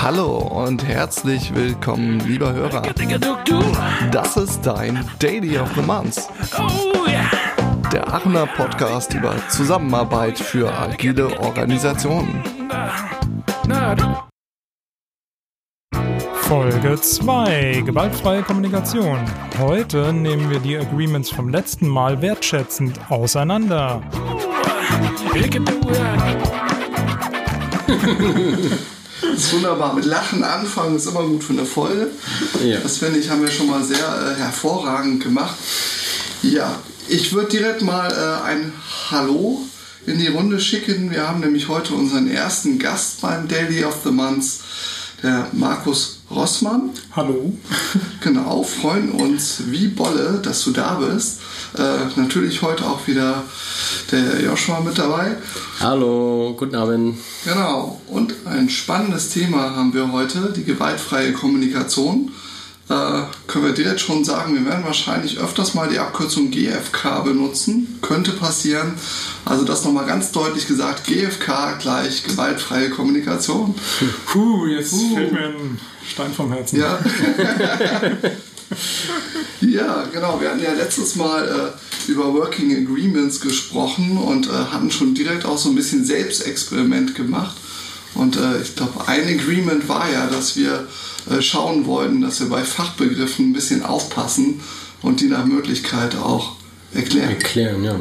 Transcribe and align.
Hallo 0.00 0.36
und 0.36 0.86
herzlich 0.86 1.54
willkommen, 1.54 2.20
lieber 2.20 2.52
Hörer. 2.52 2.82
Das 4.10 4.36
ist 4.36 4.62
dein 4.62 5.04
Daily 5.18 5.58
of 5.58 5.70
the 5.74 5.82
Month. 5.82 6.28
Der 7.92 8.12
Aachener 8.12 8.46
Podcast 8.46 9.14
über 9.14 9.34
Zusammenarbeit 9.48 10.38
für 10.38 10.72
agile 10.72 11.38
Organisationen. 11.40 12.42
Folge 16.32 17.00
2 17.00 17.82
Gewaltfreie 17.86 18.42
Kommunikation. 18.42 19.18
Heute 19.58 20.12
nehmen 20.12 20.50
wir 20.50 20.60
die 20.60 20.76
Agreements 20.76 21.30
vom 21.30 21.48
letzten 21.48 21.88
Mal 21.88 22.20
wertschätzend 22.20 23.00
auseinander. 23.10 24.02
Das 29.20 29.36
ist 29.36 29.52
wunderbar. 29.52 29.92
Mit 29.94 30.04
Lachen 30.04 30.44
anfangen 30.44 30.94
ist 30.94 31.06
immer 31.06 31.24
gut 31.24 31.42
für 31.42 31.54
eine 31.54 31.66
Folge. 31.66 32.12
Ja. 32.64 32.78
Das 32.78 32.98
finde 32.98 33.18
ich, 33.18 33.28
haben 33.28 33.42
wir 33.42 33.50
schon 33.50 33.66
mal 33.66 33.82
sehr 33.82 33.98
äh, 33.98 34.38
hervorragend 34.38 35.24
gemacht. 35.24 35.56
Ja, 36.42 36.78
ich 37.08 37.32
würde 37.32 37.48
direkt 37.48 37.82
mal 37.82 38.12
äh, 38.12 38.46
ein 38.46 38.72
Hallo 39.10 39.60
in 40.06 40.20
die 40.20 40.28
Runde 40.28 40.60
schicken. 40.60 41.10
Wir 41.10 41.26
haben 41.26 41.40
nämlich 41.40 41.66
heute 41.66 41.94
unseren 41.94 42.30
ersten 42.30 42.78
Gast 42.78 43.20
beim 43.20 43.48
Daily 43.48 43.82
of 43.84 44.02
the 44.04 44.12
Month, 44.12 44.60
der 45.20 45.48
Markus 45.52 46.20
Rossmann. 46.34 46.90
Hallo. 47.14 47.52
Genau, 48.20 48.62
freuen 48.62 49.10
uns 49.10 49.64
wie 49.66 49.88
Bolle, 49.88 50.40
dass 50.42 50.64
du 50.64 50.70
da 50.70 50.94
bist. 50.94 51.40
Äh, 51.76 52.18
natürlich 52.18 52.62
heute 52.62 52.86
auch 52.86 53.06
wieder 53.06 53.44
der 54.10 54.42
Joshua 54.42 54.80
mit 54.80 54.98
dabei. 54.98 55.36
Hallo, 55.78 56.54
guten 56.56 56.74
Abend. 56.74 57.18
Genau, 57.44 58.00
und 58.08 58.34
ein 58.46 58.70
spannendes 58.70 59.28
Thema 59.28 59.76
haben 59.76 59.92
wir 59.92 60.10
heute, 60.10 60.54
die 60.56 60.64
gewaltfreie 60.64 61.34
Kommunikation. 61.34 62.32
Äh, 62.88 63.22
können 63.46 63.64
wir 63.64 63.72
direkt 63.72 64.00
schon 64.00 64.24
sagen, 64.24 64.54
wir 64.54 64.66
werden 64.66 64.84
wahrscheinlich 64.84 65.38
öfters 65.38 65.72
mal 65.72 65.88
die 65.88 65.98
Abkürzung 65.98 66.50
GFK 66.50 67.20
benutzen. 67.24 67.98
Könnte 68.02 68.32
passieren. 68.32 68.94
Also 69.46 69.64
das 69.64 69.84
nochmal 69.84 70.04
ganz 70.06 70.32
deutlich 70.32 70.66
gesagt, 70.68 71.04
GFK 71.06 71.78
gleich 71.78 72.24
gewaltfreie 72.24 72.90
Kommunikation. 72.90 73.74
Puh, 74.26 74.66
jetzt 74.66 74.90
Puh. 74.90 75.14
fällt 75.14 75.32
mir 75.32 75.46
ein 75.46 75.80
Stein 76.06 76.32
vom 76.34 76.52
Herzen. 76.52 76.78
Ja. 76.78 76.98
ja, 79.62 80.04
genau. 80.12 80.38
Wir 80.40 80.50
hatten 80.50 80.62
ja 80.62 80.74
letztes 80.74 81.16
Mal 81.16 81.48
äh, 81.48 82.10
über 82.10 82.34
Working 82.34 82.86
Agreements 82.86 83.40
gesprochen 83.40 84.18
und 84.18 84.46
äh, 84.46 84.50
hatten 84.50 84.90
schon 84.90 85.14
direkt 85.14 85.46
auch 85.46 85.56
so 85.56 85.70
ein 85.70 85.74
bisschen 85.74 86.04
Selbstexperiment 86.04 87.14
gemacht. 87.14 87.56
Und 88.14 88.36
äh, 88.36 88.60
ich 88.60 88.76
glaube, 88.76 89.08
ein 89.08 89.26
Agreement 89.26 89.88
war 89.88 90.10
ja, 90.10 90.26
dass 90.26 90.56
wir 90.56 90.86
schauen 91.40 91.86
wollten, 91.86 92.20
dass 92.20 92.40
wir 92.40 92.48
bei 92.48 92.62
Fachbegriffen 92.62 93.50
ein 93.50 93.52
bisschen 93.52 93.82
aufpassen 93.82 94.60
und 95.02 95.20
die 95.20 95.26
nach 95.26 95.44
Möglichkeit 95.44 96.16
auch 96.16 96.56
erklären. 96.92 97.30
Erklären, 97.30 97.84
ja. 97.84 98.00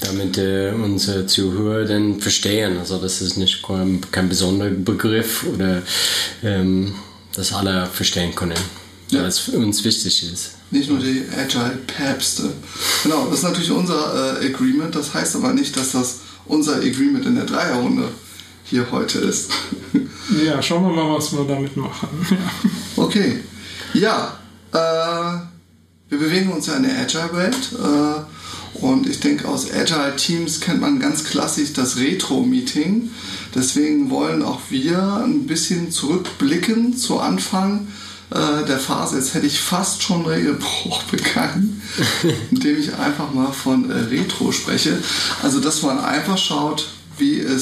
Damit 0.00 0.38
äh, 0.38 0.70
unsere 0.72 1.26
Zuhörer 1.26 1.84
dann 1.84 2.20
verstehen. 2.20 2.78
Also 2.78 2.98
das 2.98 3.20
ist 3.20 3.36
nicht 3.36 3.62
kein, 3.62 4.00
kein 4.12 4.28
besonderer 4.28 4.70
Begriff 4.70 5.44
oder 5.52 5.82
ähm, 6.42 6.94
dass 7.34 7.52
alle 7.52 7.86
verstehen 7.86 8.34
können 8.34 8.54
ja. 9.10 9.22
was 9.22 9.38
für 9.38 9.58
uns 9.58 9.84
wichtig 9.84 10.32
ist. 10.32 10.52
Nicht 10.70 10.90
nur 10.90 10.98
die 10.98 11.24
Agile 11.36 11.78
Päpste. 11.86 12.52
Genau, 13.02 13.26
das 13.26 13.38
ist 13.38 13.44
natürlich 13.44 13.70
unser 13.70 14.40
äh, 14.40 14.46
Agreement. 14.46 14.94
Das 14.94 15.14
heißt 15.14 15.36
aber 15.36 15.52
nicht, 15.52 15.76
dass 15.76 15.92
das 15.92 16.18
unser 16.46 16.76
Agreement 16.76 17.24
in 17.26 17.36
der 17.36 17.44
Dreierrunde 17.44 18.08
hier 18.70 18.90
heute 18.90 19.18
ist. 19.18 19.50
ja, 20.44 20.60
schauen 20.62 20.84
wir 20.84 20.92
mal, 20.92 21.16
was 21.16 21.32
wir 21.32 21.44
damit 21.44 21.76
machen. 21.76 22.08
okay. 22.96 23.40
Ja, 23.94 24.38
äh, 24.72 25.38
wir 26.08 26.18
bewegen 26.18 26.52
uns 26.52 26.66
ja 26.66 26.74
in 26.76 26.82
der 26.82 26.98
Agile-Welt. 26.98 27.72
Äh, 27.72 28.80
und 28.80 29.08
ich 29.08 29.20
denke, 29.20 29.48
aus 29.48 29.72
Agile-Teams 29.72 30.60
kennt 30.60 30.80
man 30.80 31.00
ganz 31.00 31.24
klassisch 31.24 31.72
das 31.72 31.96
Retro-Meeting. 31.96 33.10
Deswegen 33.54 34.10
wollen 34.10 34.42
auch 34.42 34.60
wir 34.70 35.22
ein 35.24 35.46
bisschen 35.46 35.90
zurückblicken 35.90 36.96
zu 36.96 37.18
Anfang 37.18 37.88
äh, 38.30 38.64
der 38.66 38.78
Phase. 38.78 39.16
Jetzt 39.16 39.34
hätte 39.34 39.46
ich 39.46 39.58
fast 39.58 40.02
schon 40.02 40.26
Regelbruch 40.26 41.02
begangen, 41.10 41.82
indem 42.50 42.78
ich 42.78 42.94
einfach 42.94 43.32
mal 43.32 43.52
von 43.52 43.90
äh, 43.90 43.94
Retro 43.94 44.52
spreche. 44.52 44.98
Also, 45.42 45.60
dass 45.60 45.82
man 45.82 45.98
einfach 45.98 46.36
schaut, 46.36 46.88
wie 47.16 47.40
äh, 47.40 47.56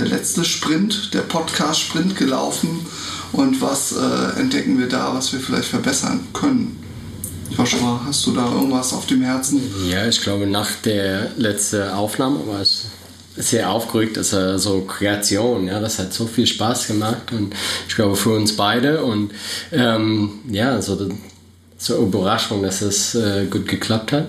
der 0.00 0.08
letzte 0.08 0.44
Sprint, 0.44 1.12
der 1.12 1.20
Podcast-Sprint 1.20 2.16
gelaufen 2.16 2.86
und 3.32 3.60
was 3.60 3.92
äh, 3.92 4.40
entdecken 4.40 4.78
wir 4.78 4.88
da, 4.88 5.14
was 5.14 5.32
wir 5.32 5.40
vielleicht 5.40 5.68
verbessern 5.68 6.26
können. 6.32 6.82
Joshua, 7.56 8.00
hast 8.06 8.26
du 8.26 8.32
da 8.32 8.50
irgendwas 8.50 8.94
auf 8.94 9.04
dem 9.06 9.20
Herzen? 9.20 9.60
Ja, 9.90 10.06
ich 10.06 10.22
glaube, 10.22 10.46
nach 10.46 10.70
der 10.84 11.32
letzten 11.36 11.90
Aufnahme 11.90 12.46
war 12.46 12.60
es 12.60 12.86
sehr 13.36 13.70
aufgeregt, 13.70 14.16
also 14.16 14.56
so 14.56 14.80
Kreation, 14.82 15.66
ja, 15.66 15.80
das 15.80 15.98
hat 15.98 16.14
so 16.14 16.26
viel 16.26 16.46
Spaß 16.46 16.86
gemacht 16.86 17.32
und 17.32 17.54
ich 17.86 17.94
glaube 17.94 18.16
für 18.16 18.30
uns 18.30 18.56
beide 18.56 19.04
und 19.04 19.32
ähm, 19.70 20.40
ja, 20.50 20.80
so 20.80 21.10
zur 21.76 21.98
Überraschung, 21.98 22.62
dass 22.62 22.80
es 22.80 23.14
äh, 23.14 23.46
gut 23.50 23.68
geklappt 23.68 24.12
hat. 24.12 24.28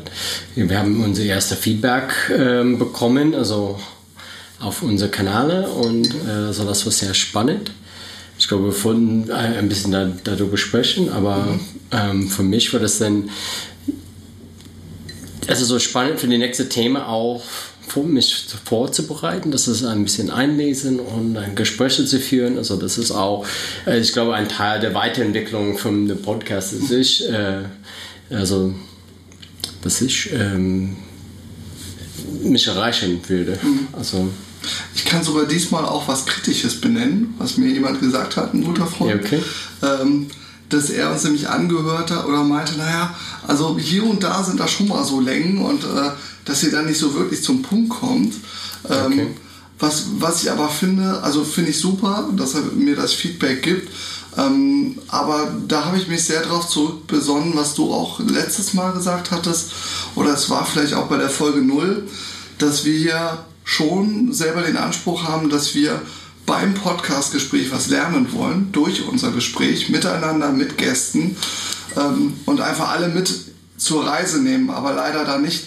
Wir 0.55 0.79
haben 0.79 1.03
unser 1.03 1.23
erstes 1.23 1.57
Feedback 1.57 2.13
ähm, 2.37 2.77
bekommen, 2.77 3.35
also 3.35 3.79
auf 4.61 4.83
unsere 4.83 5.09
Kanäle 5.09 5.67
und 5.67 6.13
äh, 6.27 6.31
also 6.47 6.63
das 6.65 6.85
war 6.85 6.91
sehr 6.91 7.13
spannend. 7.13 7.71
Ich 8.37 8.47
glaube, 8.47 8.65
wir 8.65 8.83
wollten 8.83 9.29
äh, 9.29 9.33
ein 9.33 9.69
bisschen 9.69 9.91
da, 9.91 10.11
darüber 10.23 10.57
sprechen, 10.57 11.09
aber 11.11 11.37
mhm. 11.37 11.59
ähm, 11.91 12.29
für 12.29 12.43
mich 12.43 12.71
war 12.73 12.79
das 12.79 12.97
dann 12.97 13.29
also 15.47 15.65
so 15.65 15.79
spannend 15.79 16.19
für 16.19 16.27
die 16.27 16.37
nächste 16.37 16.69
Thema 16.69 17.07
auch 17.07 17.43
mich 17.99 18.45
vorzubereiten, 18.63 19.51
das 19.51 19.67
ist 19.67 19.83
ein 19.83 20.03
bisschen 20.03 20.29
einlesen 20.29 20.99
und 20.99 21.35
ein 21.35 21.55
Gespräche 21.55 22.05
zu 22.05 22.19
führen. 22.19 22.57
Also 22.57 22.77
das 22.77 22.97
ist 22.97 23.11
auch, 23.11 23.45
äh, 23.85 23.99
ich 23.99 24.13
glaube, 24.13 24.33
ein 24.33 24.47
Teil 24.47 24.79
der 24.79 24.93
Weiterentwicklung 24.93 25.77
vom 25.77 26.07
Podcast 26.21 26.73
ist 26.73 26.91
ich, 26.91 27.29
äh, 27.29 27.63
also 28.29 28.73
dass 29.81 30.01
ich 30.01 30.31
ähm, 30.31 30.95
mich 32.43 32.67
erreichen 32.67 33.19
würde. 33.27 33.57
Mhm. 33.61 33.87
Also 33.91 34.29
ich 34.93 35.05
kann 35.05 35.23
sogar 35.23 35.45
diesmal 35.45 35.85
auch 35.85 36.07
was 36.07 36.25
Kritisches 36.25 36.79
benennen, 36.79 37.33
was 37.37 37.57
mir 37.57 37.69
jemand 37.69 37.99
gesagt 37.99 38.37
hat, 38.37 38.53
ein 38.53 38.63
guter 38.63 38.87
Freund. 38.87 39.23
Okay. 39.25 39.41
Ähm, 39.81 40.27
dass 40.69 40.89
er 40.89 41.11
uns 41.11 41.23
nämlich 41.23 41.49
angehört 41.49 42.11
hat 42.11 42.25
oder 42.25 42.43
meinte, 42.43 42.77
naja, 42.77 43.13
also 43.45 43.77
hier 43.77 44.05
und 44.05 44.23
da 44.23 44.43
sind 44.43 44.59
da 44.59 44.67
schon 44.67 44.87
mal 44.87 45.03
so 45.03 45.19
Längen 45.19 45.57
und 45.57 45.83
äh, 45.83 46.11
dass 46.45 46.63
ihr 46.63 46.71
dann 46.71 46.85
nicht 46.85 46.97
so 46.97 47.13
wirklich 47.13 47.43
zum 47.43 47.61
Punkt 47.61 47.89
kommt. 47.89 48.35
Ähm, 48.89 49.05
okay. 49.05 49.27
was, 49.79 50.05
was 50.19 50.43
ich 50.43 50.51
aber 50.51 50.69
finde, 50.69 51.21
also 51.23 51.43
finde 51.43 51.71
ich 51.71 51.79
super, 51.79 52.29
dass 52.35 52.55
er 52.55 52.61
mir 52.61 52.95
das 52.95 53.13
Feedback 53.13 53.61
gibt. 53.63 53.91
Ähm, 54.37 54.97
aber 55.09 55.53
da 55.67 55.85
habe 55.85 55.97
ich 55.97 56.07
mich 56.07 56.23
sehr 56.23 56.41
darauf 56.41 56.67
zurückbesonnen, 56.69 57.55
was 57.55 57.75
du 57.75 57.93
auch 57.93 58.19
letztes 58.21 58.73
Mal 58.73 58.93
gesagt 58.93 59.31
hattest, 59.31 59.71
oder 60.15 60.33
es 60.33 60.49
war 60.49 60.65
vielleicht 60.65 60.93
auch 60.93 61.07
bei 61.07 61.17
der 61.17 61.29
Folge 61.29 61.61
0, 61.61 62.07
dass 62.57 62.85
wir 62.85 62.97
hier 62.97 63.45
schon 63.71 64.33
selber 64.33 64.63
den 64.63 64.75
Anspruch 64.75 65.23
haben, 65.23 65.49
dass 65.49 65.73
wir 65.75 66.01
beim 66.45 66.73
Podcastgespräch 66.73 67.71
was 67.71 67.87
lernen 67.87 68.33
wollen, 68.33 68.69
durch 68.73 69.07
unser 69.07 69.31
Gespräch, 69.31 69.87
miteinander, 69.87 70.51
mit 70.51 70.77
Gästen 70.77 71.37
ähm, 71.95 72.33
und 72.45 72.59
einfach 72.59 72.89
alle 72.89 73.07
mit 73.07 73.33
zur 73.77 74.05
Reise 74.05 74.41
nehmen, 74.41 74.69
aber 74.69 74.91
leider 74.91 75.23
da 75.23 75.37
nicht 75.37 75.63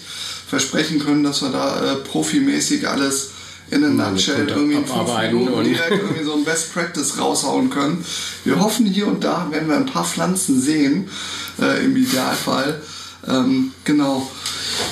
versprechen 0.47 0.99
können, 0.99 1.23
dass 1.23 1.41
wir 1.41 1.49
da 1.49 1.93
äh, 1.93 1.95
profimäßig 1.95 2.87
alles 2.87 3.31
in 3.71 3.83
a 3.83 3.89
nutshell 3.89 4.47
irgendwie 4.47 4.75
in 4.75 4.85
fünf 4.85 5.09
Minuten 5.23 5.63
direkt 5.63 5.89
irgendwie 5.89 6.23
so 6.23 6.35
ein 6.35 6.43
Best 6.43 6.75
Practice 6.75 7.17
raushauen 7.17 7.71
können. 7.71 8.05
Wir 8.43 8.59
hoffen 8.59 8.85
hier 8.85 9.07
und 9.07 9.23
da 9.23 9.47
werden 9.49 9.67
wir 9.67 9.77
ein 9.77 9.87
paar 9.87 10.05
Pflanzen 10.05 10.61
sehen, 10.61 11.09
äh, 11.59 11.83
im 11.83 11.97
Idealfall. 11.97 12.79
Ähm, 13.27 13.71
genau. 13.83 14.29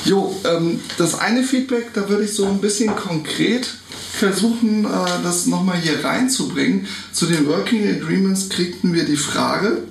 Jo, 0.05 0.35
ähm, 0.43 0.79
das 0.97 1.19
eine 1.19 1.43
Feedback, 1.43 1.93
da 1.93 2.09
würde 2.09 2.25
ich 2.25 2.33
so 2.33 2.45
ein 2.45 2.59
bisschen 2.59 2.95
konkret 2.95 3.67
versuchen, 4.11 4.85
äh, 4.85 5.23
das 5.23 5.47
nochmal 5.47 5.77
hier 5.77 6.03
reinzubringen. 6.03 6.87
Zu 7.11 7.25
den 7.25 7.47
Working 7.47 7.87
Agreements 7.89 8.49
kriegten 8.49 8.93
wir 8.93 9.05
die 9.05 9.17
Frage, 9.17 9.83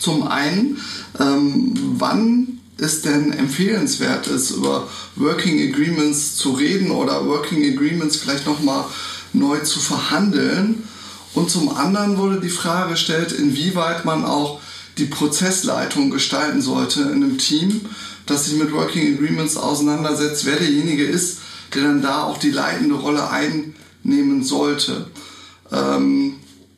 zum 0.00 0.26
einen, 0.26 0.78
ähm, 1.20 1.74
wann 1.98 2.58
es 2.78 3.02
denn 3.02 3.32
empfehlenswert 3.32 4.26
ist, 4.26 4.50
über 4.50 4.88
Working 5.16 5.72
Agreements 5.72 6.36
zu 6.36 6.52
reden 6.52 6.90
oder 6.90 7.26
Working 7.26 7.72
Agreements 7.72 8.16
vielleicht 8.16 8.46
nochmal 8.46 8.84
neu 9.32 9.60
zu 9.60 9.78
verhandeln. 9.78 10.82
Und 11.34 11.50
zum 11.50 11.74
anderen 11.74 12.18
wurde 12.18 12.40
die 12.40 12.50
Frage 12.50 12.90
gestellt, 12.92 13.32
inwieweit 13.32 14.04
man 14.04 14.24
auch 14.24 14.60
die 14.98 15.06
Prozessleitung 15.06 16.10
gestalten 16.10 16.60
sollte 16.60 17.02
in 17.02 17.12
einem 17.12 17.38
Team, 17.38 17.80
das 18.26 18.46
sich 18.46 18.58
mit 18.58 18.72
Working 18.72 19.14
Agreements 19.14 19.56
auseinandersetzt, 19.56 20.44
wer 20.44 20.56
derjenige 20.56 21.04
ist, 21.04 21.38
der 21.74 21.82
dann 21.82 22.02
da 22.02 22.24
auch 22.24 22.38
die 22.38 22.50
leitende 22.50 22.94
Rolle 22.94 23.28
einnehmen 23.30 24.44
sollte. 24.44 25.06
Ähm, 25.72 26.34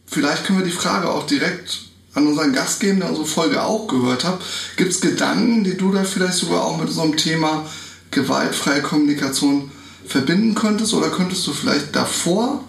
vielleicht 0.07 0.45
können 0.45 0.61
wir 0.61 0.67
die 0.67 0.71
Frage 0.71 1.11
auch 1.11 1.27
direkt 1.27 1.81
an 2.15 2.29
unseren 2.29 2.53
Gast 2.53 2.81
geben, 2.81 3.01
der 3.01 3.09
unsere 3.09 3.27
Folge 3.27 3.63
auch 3.63 3.89
gehört 3.89 4.25
hat. 4.25 4.41
Gibt 4.77 4.93
es 4.93 5.01
Gedanken, 5.01 5.65
die 5.65 5.77
du 5.77 5.91
da 5.91 6.05
vielleicht 6.05 6.35
sogar 6.35 6.65
auch 6.65 6.79
mit 6.79 6.97
einem 6.97 7.17
Thema 7.17 7.67
gewaltfreie 8.13 8.83
Kommunikation 8.83 9.71
verbinden 10.07 10.55
könntest? 10.55 10.95
Oder 10.95 11.11
könntest 11.11 11.47
du 11.47 11.53
vielleicht 11.53 11.95
davor, 11.97 12.63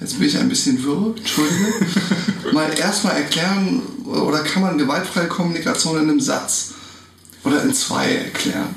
jetzt 0.00 0.18
bin 0.18 0.28
ich 0.28 0.38
ein 0.38 0.48
bisschen 0.48 0.82
wirr, 0.82 1.14
Entschuldige, 1.16 1.72
mal 2.52 2.70
erstmal 2.78 3.16
erklären, 3.16 3.82
oder 4.04 4.40
kann 4.40 4.62
man 4.62 4.78
gewaltfreie 4.78 5.28
Kommunikation 5.28 5.96
in 5.96 6.10
einem 6.10 6.20
Satz 6.20 6.72
oder 7.44 7.62
in 7.62 7.72
zwei 7.72 8.14
erklären? 8.14 8.74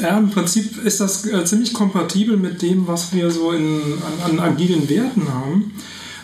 Ja, 0.00 0.18
im 0.18 0.30
Prinzip 0.30 0.84
ist 0.84 1.00
das 1.00 1.26
äh, 1.26 1.44
ziemlich 1.44 1.72
kompatibel 1.72 2.36
mit 2.36 2.62
dem, 2.62 2.86
was 2.86 3.12
wir 3.12 3.30
so 3.30 3.52
in, 3.52 3.80
an, 4.24 4.30
an 4.30 4.40
agilen 4.40 4.88
Werten 4.88 5.32
haben. 5.32 5.72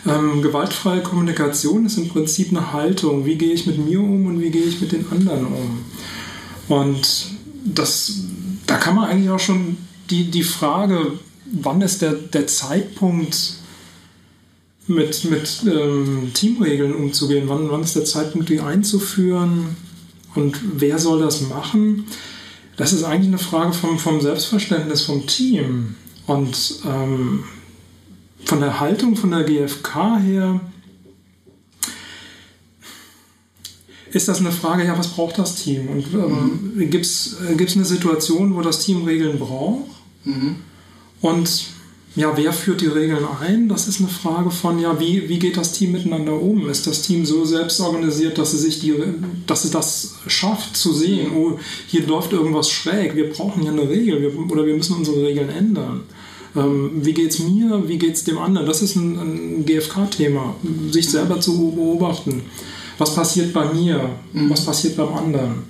Ähm, 0.07 0.41
gewaltfreie 0.41 1.01
Kommunikation 1.01 1.85
ist 1.85 1.97
im 1.97 2.09
Prinzip 2.09 2.49
eine 2.49 2.71
Haltung. 2.71 3.25
Wie 3.25 3.35
gehe 3.35 3.53
ich 3.53 3.65
mit 3.65 3.77
mir 3.77 3.99
um 3.99 4.27
und 4.27 4.41
wie 4.41 4.49
gehe 4.49 4.63
ich 4.63 4.79
mit 4.79 4.91
den 4.91 5.05
anderen 5.11 5.47
um? 5.47 5.85
Und 6.67 7.31
das, 7.65 8.13
da 8.65 8.77
kann 8.77 8.95
man 8.95 9.09
eigentlich 9.09 9.29
auch 9.29 9.39
schon 9.39 9.77
die, 10.09 10.31
die 10.31 10.43
Frage, 10.43 11.13
wann 11.51 11.81
ist 11.81 12.01
der, 12.01 12.13
der 12.13 12.47
Zeitpunkt, 12.47 13.55
mit, 14.87 15.23
mit 15.25 15.63
ähm, 15.71 16.31
Teamregeln 16.33 16.95
umzugehen, 16.95 17.47
wann, 17.47 17.69
wann 17.69 17.83
ist 17.83 17.95
der 17.95 18.05
Zeitpunkt, 18.05 18.49
die 18.49 18.59
einzuführen 18.59 19.75
und 20.35 20.59
wer 20.77 20.97
soll 20.97 21.21
das 21.21 21.41
machen? 21.41 22.05
Das 22.75 22.93
ist 22.93 23.03
eigentlich 23.03 23.27
eine 23.27 23.37
Frage 23.37 23.73
vom, 23.73 23.99
vom 23.99 24.19
Selbstverständnis 24.19 25.03
vom 25.03 25.27
Team. 25.27 25.95
Und 26.25 26.79
ähm, 26.85 27.43
von 28.45 28.61
der 28.61 28.79
Haltung 28.79 29.15
von 29.15 29.31
der 29.31 29.43
GfK 29.43 30.17
her 30.19 30.61
ist 34.11 34.27
das 34.27 34.39
eine 34.39 34.51
Frage, 34.51 34.85
ja, 34.85 34.97
was 34.97 35.09
braucht 35.09 35.37
das 35.37 35.55
Team? 35.55 35.87
Und 35.87 36.05
ähm, 36.13 36.73
mhm. 36.75 36.89
gibt 36.89 37.05
es 37.05 37.37
eine 37.41 37.85
Situation, 37.85 38.55
wo 38.55 38.61
das 38.61 38.79
Team 38.79 39.03
Regeln 39.03 39.37
braucht? 39.37 39.89
Mhm. 40.23 40.55
Und 41.21 41.67
ja, 42.15 42.35
wer 42.35 42.51
führt 42.53 42.81
die 42.81 42.87
Regeln 42.87 43.23
ein? 43.39 43.69
Das 43.69 43.87
ist 43.87 43.99
eine 43.99 44.09
Frage 44.09 44.49
von, 44.49 44.79
ja, 44.79 44.99
wie, 44.99 45.29
wie 45.29 45.39
geht 45.39 45.57
das 45.57 45.73
Team 45.73 45.91
miteinander 45.91 46.33
um? 46.33 46.69
Ist 46.69 46.87
das 46.87 47.03
Team 47.03 47.25
so 47.25 47.45
selbst 47.45 47.79
organisiert, 47.79 48.37
dass 48.37 48.53
es 48.53 48.61
sich 48.61 48.79
die, 48.79 48.95
dass 49.45 49.63
es 49.63 49.71
das 49.71 50.15
schafft 50.27 50.75
zu 50.75 50.91
sehen, 50.91 51.31
oh, 51.35 51.59
hier 51.87 52.05
läuft 52.07 52.33
irgendwas 52.33 52.69
schräg, 52.69 53.15
wir 53.15 53.29
brauchen 53.29 53.61
hier 53.61 53.71
eine 53.71 53.87
Regel 53.87 54.21
wir, 54.21 54.51
oder 54.51 54.65
wir 54.65 54.75
müssen 54.75 54.95
unsere 54.95 55.21
Regeln 55.21 55.49
ändern? 55.49 56.01
Ähm, 56.55 56.91
wie 56.95 57.13
geht 57.13 57.29
es 57.29 57.39
mir, 57.39 57.87
wie 57.87 57.99
geht 57.99 58.15
es 58.15 58.23
dem 58.23 58.39
anderen? 58.39 58.67
Das 58.67 58.81
ist 58.81 58.95
ein, 58.95 59.19
ein 59.19 59.65
GFK-Thema, 59.65 60.55
sich 60.89 61.09
selber 61.09 61.39
zu 61.39 61.71
beobachten. 61.71 62.41
Was 62.97 63.13
passiert 63.13 63.53
bei 63.53 63.71
mir? 63.71 64.09
Mhm. 64.33 64.49
Was 64.49 64.65
passiert 64.65 64.97
beim 64.97 65.13
anderen? 65.13 65.63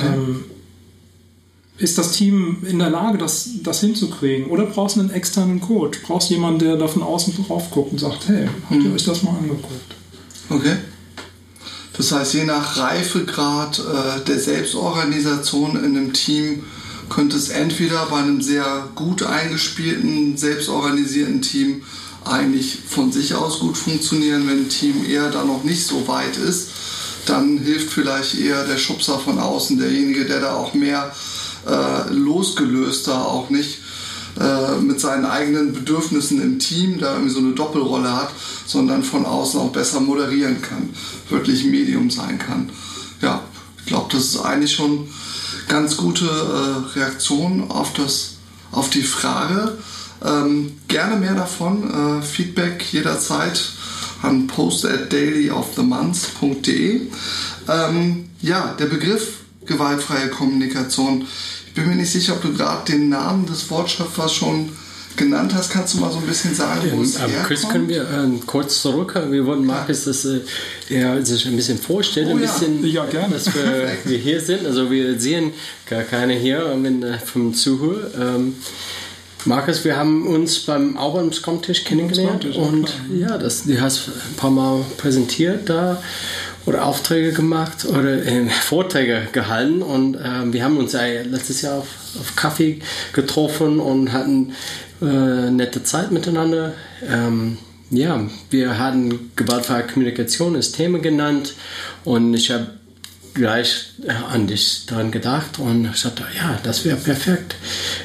Ähm, 0.00 0.44
ist 1.78 1.98
das 1.98 2.12
Team 2.12 2.58
in 2.66 2.78
der 2.78 2.90
Lage, 2.90 3.18
das, 3.18 3.50
das 3.62 3.80
hinzukriegen? 3.80 4.46
Oder 4.46 4.66
brauchst 4.66 4.96
du 4.96 5.00
einen 5.00 5.10
externen 5.10 5.60
Coach? 5.60 6.00
Brauchst 6.02 6.30
du 6.30 6.34
jemanden, 6.34 6.60
der 6.60 6.76
da 6.76 6.88
von 6.88 7.02
außen 7.02 7.34
drauf 7.46 7.70
guckt 7.70 7.92
und 7.92 7.98
sagt, 7.98 8.28
hey, 8.28 8.48
habt 8.70 8.82
ihr 8.82 8.88
mhm. 8.88 8.94
euch 8.94 9.04
das 9.04 9.22
mal 9.22 9.36
angeguckt? 9.36 9.94
Okay. 10.48 10.76
Das 11.96 12.12
heißt, 12.12 12.34
je 12.34 12.44
nach 12.44 12.76
Reifegrad 12.76 13.78
äh, 13.78 14.24
der 14.24 14.38
Selbstorganisation 14.38 15.76
in 15.76 15.96
einem 15.96 16.12
Team 16.12 16.64
könnte 17.08 17.36
es 17.36 17.50
entweder 17.50 18.06
bei 18.06 18.18
einem 18.18 18.40
sehr 18.40 18.88
gut 18.94 19.22
eingespielten, 19.22 20.36
selbstorganisierten 20.36 21.40
Team 21.40 21.82
eigentlich 22.24 22.78
von 22.88 23.12
sich 23.12 23.34
aus 23.34 23.60
gut 23.60 23.76
funktionieren, 23.76 24.48
wenn 24.48 24.64
ein 24.64 24.68
Team 24.68 25.04
eher 25.08 25.30
da 25.30 25.44
noch 25.44 25.62
nicht 25.62 25.86
so 25.86 26.08
weit 26.08 26.36
ist, 26.36 26.70
dann 27.26 27.58
hilft 27.58 27.92
vielleicht 27.92 28.38
eher 28.38 28.64
der 28.64 28.78
Schubser 28.78 29.18
von 29.18 29.38
außen, 29.38 29.78
derjenige, 29.78 30.26
der 30.26 30.40
da 30.40 30.54
auch 30.54 30.74
mehr 30.74 31.14
äh, 31.66 32.12
losgelöster, 32.12 33.26
auch 33.26 33.50
nicht 33.50 33.78
äh, 34.38 34.76
mit 34.80 35.00
seinen 35.00 35.24
eigenen 35.24 35.72
Bedürfnissen 35.72 36.42
im 36.42 36.58
Team 36.58 36.98
da 36.98 37.14
irgendwie 37.14 37.32
so 37.32 37.38
eine 37.38 37.52
Doppelrolle 37.52 38.14
hat, 38.14 38.30
sondern 38.66 39.02
von 39.02 39.24
außen 39.24 39.58
auch 39.60 39.72
besser 39.72 40.00
moderieren 40.00 40.60
kann, 40.60 40.90
wirklich 41.30 41.64
Medium 41.64 42.10
sein 42.10 42.38
kann. 42.38 42.70
Ja, 43.22 43.42
ich 43.78 43.86
glaube, 43.86 44.12
das 44.12 44.24
ist 44.24 44.40
eigentlich 44.40 44.74
schon 44.74 45.08
ganz 45.68 45.96
gute 45.96 46.26
äh, 46.26 46.98
Reaktion 46.98 47.70
auf, 47.70 47.92
das, 47.94 48.36
auf 48.72 48.90
die 48.90 49.02
Frage. 49.02 49.78
Ähm, 50.24 50.78
gerne 50.88 51.16
mehr 51.16 51.34
davon. 51.34 52.20
Äh, 52.20 52.22
Feedback 52.22 52.84
jederzeit 52.92 53.72
an 54.22 54.46
post 54.46 54.84
at 54.84 55.12
dailyofthemonth.de. 55.12 57.02
Ähm, 57.68 58.30
ja, 58.40 58.74
der 58.78 58.86
Begriff 58.86 59.38
gewaltfreie 59.66 60.28
Kommunikation. 60.28 61.26
Ich 61.76 61.82
bin 61.82 61.90
mir 61.90 61.96
nicht 61.96 62.10
sicher, 62.10 62.32
ob 62.32 62.40
du 62.40 62.54
gerade 62.54 62.90
den 62.90 63.10
Namen 63.10 63.44
des 63.44 63.68
Wortschöpfers 63.68 64.32
schon 64.32 64.70
genannt 65.14 65.52
hast, 65.54 65.70
kannst 65.70 65.92
du 65.92 65.98
mal 65.98 66.10
so 66.10 66.16
ein 66.16 66.26
bisschen 66.26 66.54
sagen, 66.54 66.90
wo 66.94 67.02
es 67.02 67.16
ähm, 67.16 67.30
Chris, 67.44 67.68
können 67.68 67.86
wir 67.86 68.00
äh, 68.00 68.40
kurz 68.46 68.80
zurück? 68.80 69.14
Wir 69.28 69.44
wollen 69.44 69.66
Markus, 69.66 70.04
dass 70.04 70.24
äh, 70.24 70.40
er 70.88 71.22
sich 71.22 71.44
ein 71.44 71.54
bisschen 71.54 71.76
vorstellt, 71.76 72.28
oh, 72.30 72.36
ein 72.36 72.38
bisschen, 72.38 72.82
ja, 72.86 73.04
gerne. 73.04 73.34
dass 73.34 73.54
wir, 73.54 73.90
wir, 74.04 74.16
hier 74.16 74.40
sind. 74.40 74.64
Also 74.64 74.90
wir 74.90 75.20
sehen 75.20 75.52
gar 75.84 76.04
keine 76.04 76.32
hier 76.32 76.74
wenn, 76.80 77.02
äh, 77.02 77.18
vom 77.18 77.52
Zuhör. 77.52 78.10
Ähm, 78.18 78.54
Markus, 79.44 79.84
wir 79.84 79.98
haben 79.98 80.26
uns 80.26 80.60
beim 80.60 80.96
auch 80.96 81.14
beim 81.14 81.30
Stammtisch 81.30 81.84
kennengelernt 81.84 82.46
und 82.56 82.90
ja, 83.14 83.36
das, 83.36 83.64
du 83.64 83.78
hast 83.78 84.08
ein 84.08 84.34
paar 84.38 84.50
Mal 84.50 84.82
präsentiert 84.96 85.68
da 85.68 86.02
oder 86.66 86.84
Aufträge 86.84 87.32
gemacht 87.32 87.84
oder 87.84 88.26
äh, 88.26 88.48
Vorträge 88.48 89.28
gehalten 89.32 89.82
und 89.82 90.16
äh, 90.16 90.52
wir 90.52 90.64
haben 90.64 90.76
uns 90.76 90.92
ja 90.92 91.00
letztes 91.22 91.62
Jahr 91.62 91.78
auf, 91.78 91.88
auf 92.20 92.36
Kaffee 92.36 92.80
getroffen 93.12 93.80
und 93.80 94.12
hatten 94.12 94.52
äh, 95.00 95.50
nette 95.50 95.82
Zeit 95.84 96.10
miteinander. 96.10 96.74
Ähm, 97.08 97.58
ja, 97.90 98.20
wir 98.50 98.78
hatten 98.78 99.30
gewaltfreie 99.36 99.84
Kommunikation 99.84 100.56
als 100.56 100.72
Thema 100.72 100.98
genannt 100.98 101.54
und 102.04 102.34
ich 102.34 102.50
habe 102.50 102.66
gleich 103.34 103.92
äh, 104.04 104.10
an 104.10 104.48
dich 104.48 104.86
daran 104.86 105.12
gedacht 105.12 105.58
und 105.58 105.90
ich 105.92 106.00
sagte, 106.00 106.24
ja, 106.36 106.58
das 106.64 106.84
wäre 106.84 106.96
perfekt. 106.96 107.54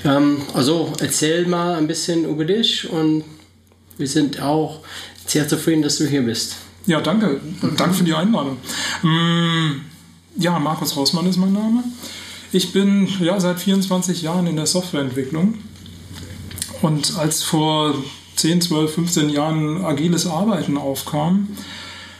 Ähm, 0.06 0.44
also 0.54 0.94
erzähl 1.00 1.48
mal 1.48 1.75
ein 1.75 1.88
bisschen 1.88 2.25
über 2.25 2.46
dich 2.46 2.88
und 2.90 3.24
wir 3.98 4.08
sind 4.08 4.41
auch 4.41 4.82
sehr 5.25 5.48
zufrieden, 5.48 5.82
dass 5.82 5.98
du 5.98 6.06
hier 6.06 6.24
bist. 6.24 6.56
Ja, 6.88 7.01
danke. 7.01 7.39
Danke 7.77 7.95
für 7.95 8.03
die 8.03 8.13
Einladung. 8.13 8.57
Mm, 9.03 9.81
ja, 10.38 10.57
Markus 10.59 10.95
Hausmann 10.95 11.27
ist 11.27 11.38
mein 11.38 11.53
Name. 11.53 11.83
Ich 12.51 12.73
bin 12.73 13.07
ja, 13.19 13.39
seit 13.39 13.59
24 13.59 14.21
Jahren 14.21 14.47
in 14.47 14.55
der 14.55 14.65
Softwareentwicklung. 14.65 15.55
Und 16.81 17.17
als 17.17 17.43
vor 17.43 17.93
10, 18.38 18.61
12, 18.61 18.93
15 18.93 19.29
Jahren 19.29 19.85
agiles 19.85 20.25
Arbeiten 20.25 20.77
aufkam, 20.77 21.50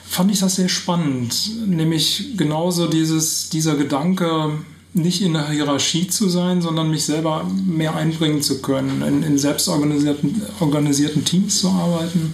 fand 0.08 0.32
ich 0.32 0.40
das 0.40 0.56
sehr 0.56 0.70
spannend. 0.70 1.68
Nämlich 1.68 2.38
genauso 2.38 2.88
dieses, 2.88 3.50
dieser 3.50 3.76
Gedanke, 3.76 4.52
nicht 4.94 5.22
in 5.22 5.34
der 5.34 5.50
Hierarchie 5.50 6.08
zu 6.08 6.30
sein, 6.30 6.62
sondern 6.62 6.92
mich 6.92 7.06
selber 7.06 7.50
mehr 7.66 7.96
einbringen 7.96 8.42
zu 8.42 8.62
können, 8.62 9.02
in, 9.02 9.24
in 9.24 9.38
selbstorganisierten 9.38 10.42
organisierten 10.60 11.24
Teams 11.24 11.60
zu 11.60 11.70
arbeiten 11.70 12.34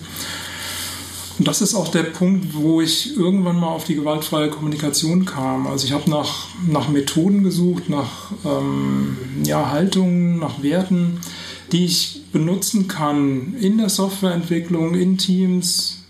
und 1.39 1.48
das 1.48 1.62
ist 1.62 1.75
auch 1.75 1.89
der 1.89 2.03
Punkt, 2.03 2.56
wo 2.56 2.82
ich 2.82 3.15
irgendwann 3.15 3.60
mal 3.60 3.67
auf 3.67 3.84
die 3.84 3.96
gewaltfreie 3.96 4.50
Kommunikation 4.50 5.25
kam. 5.25 5.67
Also 5.67 5.86
ich 5.86 5.91
habe 5.91 6.10
nach, 6.10 6.48
nach 6.67 6.89
Methoden 6.89 7.44
gesucht, 7.44 7.89
nach 7.89 8.32
ähm, 8.44 9.17
ja, 9.44 9.70
Haltungen, 9.70 10.39
nach 10.39 10.63
Werten, 10.63 11.20
die 11.72 11.86
ich 11.86 12.24
benutzen 12.32 12.88
kann 12.88 13.56
in 13.60 13.77
der 13.77 13.89
Softwareentwicklung, 13.89 14.96
in 14.96 15.17
Teams, 15.17 16.06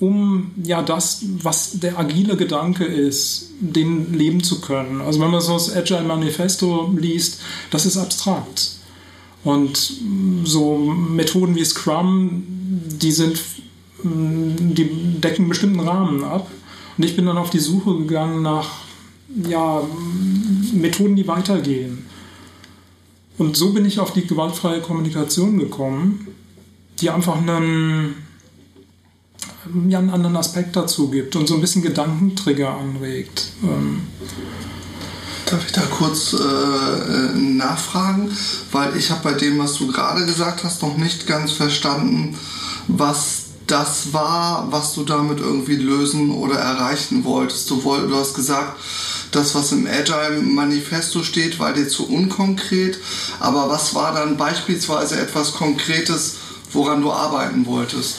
um 0.00 0.50
ja 0.62 0.82
das, 0.82 1.22
was 1.42 1.80
der 1.80 1.98
agile 1.98 2.36
Gedanke 2.36 2.84
ist, 2.84 3.50
den 3.60 4.12
leben 4.12 4.42
zu 4.42 4.60
können. 4.60 5.00
Also 5.00 5.18
wenn 5.20 5.30
man 5.30 5.40
so 5.40 5.54
das 5.54 5.74
Agile 5.74 6.02
Manifesto 6.02 6.92
liest, 6.96 7.40
das 7.70 7.86
ist 7.86 7.96
abstrakt. 7.96 8.72
Und 9.44 9.94
so 10.44 10.76
Methoden 10.76 11.56
wie 11.56 11.64
Scrum, 11.64 12.42
die 13.00 13.12
sind 13.12 13.40
die 14.02 15.20
decken 15.20 15.42
einen 15.42 15.48
bestimmten 15.48 15.80
Rahmen 15.80 16.24
ab. 16.24 16.50
Und 16.96 17.04
ich 17.04 17.16
bin 17.16 17.26
dann 17.26 17.38
auf 17.38 17.50
die 17.50 17.58
Suche 17.58 17.96
gegangen 17.98 18.42
nach 18.42 18.68
ja, 19.48 19.82
Methoden, 20.72 21.16
die 21.16 21.26
weitergehen. 21.26 22.06
Und 23.36 23.56
so 23.56 23.72
bin 23.72 23.84
ich 23.84 24.00
auf 24.00 24.12
die 24.12 24.26
gewaltfreie 24.26 24.80
Kommunikation 24.80 25.58
gekommen, 25.58 26.26
die 27.00 27.10
einfach 27.10 27.36
einen, 27.36 28.16
ja, 29.88 29.98
einen 29.98 30.10
anderen 30.10 30.36
Aspekt 30.36 30.74
dazu 30.74 31.08
gibt 31.08 31.36
und 31.36 31.46
so 31.46 31.54
ein 31.54 31.60
bisschen 31.60 31.82
Gedankentrigger 31.82 32.76
anregt. 32.76 33.52
Ähm, 33.62 34.00
Darf 35.46 35.64
ich 35.64 35.72
da 35.72 35.80
kurz 35.82 36.34
äh, 36.34 37.38
nachfragen? 37.38 38.30
Weil 38.72 38.96
ich 38.96 39.10
habe 39.10 39.22
bei 39.22 39.34
dem, 39.34 39.58
was 39.58 39.74
du 39.74 39.86
gerade 39.86 40.26
gesagt 40.26 40.64
hast, 40.64 40.82
noch 40.82 40.96
nicht 40.98 41.26
ganz 41.26 41.52
verstanden, 41.52 42.36
was 42.88 43.47
das 43.68 44.12
war, 44.12 44.70
was 44.70 44.94
du 44.94 45.04
damit 45.04 45.38
irgendwie 45.40 45.76
lösen 45.76 46.30
oder 46.32 46.56
erreichen 46.56 47.24
wolltest. 47.24 47.70
Du, 47.70 47.84
woll, 47.84 48.08
du 48.08 48.16
hast 48.16 48.34
gesagt, 48.34 48.78
das, 49.30 49.54
was 49.54 49.72
im 49.72 49.86
Agile 49.86 50.40
Manifesto 50.42 51.22
steht, 51.22 51.58
war 51.58 51.72
dir 51.72 51.86
zu 51.86 52.08
unkonkret. 52.08 52.98
Aber 53.40 53.68
was 53.68 53.94
war 53.94 54.12
dann 54.14 54.36
beispielsweise 54.36 55.20
etwas 55.20 55.52
Konkretes, 55.52 56.36
woran 56.72 57.02
du 57.02 57.12
arbeiten 57.12 57.66
wolltest? 57.66 58.16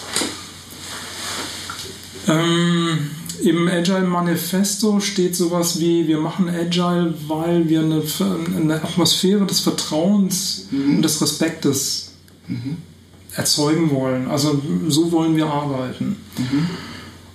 Ähm, 2.27 3.09
Im 3.41 3.67
Agile 3.67 4.01
Manifesto 4.01 4.99
steht 4.99 5.35
sowas 5.35 5.79
wie, 5.79 6.07
wir 6.07 6.19
machen 6.19 6.47
Agile, 6.47 7.15
weil 7.27 7.67
wir 7.67 7.79
eine, 7.79 8.03
eine 8.55 8.75
Atmosphäre 8.75 9.45
des 9.47 9.61
Vertrauens 9.61 10.67
mhm. 10.69 10.97
und 10.97 11.01
des 11.01 11.19
Respektes 11.21 12.11
mhm. 12.47 12.77
Erzeugen 13.35 13.91
wollen. 13.91 14.27
Also 14.27 14.61
so 14.87 15.11
wollen 15.11 15.35
wir 15.35 15.47
arbeiten. 15.47 16.17
Mhm. 16.37 16.67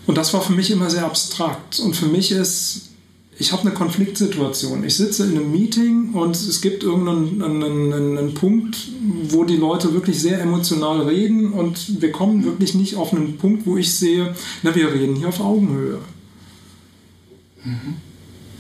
Und 0.07 0.19
das 0.19 0.35
war 0.35 0.43
für 0.43 0.53
mich 0.53 0.71
immer 0.71 0.91
sehr 0.91 1.05
abstrakt. 1.05 1.81
Und 1.81 1.97
für 1.97 2.07
mich 2.07 2.31
ist 2.31 2.95
ich 3.39 3.53
habe 3.53 3.63
eine 3.63 3.73
Konfliktsituation. 3.73 4.85
Ich 4.85 4.97
sitze 4.97 5.25
in 5.25 5.31
einem 5.31 5.51
Meeting 5.51 6.13
und 6.13 6.37
es 6.37 6.61
gibt 6.61 6.85
irgendeinen 6.85 7.43
einen, 7.43 7.93
einen, 7.93 8.19
einen, 8.19 8.35
Punkt, 8.35 8.77
wo 9.29 9.45
die 9.45 9.57
Leute 9.57 9.93
wirklich 9.93 10.21
sehr 10.21 10.41
emotional 10.41 11.03
reden 11.03 11.53
und 11.53 12.01
wir 12.01 12.13
kommen 12.13 12.45
wirklich 12.45 12.75
nicht 12.75 12.97
auf 12.97 13.13
einen 13.13 13.37
Punkt, 13.37 13.67
wo 13.67 13.77
ich 13.77 13.93
sehe, 13.93 14.35
na, 14.63 14.75
wir 14.75 14.93
reden 14.93 15.17
hier 15.17 15.29
auf 15.29 15.41
Augenhöhe. 15.41 15.99
Mhm. 17.65 17.95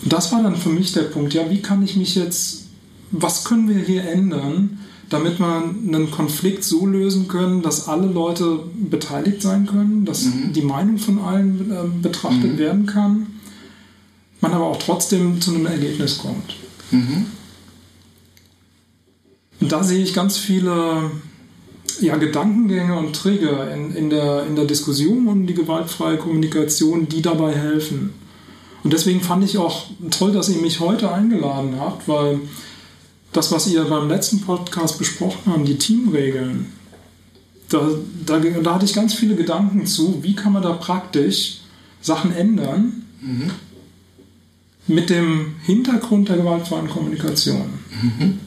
Und 0.02 0.12
das 0.12 0.32
war 0.32 0.42
dann 0.42 0.56
für 0.56 0.70
mich 0.70 0.92
der 0.92 1.02
Punkt, 1.02 1.34
ja, 1.34 1.48
wie 1.50 1.62
kann 1.62 1.84
ich 1.84 1.96
mich 1.96 2.16
jetzt, 2.16 2.64
was 3.12 3.44
können 3.44 3.68
wir 3.68 3.82
hier 3.82 4.08
ändern, 4.08 4.80
damit 5.10 5.38
wir 5.38 5.62
einen 5.62 6.10
Konflikt 6.10 6.64
so 6.64 6.86
lösen 6.86 7.28
können, 7.28 7.62
dass 7.62 7.88
alle 7.88 8.06
Leute 8.06 8.60
beteiligt 8.74 9.42
sein 9.42 9.66
können, 9.66 10.04
dass 10.04 10.24
mhm. 10.24 10.52
die 10.52 10.62
Meinung 10.62 10.98
von 10.98 11.18
allen 11.18 11.70
äh, 11.70 12.02
betrachtet 12.02 12.54
mhm. 12.54 12.58
werden 12.58 12.86
kann 12.86 13.26
man 14.44 14.52
aber 14.52 14.66
auch 14.66 14.78
trotzdem 14.78 15.40
zu 15.40 15.54
einem 15.54 15.66
Ergebnis 15.66 16.18
kommt. 16.18 16.54
Mhm. 16.90 17.26
Und 19.60 19.72
da 19.72 19.82
sehe 19.82 20.02
ich 20.02 20.14
ganz 20.14 20.36
viele 20.36 21.10
ja, 22.00 22.16
Gedankengänge 22.16 22.96
und 22.98 23.16
Trigger 23.16 23.72
in, 23.74 23.96
in, 23.96 24.10
der, 24.10 24.46
in 24.46 24.54
der 24.54 24.66
Diskussion 24.66 25.26
um 25.26 25.46
die 25.46 25.54
gewaltfreie 25.54 26.18
Kommunikation, 26.18 27.08
die 27.08 27.22
dabei 27.22 27.54
helfen. 27.54 28.12
Und 28.82 28.92
deswegen 28.92 29.22
fand 29.22 29.44
ich 29.44 29.56
auch 29.56 29.86
toll, 30.10 30.32
dass 30.32 30.50
ihr 30.50 30.60
mich 30.60 30.80
heute 30.80 31.10
eingeladen 31.10 31.76
habt, 31.80 32.06
weil 32.06 32.40
das, 33.34 33.52
was 33.52 33.66
ihr 33.66 33.84
beim 33.84 34.08
letzten 34.08 34.40
Podcast 34.40 34.98
besprochen 34.98 35.52
habt, 35.52 35.68
die 35.68 35.76
Teamregeln, 35.76 36.72
da, 37.68 37.90
da, 38.24 38.38
da 38.38 38.74
hatte 38.74 38.86
ich 38.86 38.94
ganz 38.94 39.12
viele 39.12 39.34
Gedanken 39.34 39.86
zu, 39.86 40.22
wie 40.22 40.34
kann 40.34 40.54
man 40.54 40.62
da 40.62 40.72
praktisch 40.72 41.58
Sachen 42.00 42.34
ändern, 42.34 43.04
mhm 43.20 43.50
mit 44.86 45.10
dem 45.10 45.54
Hintergrund 45.62 46.28
der 46.28 46.36
gewaltfreien 46.36 46.88
Kommunikation. 46.88 47.78
Mhm. 48.02 48.40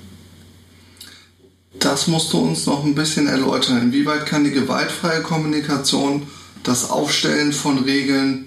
Das 1.80 2.08
musst 2.08 2.34
du 2.34 2.40
uns 2.40 2.66
noch 2.66 2.84
ein 2.84 2.96
bisschen 2.96 3.28
erläutern. 3.28 3.82
Inwieweit 3.82 4.26
kann 4.26 4.44
die 4.44 4.52
gewaltfreie 4.52 5.22
Kommunikation 5.22 6.24
das 6.64 6.90
Aufstellen 6.90 7.54
von 7.54 7.80
Regeln 7.80 8.46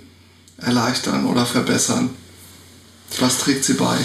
erleichtern 0.56 1.26
oder 1.26 1.46
verbessern? 1.46 2.10
Was 3.18 3.38
trägt 3.38 3.64
sie 3.64 3.74
bei? 3.74 3.96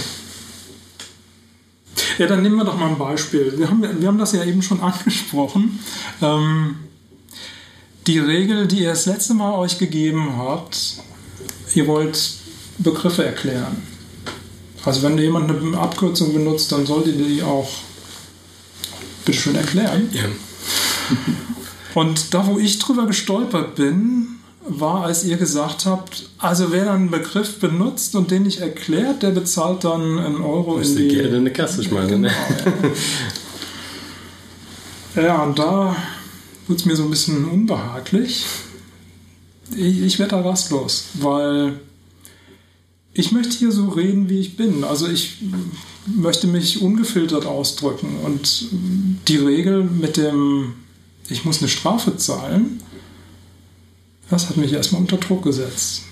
Ja, 2.17 2.27
dann 2.27 2.41
nehmen 2.41 2.57
wir 2.57 2.65
doch 2.65 2.77
mal 2.77 2.89
ein 2.89 2.97
Beispiel. 2.97 3.57
Wir 3.57 3.69
haben, 3.69 3.81
wir 3.81 4.07
haben 4.07 4.17
das 4.17 4.33
ja 4.33 4.43
eben 4.43 4.61
schon 4.61 4.79
angesprochen. 4.81 5.79
Ähm, 6.21 6.75
die 8.07 8.19
Regel, 8.19 8.67
die 8.67 8.81
ihr 8.81 8.89
das 8.89 9.05
letzte 9.05 9.33
Mal 9.33 9.53
euch 9.55 9.77
gegeben 9.77 10.37
habt, 10.37 10.97
ihr 11.73 11.87
wollt 11.87 12.17
Begriffe 12.77 13.25
erklären. 13.25 13.81
Also 14.83 15.01
wenn 15.01 15.17
jemand 15.17 15.49
eine 15.49 15.77
Abkürzung 15.77 16.33
benutzt, 16.33 16.71
dann 16.71 16.85
sollte 16.85 17.11
die 17.11 17.41
auch 17.41 17.69
bitte 19.25 19.39
schön 19.39 19.55
erklären. 19.55 20.09
Ja. 20.13 20.23
Und 21.95 22.33
da, 22.33 22.45
wo 22.45 22.59
ich 22.59 22.77
drüber 22.77 23.07
gestolpert 23.07 23.75
bin, 23.75 24.34
war, 24.67 25.03
als 25.03 25.23
ihr 25.23 25.37
gesagt 25.37 25.85
habt, 25.85 26.29
also 26.37 26.71
wer 26.71 26.85
dann 26.85 26.95
einen 26.95 27.11
Begriff 27.11 27.59
benutzt 27.59 28.15
und 28.15 28.31
den 28.31 28.43
nicht 28.43 28.59
erklärt, 28.59 29.23
der 29.23 29.31
bezahlt 29.31 29.83
dann 29.83 30.19
einen 30.19 30.41
Euro 30.41 30.77
in 30.77 30.95
die... 30.95 31.07
Geld 31.07 31.29
in 31.29 31.35
eine 31.35 31.53
Kasse 31.53 31.83
schmeißen, 31.83 32.21
ne? 32.21 32.31
Genau, 35.13 35.25
ja. 35.27 35.35
ja, 35.35 35.43
und 35.43 35.59
da 35.59 35.95
wird 36.67 36.79
es 36.79 36.85
mir 36.85 36.95
so 36.95 37.03
ein 37.03 37.09
bisschen 37.11 37.45
unbehaglich. 37.45 38.45
Ich, 39.75 40.01
ich 40.01 40.19
werde 40.19 40.31
da 40.31 40.41
rastlos, 40.41 41.05
weil 41.15 41.79
ich 43.13 43.31
möchte 43.31 43.57
hier 43.57 43.71
so 43.71 43.89
reden, 43.89 44.29
wie 44.29 44.39
ich 44.39 44.57
bin. 44.57 44.83
Also 44.83 45.07
ich 45.07 45.37
möchte 46.05 46.47
mich 46.47 46.81
ungefiltert 46.81 47.45
ausdrücken. 47.45 48.17
Und 48.23 48.67
die 49.27 49.37
Regel 49.37 49.83
mit 49.83 50.17
dem, 50.17 50.73
ich 51.29 51.45
muss 51.45 51.59
eine 51.59 51.69
Strafe 51.69 52.17
zahlen, 52.17 52.81
das 54.29 54.49
hat 54.49 54.57
mich 54.57 54.73
erstmal 54.73 55.01
unter 55.01 55.17
Druck 55.17 55.43
gesetzt. 55.43 56.03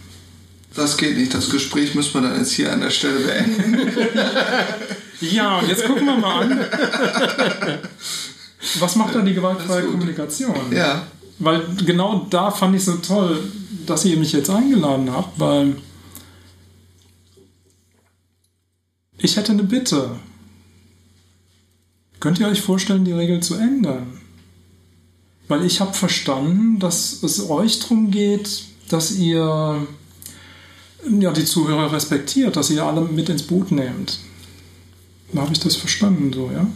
Das 0.75 0.97
geht 0.97 1.17
nicht. 1.17 1.33
Das 1.33 1.49
Gespräch 1.49 1.93
müssen 1.93 2.13
wir 2.15 2.21
dann 2.21 2.39
jetzt 2.39 2.51
hier 2.51 2.71
an 2.71 2.81
der 2.81 2.89
Stelle 2.89 3.19
beenden. 3.19 3.91
ja, 5.21 5.59
und 5.59 5.69
jetzt 5.69 5.85
gucken 5.85 6.05
wir 6.05 6.17
mal 6.17 6.43
an. 6.43 6.65
Was 8.79 8.95
macht 8.95 9.13
da 9.13 9.21
die 9.21 9.33
gewaltfreie 9.33 9.83
Kommunikation? 9.83 10.71
Ja. 10.71 11.05
Weil 11.39 11.61
genau 11.85 12.25
da 12.29 12.49
fand 12.49 12.75
ich 12.75 12.85
so 12.85 12.95
toll, 12.97 13.39
dass 13.85 14.05
ihr 14.05 14.17
mich 14.17 14.31
jetzt 14.31 14.49
eingeladen 14.49 15.11
habt, 15.11 15.39
weil 15.39 15.75
Ich 19.23 19.37
hätte 19.37 19.53
eine 19.53 19.63
Bitte. 19.63 20.17
Könnt 22.19 22.39
ihr 22.39 22.47
euch 22.47 22.61
vorstellen, 22.61 23.05
die 23.05 23.13
Regel 23.13 23.41
zu 23.41 23.55
ändern? 23.55 24.19
Weil 25.47 25.65
ich 25.65 25.81
habe 25.81 25.93
verstanden, 25.93 26.79
dass 26.79 27.21
es 27.23 27.49
euch 27.49 27.79
darum 27.79 28.11
geht, 28.11 28.63
dass 28.89 29.11
ihr 29.11 29.85
ja, 31.19 31.31
die 31.31 31.45
Zuhörer 31.45 31.91
respektiert, 31.91 32.55
dass 32.55 32.69
ihr 32.69 32.83
alle 32.85 33.01
mit 33.01 33.29
ins 33.29 33.43
Boot 33.43 33.71
nehmt. 33.71 34.19
Da 35.33 35.41
habe 35.41 35.53
ich 35.53 35.59
das 35.59 35.75
verstanden, 35.75 36.31
so, 36.31 36.49
ja? 36.51 36.67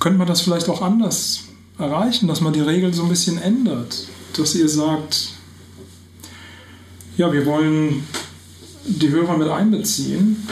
Könnte 0.00 0.18
man 0.18 0.26
das 0.26 0.42
vielleicht 0.42 0.68
auch 0.68 0.82
anders 0.82 1.44
erreichen, 1.78 2.28
dass 2.28 2.40
man 2.40 2.52
die 2.52 2.60
Regel 2.60 2.92
so 2.92 3.04
ein 3.04 3.08
bisschen 3.08 3.38
ändert? 3.38 4.06
Dass 4.36 4.54
ihr 4.54 4.68
sagt, 4.68 5.30
ja, 7.16 7.32
wir 7.32 7.46
wollen 7.46 8.04
die 8.84 9.08
Hörer 9.08 9.38
mit 9.38 9.48
einbeziehen 9.48 10.46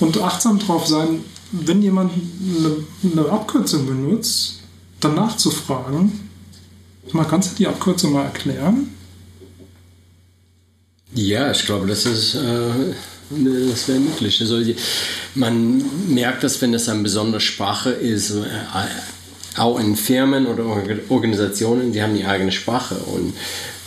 und 0.00 0.20
achtsam 0.20 0.58
drauf 0.58 0.86
sein, 0.86 1.22
wenn 1.52 1.82
jemand 1.82 2.12
eine, 2.12 2.84
eine 3.12 3.30
Abkürzung 3.30 3.86
benutzt, 3.86 4.57
dann 5.00 5.14
nachzufragen. 5.14 6.28
Mal, 7.12 7.24
kannst 7.24 7.52
du 7.52 7.56
die 7.56 7.66
Abkürzung 7.66 8.12
mal 8.12 8.24
erklären? 8.24 8.94
Ja, 11.14 11.50
ich 11.50 11.64
glaube, 11.64 11.86
das 11.86 12.04
ist 12.04 12.34
äh, 12.34 12.94
das 13.30 13.88
wäre 13.88 14.00
möglich. 14.00 14.40
Also, 14.40 14.60
man 15.34 15.82
merkt 16.08 16.42
das, 16.42 16.60
wenn 16.62 16.72
es 16.74 16.88
eine 16.88 17.02
besondere 17.02 17.40
Sprache 17.40 17.90
ist, 17.90 18.30
äh, 18.30 18.44
auch 19.56 19.78
in 19.78 19.96
Firmen 19.96 20.46
oder 20.46 20.64
Organisationen, 21.08 21.92
die 21.92 22.02
haben 22.02 22.14
die 22.14 22.24
eigene 22.24 22.52
Sprache 22.52 22.94
und 22.94 23.34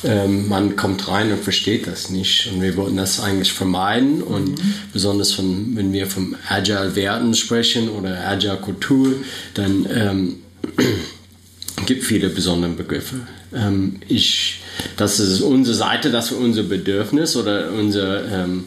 ähm, 0.04 0.48
man 0.48 0.76
kommt 0.76 1.08
rein 1.08 1.32
und 1.32 1.44
versteht 1.44 1.88
das 1.88 2.10
nicht. 2.10 2.52
Und 2.52 2.62
wir 2.62 2.76
wollten 2.76 2.98
das 2.98 3.20
eigentlich 3.20 3.54
vermeiden. 3.54 4.24
Und 4.24 4.58
mhm. 4.58 4.74
besonders 4.92 5.32
von, 5.32 5.76
wenn 5.76 5.94
wir 5.94 6.08
vom 6.08 6.36
Agile-Werten 6.50 7.36
sprechen 7.36 7.88
oder 7.90 8.28
Agile-Kultur, 8.28 9.14
dann 9.54 9.88
ähm, 9.94 10.36
gibt 11.86 12.04
viele 12.04 12.30
besondere 12.30 12.72
Begriffe. 12.72 13.28
Ähm, 13.54 14.00
ich, 14.08 14.62
das 14.98 15.20
ist 15.20 15.42
unsere 15.42 15.76
Seite, 15.76 16.12
das 16.12 16.32
ist 16.32 16.38
unser 16.38 16.64
Bedürfnis 16.64 17.36
oder 17.36 17.72
unser 17.72 18.44
ähm, 18.44 18.66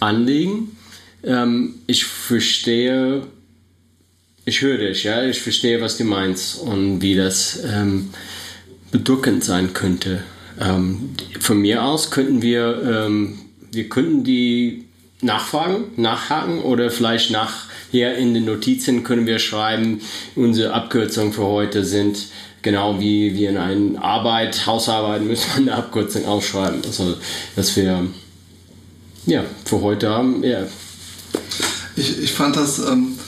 Anliegen. 0.00 0.76
Ähm, 1.24 1.76
ich 1.86 2.04
verstehe, 2.04 3.26
ich 4.44 4.60
höre 4.60 4.78
dich, 4.78 5.04
ja, 5.04 5.24
ich 5.24 5.40
verstehe, 5.40 5.80
was 5.80 5.96
du 5.96 6.04
meinst 6.04 6.60
und 6.60 7.00
wie 7.00 7.16
das 7.16 7.60
ähm, 7.64 8.10
bedrückend 8.90 9.44
sein 9.44 9.72
könnte 9.72 10.22
ähm, 10.60 11.10
von 11.38 11.58
mir 11.58 11.84
aus 11.84 12.10
könnten 12.10 12.42
wir, 12.42 13.06
ähm, 13.06 13.38
wir 13.72 13.88
könnten 13.88 14.24
die 14.24 14.85
nachfragen, 15.22 15.84
nachhaken 15.96 16.60
oder 16.60 16.90
vielleicht 16.90 17.30
nachher 17.30 18.16
in 18.16 18.34
den 18.34 18.44
Notizen 18.44 19.04
können 19.04 19.26
wir 19.26 19.38
schreiben, 19.38 20.00
unsere 20.34 20.72
Abkürzungen 20.72 21.32
für 21.32 21.46
heute 21.46 21.84
sind 21.84 22.18
genau 22.62 22.98
wie 22.98 23.34
wir 23.34 23.50
in 23.50 23.56
einer 23.56 24.02
Arbeit, 24.02 24.66
Hausarbeit 24.66 25.22
müssen 25.22 25.46
wir 25.50 25.56
eine 25.56 25.74
Abkürzung 25.74 26.26
ausschreiben. 26.26 26.82
Also, 26.84 27.14
dass 27.54 27.76
wir 27.76 28.06
ja, 29.26 29.44
für 29.64 29.80
heute 29.80 30.10
haben, 30.10 30.42
ja, 30.42 30.66
Ich, 31.96 32.22
ich 32.22 32.32
fand 32.32 32.56
das 32.56 32.78
ähm, 32.78 33.18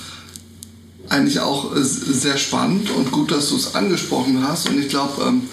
eigentlich 1.08 1.40
auch 1.40 1.74
äh, 1.74 1.82
sehr 1.82 2.36
spannend 2.36 2.90
und 2.90 3.10
gut, 3.10 3.30
dass 3.30 3.48
du 3.48 3.56
es 3.56 3.74
angesprochen 3.74 4.46
hast. 4.46 4.68
Und 4.68 4.78
ich 4.78 4.88
glaube, 4.88 5.22
ähm, 5.22 5.48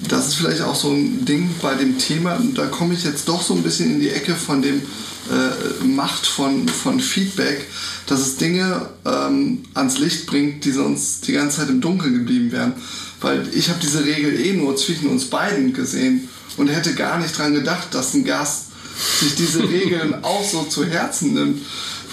das 0.00 0.28
ist 0.28 0.34
vielleicht 0.34 0.62
auch 0.62 0.74
so 0.74 0.90
ein 0.90 1.24
Ding 1.24 1.48
bei 1.62 1.74
dem 1.74 1.98
Thema, 1.98 2.40
da 2.54 2.66
komme 2.66 2.94
ich 2.94 3.04
jetzt 3.04 3.28
doch 3.28 3.42
so 3.42 3.54
ein 3.54 3.62
bisschen 3.62 3.92
in 3.94 4.00
die 4.00 4.10
Ecke 4.10 4.34
von 4.34 4.60
dem 4.60 4.82
äh, 5.30 5.84
Macht 5.84 6.26
von, 6.26 6.68
von 6.68 7.00
Feedback, 7.00 7.66
dass 8.06 8.20
es 8.20 8.36
Dinge 8.36 8.88
ähm, 9.04 9.64
ans 9.74 9.98
Licht 9.98 10.26
bringt, 10.26 10.64
die 10.64 10.72
sonst 10.72 11.26
die 11.26 11.32
ganze 11.32 11.58
Zeit 11.58 11.70
im 11.70 11.80
Dunkeln 11.80 12.12
geblieben 12.14 12.52
wären. 12.52 12.74
Weil 13.20 13.48
ich 13.54 13.70
habe 13.70 13.78
diese 13.80 14.04
Regel 14.04 14.38
eh 14.38 14.52
nur 14.52 14.76
zwischen 14.76 15.08
uns 15.08 15.26
beiden 15.26 15.72
gesehen 15.72 16.28
und 16.56 16.68
hätte 16.68 16.94
gar 16.94 17.18
nicht 17.18 17.38
dran 17.38 17.54
gedacht, 17.54 17.88
dass 17.92 18.14
ein 18.14 18.24
Gast 18.24 18.66
sich 19.20 19.34
diese 19.34 19.68
Regeln 19.68 20.14
auch 20.22 20.44
so 20.44 20.64
zu 20.64 20.84
Herzen 20.84 21.34
nimmt. 21.34 21.62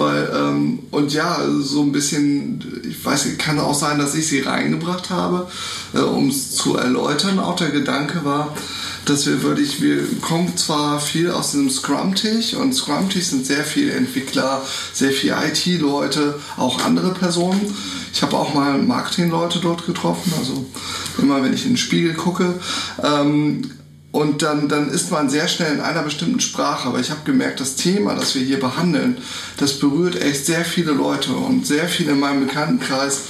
Weil, 0.02 0.32
ähm, 0.34 0.80
und 0.90 1.14
ja, 1.14 1.40
so 1.60 1.84
ein 1.84 1.92
bisschen, 1.92 2.82
ich 2.90 3.06
weiß, 3.06 3.38
kann 3.38 3.60
auch 3.60 3.76
sein, 3.76 4.00
dass 4.00 4.16
ich 4.16 4.28
sie 4.28 4.40
reingebracht 4.40 5.12
habe, 5.12 5.48
äh, 5.94 6.00
um 6.00 6.30
es 6.30 6.52
zu 6.52 6.76
erläutern. 6.76 7.38
Auch 7.38 7.56
der 7.56 7.70
Gedanke 7.70 8.26
war, 8.26 8.56
dass 9.06 9.28
wir 9.28 9.44
wirklich, 9.44 9.80
wir 9.82 10.00
kommen 10.22 10.58
zwar 10.58 11.00
viel 11.00 11.30
aus 11.30 11.52
diesem 11.52 11.70
Scrum-Tisch 11.70 12.56
und 12.56 12.74
Scrum-Tisch 12.74 13.26
sind 13.26 13.46
sehr 13.46 13.64
viele 13.64 13.94
Entwickler, 13.94 14.64
sehr 14.92 15.12
viele 15.12 15.36
IT-Leute, 15.48 16.40
auch 16.58 16.84
andere 16.84 17.14
Personen. 17.14 17.62
Ich 18.12 18.24
habe 18.24 18.38
auch 18.38 18.56
mal 18.56 18.80
Marketing-Leute 18.80 19.60
dort 19.60 19.86
getroffen, 19.86 20.34
also 20.40 20.66
immer 21.20 21.44
wenn 21.44 21.54
ich 21.54 21.66
in 21.66 21.74
den 21.74 21.78
Spiegel 21.78 22.16
gucke. 22.16 22.56
Ähm, 23.04 23.70
und 24.12 24.42
dann, 24.42 24.68
dann 24.68 24.90
ist 24.90 25.10
man 25.10 25.30
sehr 25.30 25.48
schnell 25.48 25.74
in 25.74 25.80
einer 25.80 26.04
bestimmten 26.04 26.42
Sprache. 26.42 26.90
Aber 26.90 27.00
ich 27.00 27.12
habe 27.12 27.22
gemerkt, 27.24 27.62
das 27.62 27.76
Thema, 27.76 28.14
das 28.14 28.36
wir 28.36 28.44
hier 28.44 28.60
behandeln, 28.60 29.18
das 29.58 29.80
berührt 29.80 30.22
echt 30.22 30.46
sehr 30.46 30.66
viele 30.66 30.92
Leute 30.92 31.34
und 31.34 31.66
sehr 31.66 31.88
viele 31.88 32.12
in 32.12 32.20
meinem 32.20 32.46
Bekanntenkreis, 32.46 33.22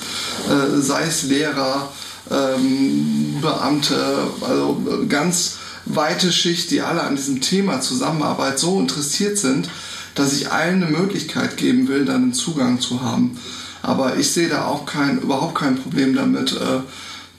äh, 0.50 0.82
sei 0.82 1.04
es 1.04 1.24
Lehrer, 1.24 1.92
ähm, 2.32 3.38
Beamte, 3.42 3.96
also 4.42 4.82
ganz 5.08 5.58
weite 5.86 6.32
Schicht, 6.32 6.72
die 6.72 6.82
alle 6.82 7.02
an 7.02 7.16
diesem 7.16 7.42
Thema 7.42 7.82
Zusammenarbeit 7.82 8.58
so 8.58 8.80
interessiert 8.80 9.38
sind, 9.38 9.70
dass 10.16 10.34
ich 10.34 10.52
allen 10.52 10.84
eine 10.84 10.98
Möglichkeit 10.98 11.58
geben 11.58 11.88
will, 11.88 12.06
dann 12.06 12.24
einen 12.24 12.34
Zugang 12.34 12.80
zu 12.80 13.02
haben. 13.02 13.40
Aber 13.84 14.18
ich 14.18 14.32
sehe 14.32 14.50
da 14.50 14.66
auch 14.66 14.86
kein, 14.86 15.20
überhaupt 15.20 15.56
kein 15.56 15.76
Problem 15.76 16.16
damit, 16.16 16.54
äh, 16.54 16.80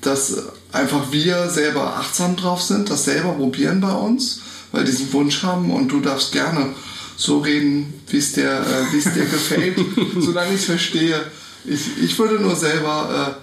dass 0.00 0.36
einfach 0.72 1.12
wir 1.12 1.48
selber 1.50 1.96
achtsam 1.96 2.36
drauf 2.36 2.62
sind, 2.62 2.90
das 2.90 3.04
selber 3.04 3.32
probieren 3.32 3.80
bei 3.80 3.92
uns, 3.92 4.40
weil 4.72 4.84
die 4.84 4.90
diesen 4.90 5.12
Wunsch 5.12 5.42
haben 5.42 5.70
und 5.70 5.88
du 5.88 6.00
darfst 6.00 6.32
gerne 6.32 6.74
so 7.16 7.38
reden, 7.38 7.92
wie 8.08 8.16
es 8.16 8.32
dir, 8.32 8.50
äh, 8.50 9.14
dir 9.14 9.24
gefällt, 9.30 9.78
solange 10.18 10.54
ich 10.54 10.60
es 10.60 10.64
verstehe. 10.64 11.20
Ich, 11.64 12.02
ich 12.02 12.18
würde 12.18 12.42
nur 12.42 12.56
selber 12.56 13.36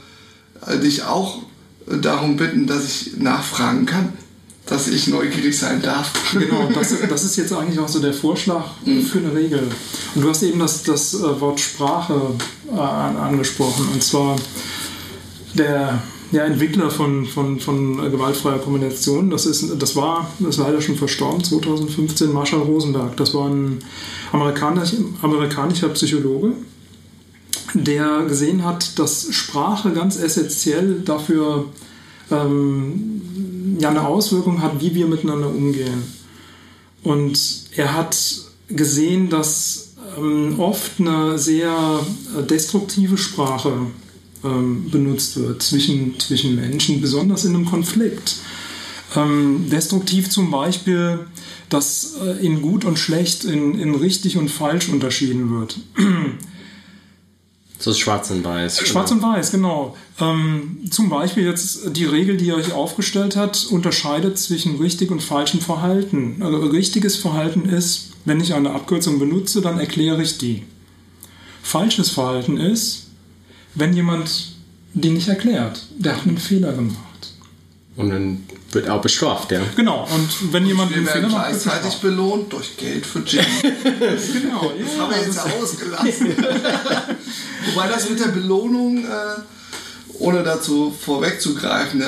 äh, 0.68 0.78
dich 0.80 1.04
auch 1.04 1.44
darum 1.86 2.36
bitten, 2.36 2.68
dass 2.68 2.86
ich 2.86 3.18
nachfragen 3.18 3.86
kann, 3.86 4.14
dass 4.66 4.88
ich 4.88 5.08
neugierig 5.08 5.58
sein 5.58 5.82
darf. 5.82 6.12
Genau, 6.34 6.70
das, 6.74 6.94
das 7.10 7.24
ist 7.24 7.36
jetzt 7.38 7.54
eigentlich 7.54 7.80
auch 7.80 7.88
so 7.88 8.00
der 8.00 8.14
Vorschlag 8.14 8.66
mhm. 8.86 9.04
für 9.04 9.20
eine 9.20 9.34
Regel. 9.34 9.64
Und 10.16 10.22
du 10.22 10.30
hast 10.30 10.44
eben 10.44 10.60
das, 10.60 10.84
das 10.84 11.14
äh, 11.14 11.40
Wort 11.40 11.60
Sprache 11.60 12.34
äh, 12.72 12.80
angesprochen. 12.80 13.88
Und 13.94 14.04
zwar 14.04 14.36
der 15.54 16.02
ja, 16.32 16.44
Entwickler 16.44 16.92
von, 16.92 17.26
von, 17.26 17.60
von 17.60 17.98
gewaltfreier 18.12 18.60
Kommunikation. 18.60 19.30
Das, 19.30 19.46
ist, 19.46 19.82
das 19.82 19.96
war, 19.96 20.30
das 20.40 20.50
ist 20.50 20.58
leider 20.58 20.82
schon 20.82 20.96
verstorben, 20.96 21.44
2015, 21.44 22.32
Marshall 22.32 22.62
Rosenberg. 22.62 23.18
Das 23.18 23.34
war 23.34 23.50
ein 23.50 23.80
amerikanisch, 24.32 24.94
amerikanischer 25.22 25.90
Psychologe, 25.90 26.54
der 27.74 28.26
gesehen 28.28 28.64
hat, 28.64 29.00
dass 29.00 29.34
Sprache 29.34 29.92
ganz 29.92 30.18
essentiell 30.18 31.02
dafür 31.04 31.66
ähm, 32.32 33.78
ja, 33.80 33.90
eine 33.90 34.06
Auswirkung 34.06 34.62
hat, 34.62 34.82
wie 34.82 34.94
wir 34.94 35.08
miteinander 35.08 35.50
umgehen. 35.50 36.04
Und 37.04 37.40
er 37.76 37.96
hat 37.96 38.18
gesehen, 38.68 39.30
dass 39.30 39.94
ähm, 40.18 40.60
oft 40.60 41.00
eine 41.00 41.40
sehr 41.40 42.02
destruktive 42.50 43.18
Sprache 43.18 43.72
ähm, 44.44 44.90
benutzt 44.90 45.38
wird 45.38 45.62
zwischen, 45.62 46.20
zwischen 46.20 46.56
Menschen, 46.56 47.02
besonders 47.02 47.46
in 47.46 47.56
einem 47.56 47.66
Konflikt. 47.66 48.36
Ähm, 49.16 49.70
destruktiv 49.72 50.30
zum 50.30 50.52
Beispiel, 50.52 51.20
dass 51.70 52.16
äh, 52.24 52.46
in 52.46 52.62
gut 52.62 52.86
und 52.86 53.00
schlecht, 53.00 53.44
in, 53.44 53.80
in 53.80 53.96
richtig 53.96 54.38
und 54.38 54.50
falsch 54.50 54.90
unterschieden 54.90 55.60
wird. 55.60 55.80
So 57.82 57.94
schwarz 57.94 58.30
und 58.30 58.44
weiß. 58.44 58.86
Schwarz 58.86 59.10
und 59.12 59.22
weiß, 59.22 59.52
genau. 59.52 59.96
Ähm, 60.20 60.80
zum 60.92 61.08
Beispiel 61.08 61.46
jetzt 61.46 61.96
die 61.96 62.04
Regel, 62.04 62.36
die 62.36 62.48
ihr 62.48 62.56
euch 62.56 62.74
aufgestellt 62.74 63.38
hat, 63.38 63.68
unterscheidet 63.70 64.38
zwischen 64.38 64.76
richtig 64.78 65.12
und 65.12 65.24
falschem 65.24 65.62
Verhalten. 65.62 66.42
Also 66.42 66.58
richtiges 66.58 67.16
Verhalten 67.16 67.70
ist, 67.70 68.12
wenn 68.26 68.42
ich 68.42 68.54
eine 68.54 68.72
Abkürzung 68.72 69.18
benutze, 69.18 69.62
dann 69.62 69.80
erkläre 69.80 70.22
ich 70.22 70.38
die. 70.38 70.64
Falsches 71.64 72.10
Verhalten 72.10 72.58
ist, 72.58 73.09
wenn 73.76 73.94
jemand 73.94 74.54
die 74.94 75.12
nicht 75.12 75.28
erklärt, 75.28 75.86
der 75.98 76.18
hat 76.18 76.28
einen 76.28 76.38
Fehler 76.38 76.74
gemacht. 76.74 77.34
Und 77.96 78.10
dann 78.12 78.44
wird 78.72 78.90
auch 78.90 79.02
bestraft, 79.02 79.52
ja. 79.52 79.62
Genau, 79.76 80.08
und 80.14 80.54
wenn 80.54 80.66
jemand 80.66 80.94
einen 80.94 81.06
Fehler 81.06 81.28
macht, 81.28 81.52
wird 81.52 81.64
gleichzeitig 81.64 82.00
belohnt 82.00 82.54
durch 82.54 82.78
Geld 82.78 83.06
für 83.06 83.20
Jim. 83.20 83.44
genau, 83.62 84.72
das 84.80 84.96
ja, 84.96 85.02
haben 85.02 85.12
wir 85.12 85.22
jetzt 85.22 85.40
ausgelassen. 85.62 86.28
Wobei 87.74 87.88
das 87.88 88.10
mit 88.10 88.20
der 88.20 88.30
Belohnung, 88.30 89.04
äh, 89.04 89.42
ohne 90.20 90.44
dazu 90.44 90.92
vorwegzugreifen, 90.98 92.02
äh, 92.02 92.06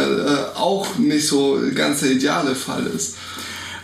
auch 0.55 0.97
nicht 0.97 1.27
so 1.27 1.59
ganz 1.75 2.01
der 2.01 2.11
ideale 2.11 2.55
Fall 2.55 2.87
ist. 2.87 3.15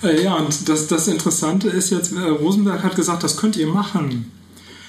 Äh, 0.03 0.23
ja, 0.23 0.35
und 0.35 0.69
das, 0.69 0.87
das 0.87 1.07
Interessante 1.07 1.69
ist 1.69 1.89
jetzt, 1.89 2.13
äh, 2.13 2.19
Rosenberg 2.19 2.83
hat 2.83 2.95
gesagt, 2.95 3.23
das 3.23 3.37
könnt 3.37 3.57
ihr 3.57 3.67
machen. 3.67 4.31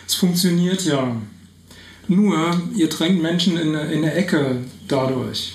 Es 0.07 0.15
funktioniert 0.15 0.83
ja. 0.85 1.17
Nur, 2.09 2.61
ihr 2.75 2.89
drängt 2.89 3.23
Menschen 3.23 3.59
in 3.59 3.77
eine, 3.77 3.93
in 3.93 3.99
eine 3.99 4.15
Ecke 4.15 4.57
dadurch. 4.89 5.55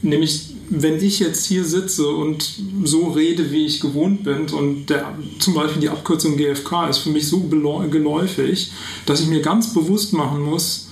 Nämlich, 0.00 0.54
wenn 0.70 1.02
ich 1.02 1.18
jetzt 1.18 1.44
hier 1.46 1.64
sitze 1.64 2.08
und 2.08 2.54
so 2.84 3.08
rede, 3.10 3.50
wie 3.50 3.66
ich 3.66 3.80
gewohnt 3.80 4.24
bin, 4.24 4.48
und 4.48 4.86
der, 4.86 5.14
zum 5.38 5.54
Beispiel 5.54 5.82
die 5.82 5.90
Abkürzung 5.90 6.36
GFK 6.36 6.88
ist 6.88 6.98
für 6.98 7.10
mich 7.10 7.28
so 7.28 7.40
geläufig, 7.40 8.72
dass 9.04 9.20
ich 9.20 9.26
mir 9.26 9.42
ganz 9.42 9.74
bewusst 9.74 10.14
machen 10.14 10.42
muss, 10.42 10.88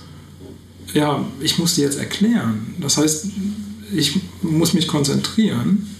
ja, 0.93 1.25
ich 1.39 1.57
muss 1.57 1.75
die 1.75 1.81
jetzt 1.81 1.97
erklären. 1.97 2.75
Das 2.79 2.97
heißt, 2.97 3.27
ich 3.93 4.19
muss 4.41 4.73
mich 4.73 4.87
konzentrieren. 4.87 5.95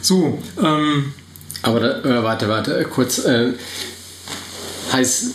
So. 0.00 0.38
Ähm, 0.62 1.12
Aber 1.62 1.80
da, 1.80 2.00
äh, 2.02 2.22
warte, 2.22 2.48
warte, 2.48 2.86
kurz. 2.90 3.18
Äh, 3.18 3.52
heißt, 4.92 5.26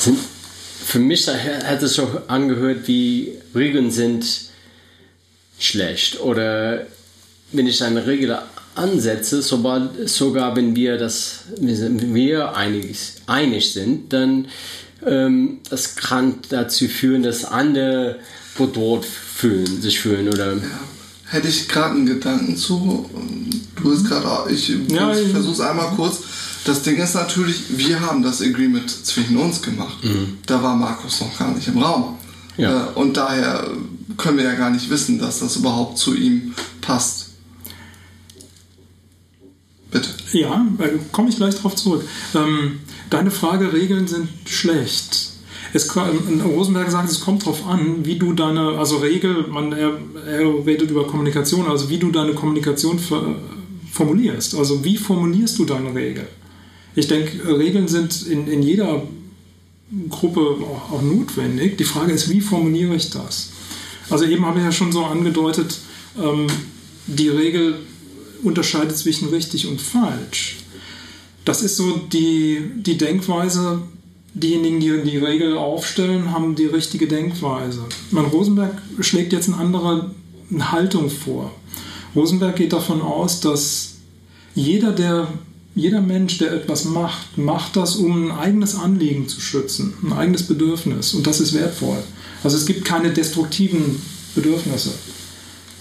sind 0.00 0.18
für 0.90 0.98
mich 0.98 1.28
hat 1.28 1.82
es 1.84 1.94
schon 1.94 2.08
angehört, 2.26 2.88
wie 2.88 3.38
Regeln 3.54 3.92
sind 3.92 4.26
schlecht. 5.56 6.18
Oder 6.18 6.84
wenn 7.52 7.68
ich 7.68 7.80
eine 7.84 8.08
Regel 8.08 8.36
ansetze, 8.74 9.40
sobald, 9.40 10.08
sogar 10.08 10.56
wenn 10.56 10.74
wir 10.74 10.98
das 10.98 11.44
wir 11.60 12.56
einig, 12.56 12.96
einig 13.28 13.72
sind, 13.72 14.12
dann 14.12 14.48
ähm, 15.06 15.60
das 15.70 15.94
kann 15.94 16.40
dazu 16.48 16.88
führen, 16.88 17.22
dass 17.22 17.44
andere 17.44 18.16
bedroht 18.58 19.04
fühlen, 19.04 19.80
sich 19.80 20.00
fühlen 20.00 20.28
oder. 20.28 20.54
Ja. 20.54 20.60
Hätte 21.26 21.46
ich 21.46 21.68
gerade 21.68 21.94
einen 21.94 22.06
Gedanken 22.06 22.56
zu. 22.56 23.08
Du 23.76 23.90
bist 23.90 24.08
gerade, 24.08 24.52
ich, 24.52 24.68
ja, 24.88 25.16
ich 25.16 25.28
versuche 25.28 25.52
es 25.52 25.60
einmal 25.60 25.94
kurz. 25.94 26.18
Das 26.64 26.82
Ding 26.82 26.96
ist 26.96 27.14
natürlich, 27.14 27.78
wir 27.78 28.00
haben 28.00 28.22
das 28.22 28.42
Agreement 28.42 28.90
zwischen 28.90 29.36
uns 29.36 29.62
gemacht. 29.62 30.04
Mhm. 30.04 30.38
Da 30.46 30.62
war 30.62 30.76
Markus 30.76 31.20
noch 31.20 31.38
gar 31.38 31.54
nicht 31.54 31.68
im 31.68 31.78
Raum. 31.78 32.18
Ja. 32.56 32.88
Äh, 32.88 32.90
und 32.94 33.16
daher 33.16 33.70
können 34.16 34.36
wir 34.36 34.44
ja 34.44 34.54
gar 34.54 34.70
nicht 34.70 34.90
wissen, 34.90 35.18
dass 35.18 35.40
das 35.40 35.56
überhaupt 35.56 35.98
zu 35.98 36.14
ihm 36.14 36.54
passt. 36.80 37.30
Bitte. 39.90 40.08
Ja, 40.32 40.66
äh, 40.78 40.98
komme 41.12 41.30
ich 41.30 41.36
gleich 41.36 41.54
darauf 41.56 41.74
zurück. 41.74 42.04
Ähm, 42.34 42.80
deine 43.08 43.30
Frage, 43.30 43.72
Regeln 43.72 44.06
sind 44.06 44.28
schlecht. 44.44 45.30
Es, 45.72 45.88
Rosenberg 45.96 46.90
sagt, 46.90 47.10
es 47.10 47.20
kommt 47.20 47.42
darauf 47.42 47.66
an, 47.66 48.04
wie 48.04 48.18
du 48.18 48.32
deine, 48.32 48.78
also 48.78 48.98
Regel, 48.98 49.46
man, 49.48 49.72
er, 49.72 49.92
er 50.26 50.66
redet 50.66 50.90
über 50.90 51.06
Kommunikation, 51.06 51.68
also 51.68 51.88
wie 51.88 51.98
du 51.98 52.10
deine 52.10 52.34
Kommunikation 52.34 52.98
formulierst. 53.92 54.56
Also 54.56 54.84
wie 54.84 54.96
formulierst 54.96 55.58
du 55.58 55.64
deine 55.64 55.94
Regel? 55.94 56.26
Ich 56.94 57.08
denke, 57.08 57.58
Regeln 57.58 57.88
sind 57.88 58.26
in, 58.26 58.46
in 58.48 58.62
jeder 58.62 59.02
Gruppe 60.08 60.40
auch, 60.40 60.92
auch, 60.92 61.02
notwendig. 61.02 61.78
Die 61.78 61.84
Frage 61.84 62.12
ist, 62.12 62.28
wie 62.30 62.40
formuliere 62.40 62.94
ich 62.94 63.10
das? 63.10 63.50
Also 64.08 64.24
eben 64.24 64.44
habe 64.44 64.58
ich 64.58 64.64
ja 64.64 64.72
schon 64.72 64.92
so 64.92 65.04
angedeutet, 65.04 65.78
ähm, 66.20 66.46
die 67.06 67.28
Regel 67.28 67.76
unterscheidet 68.42 68.96
zwischen 68.96 69.28
richtig 69.28 69.66
und 69.66 69.80
falsch. 69.80 70.56
das 71.44 71.62
ist 71.62 71.76
so 71.76 71.96
die, 71.96 72.70
die 72.76 72.96
Denkweise, 72.96 73.82
diejenigen, 74.34 74.80
die 74.80 75.10
die 75.10 75.16
Regel 75.16 75.56
aufstellen, 75.56 76.32
haben 76.32 76.54
die 76.54 76.66
richtige 76.66 77.08
Denkweise. 77.08 77.84
Man 78.10 78.26
Rosenberg 78.26 78.80
schlägt 79.00 79.32
jetzt 79.32 79.48
eine 79.48 79.56
andere 79.56 80.10
Haltung 80.60 81.10
vor. 81.10 81.52
Rosenberg 82.14 82.56
geht 82.56 82.72
davon 82.72 83.00
aus, 83.02 83.40
dass 83.40 83.94
jeder, 84.54 84.92
der, 84.92 85.28
jeder 85.74 86.00
Mensch, 86.00 86.38
der 86.38 86.52
etwas 86.52 86.84
macht, 86.84 87.38
macht 87.38 87.76
das, 87.76 87.96
um 87.96 88.26
ein 88.26 88.32
eigenes 88.32 88.74
Anliegen 88.74 89.28
zu 89.28 89.40
schützen, 89.40 89.94
ein 90.02 90.12
eigenes 90.12 90.42
Bedürfnis. 90.44 91.14
Und 91.14 91.26
das 91.26 91.40
ist 91.40 91.52
wertvoll. 91.52 92.02
Also 92.42 92.56
es 92.56 92.66
gibt 92.66 92.84
keine 92.84 93.12
destruktiven 93.12 94.02
Bedürfnisse. 94.34 94.90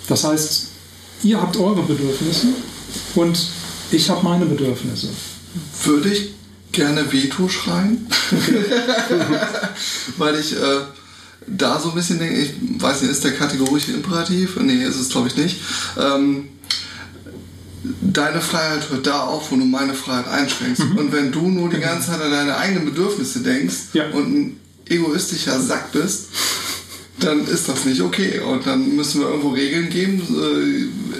Das 0.07 0.23
heißt, 0.23 0.67
ihr 1.23 1.41
habt 1.41 1.57
eure 1.57 1.83
Bedürfnisse 1.83 2.47
und 3.15 3.47
ich 3.91 4.09
habe 4.09 4.23
meine 4.23 4.45
Bedürfnisse. 4.45 5.09
Würde 5.83 6.09
ich 6.09 6.31
gerne 6.71 7.11
Veto 7.11 7.47
schreien, 7.47 8.07
weil 10.17 10.35
ich 10.39 10.53
äh, 10.53 10.81
da 11.47 11.79
so 11.79 11.89
ein 11.89 11.95
bisschen 11.95 12.19
denke, 12.19 12.39
ich 12.39 12.53
weiß 12.77 13.01
nicht, 13.01 13.11
ist 13.11 13.23
der 13.23 13.33
kategorische 13.33 13.93
Imperativ? 13.93 14.57
Nee, 14.57 14.83
ist 14.83 14.99
es 14.99 15.09
glaube 15.09 15.29
ich 15.29 15.35
nicht. 15.35 15.57
Ähm, 15.97 16.49
deine 18.01 18.41
Freiheit 18.41 18.89
hört 18.89 19.07
da 19.07 19.21
auf, 19.21 19.51
wo 19.51 19.55
du 19.55 19.65
meine 19.65 19.93
Freiheit 19.93 20.27
einschränkst. 20.27 20.83
Mhm. 20.83 20.97
Und 20.97 21.11
wenn 21.11 21.31
du 21.31 21.49
nur 21.49 21.69
die 21.69 21.77
genau. 21.77 21.87
ganze 21.87 22.11
Zeit 22.11 22.21
an 22.21 22.31
deine 22.31 22.57
eigenen 22.57 22.85
Bedürfnisse 22.85 23.39
denkst 23.39 23.75
ja. 23.93 24.09
und 24.09 24.33
ein 24.33 24.59
egoistischer 24.87 25.59
Sack 25.59 25.91
bist, 25.91 26.27
dann 27.19 27.45
ist 27.47 27.67
das 27.67 27.85
nicht 27.85 28.01
okay. 28.01 28.39
Und 28.39 28.65
dann 28.65 28.95
müssen 28.95 29.21
wir 29.21 29.27
irgendwo 29.27 29.49
Regeln 29.49 29.89
geben, 29.89 30.21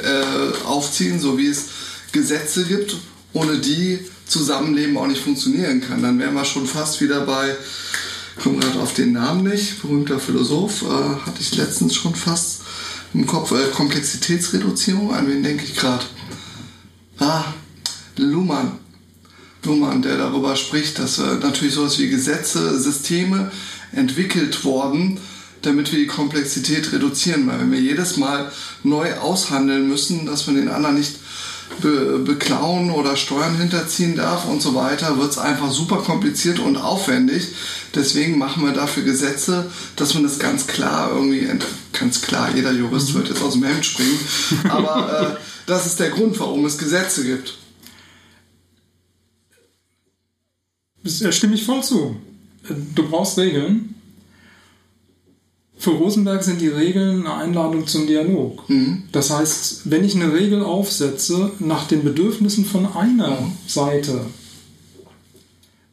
äh, 0.04 0.66
aufziehen, 0.66 1.20
so 1.20 1.38
wie 1.38 1.48
es 1.48 1.66
Gesetze 2.12 2.66
gibt, 2.66 2.96
ohne 3.34 3.58
die 3.58 4.00
Zusammenleben 4.26 4.98
auch 4.98 5.08
nicht 5.08 5.22
funktionieren 5.22 5.82
kann. 5.82 6.02
Dann 6.02 6.20
wären 6.20 6.34
wir 6.34 6.46
schon 6.46 6.66
fast 6.66 7.02
wieder 7.02 7.22
bei, 7.22 7.56
ich 8.38 8.44
komme 8.44 8.60
gerade 8.60 8.80
auf 8.80 8.94
den 8.94 9.14
Namen 9.14 9.44
nicht, 9.44 9.82
berühmter 9.82 10.20
Philosoph, 10.20 10.84
äh, 10.84 11.26
hatte 11.26 11.42
ich 11.42 11.56
letztens 11.56 11.96
schon 11.96 12.16
fast 12.16 12.62
im 13.14 13.26
Kopf, 13.26 13.52
äh, 13.52 13.70
Komplexitätsreduzierung, 13.74 15.14
an 15.14 15.28
wen 15.28 15.44
denke 15.44 15.66
ich 15.66 15.76
gerade? 15.76 16.06
Ah, 17.20 17.44
Luhmann. 18.18 18.80
Luhmann, 19.64 20.02
der 20.02 20.18
darüber 20.18 20.56
spricht, 20.56 21.00
dass 21.00 21.20
äh, 21.20 21.36
natürlich 21.42 21.74
sowas 21.74 22.00
wie 22.00 22.10
Gesetze, 22.10 22.80
Systeme 22.80 23.52
entwickelt 23.92 24.64
worden, 24.64 25.20
damit 25.62 25.92
wir 25.92 26.00
die 26.00 26.08
Komplexität 26.08 26.94
reduzieren. 26.94 27.46
Weil 27.48 27.60
wenn 27.60 27.72
wir 27.72 27.82
jedes 27.82 28.18
Mal 28.18 28.52
neu 28.84 29.14
aushandeln 29.16 29.88
müssen, 29.88 30.26
dass 30.26 30.48
wir 30.48 30.54
den 30.54 30.70
anderen 30.70 30.96
nicht 30.96 31.16
be 31.82 32.20
beklauen 32.20 32.90
oder 32.92 33.16
Steuern 33.16 33.58
hinterziehen 33.58 34.16
darf 34.16 34.46
und 34.46 34.62
so 34.62 34.76
weiter, 34.76 35.20
wird 35.20 35.32
es 35.32 35.38
einfach 35.38 35.72
super 35.72 35.98
kompliziert 35.98 36.60
und 36.60 36.78
aufwendig. 36.78 37.48
Deswegen 37.94 38.38
machen 38.38 38.66
wir 38.66 38.74
dafür 38.74 39.04
Gesetze, 39.04 39.70
dass 39.96 40.14
man 40.14 40.24
das 40.24 40.40
ganz 40.40 40.68
klar 40.68 41.12
irgendwie, 41.14 41.48
ganz 41.98 42.22
klar, 42.22 42.50
jeder 42.56 42.72
Jurist 42.72 43.10
mhm. 43.10 43.14
wird 43.16 43.30
jetzt 43.30 43.42
aus 43.42 43.54
dem 43.54 43.64
Hemd 43.64 43.86
springen, 43.86 44.20
aber 44.70 45.38
äh, 45.38 45.44
das 45.70 45.86
ist 45.86 46.00
der 46.00 46.10
Grund, 46.10 46.40
warum 46.40 46.66
es 46.66 46.78
Gesetze 46.78 47.26
gibt. 47.26 47.58
Das 51.04 51.36
stimme 51.36 51.56
ich 51.56 51.64
voll 51.64 51.84
zu. 51.84 52.18
Du 52.96 53.10
brauchst 53.10 53.38
Regeln 53.38 53.96
für 55.80 55.92
Rosenberg 55.92 56.44
sind 56.44 56.60
die 56.60 56.68
Regeln 56.68 57.26
eine 57.26 57.36
Einladung 57.36 57.88
zum 57.88 58.06
Dialog. 58.06 58.70
Mhm. 58.70 59.04
Das 59.14 59.32
heißt, 59.32 59.90
wenn 59.90 60.04
ich 60.04 60.14
eine 60.14 60.34
Regel 60.34 60.62
aufsetze 60.62 61.52
nach 61.60 61.88
den 61.88 62.04
Bedürfnissen 62.04 62.66
von 62.66 62.86
einer 62.86 63.40
mhm. 63.40 63.54
Seite, 63.66 64.26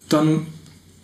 dann 0.09 0.49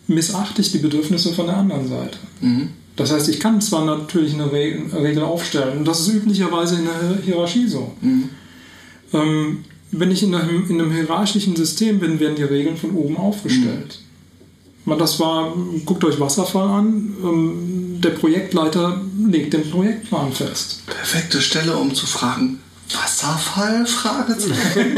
missachte 0.07 0.61
ich 0.61 0.73
die 0.73 0.79
Bedürfnisse 0.79 1.33
von 1.33 1.45
der 1.45 1.57
anderen 1.57 1.87
Seite. 1.87 2.17
Mhm. 2.41 2.71
Das 2.97 3.13
heißt, 3.13 3.29
ich 3.29 3.39
kann 3.39 3.61
zwar 3.61 3.85
natürlich 3.85 4.33
eine 4.33 4.51
Regel 4.51 5.23
aufstellen, 5.23 5.79
und 5.79 5.87
das 5.87 6.01
ist 6.01 6.13
üblicherweise 6.13 6.75
in 6.75 6.83
der 6.83 7.23
Hierarchie 7.23 7.67
so. 7.69 7.93
Mhm. 8.01 8.29
Ähm, 9.13 9.65
wenn 9.91 10.11
ich 10.11 10.23
in 10.23 10.33
einem, 10.33 10.69
in 10.69 10.81
einem, 10.81 10.91
hierarchischen 10.91 11.55
System 11.55 11.99
bin, 11.99 12.19
werden 12.19 12.35
die 12.35 12.43
Regeln 12.43 12.77
von 12.77 12.91
oben 12.91 13.17
aufgestellt. 13.17 13.99
Das 14.85 15.19
war, 15.19 15.53
guckt 15.85 16.03
euch 16.03 16.19
Wasserfall 16.19 16.67
an, 16.67 17.13
ähm, 17.23 18.01
der 18.01 18.09
Projektleiter 18.09 19.01
legt 19.27 19.53
den 19.53 19.69
Projektplan 19.69 20.33
fest. 20.33 20.85
Perfekte 20.87 21.41
Stelle, 21.41 21.77
um 21.77 21.93
zu 21.93 22.05
fragen, 22.05 22.59
Wasserfall? 22.91 23.85
Fragezeichen. 23.85 24.97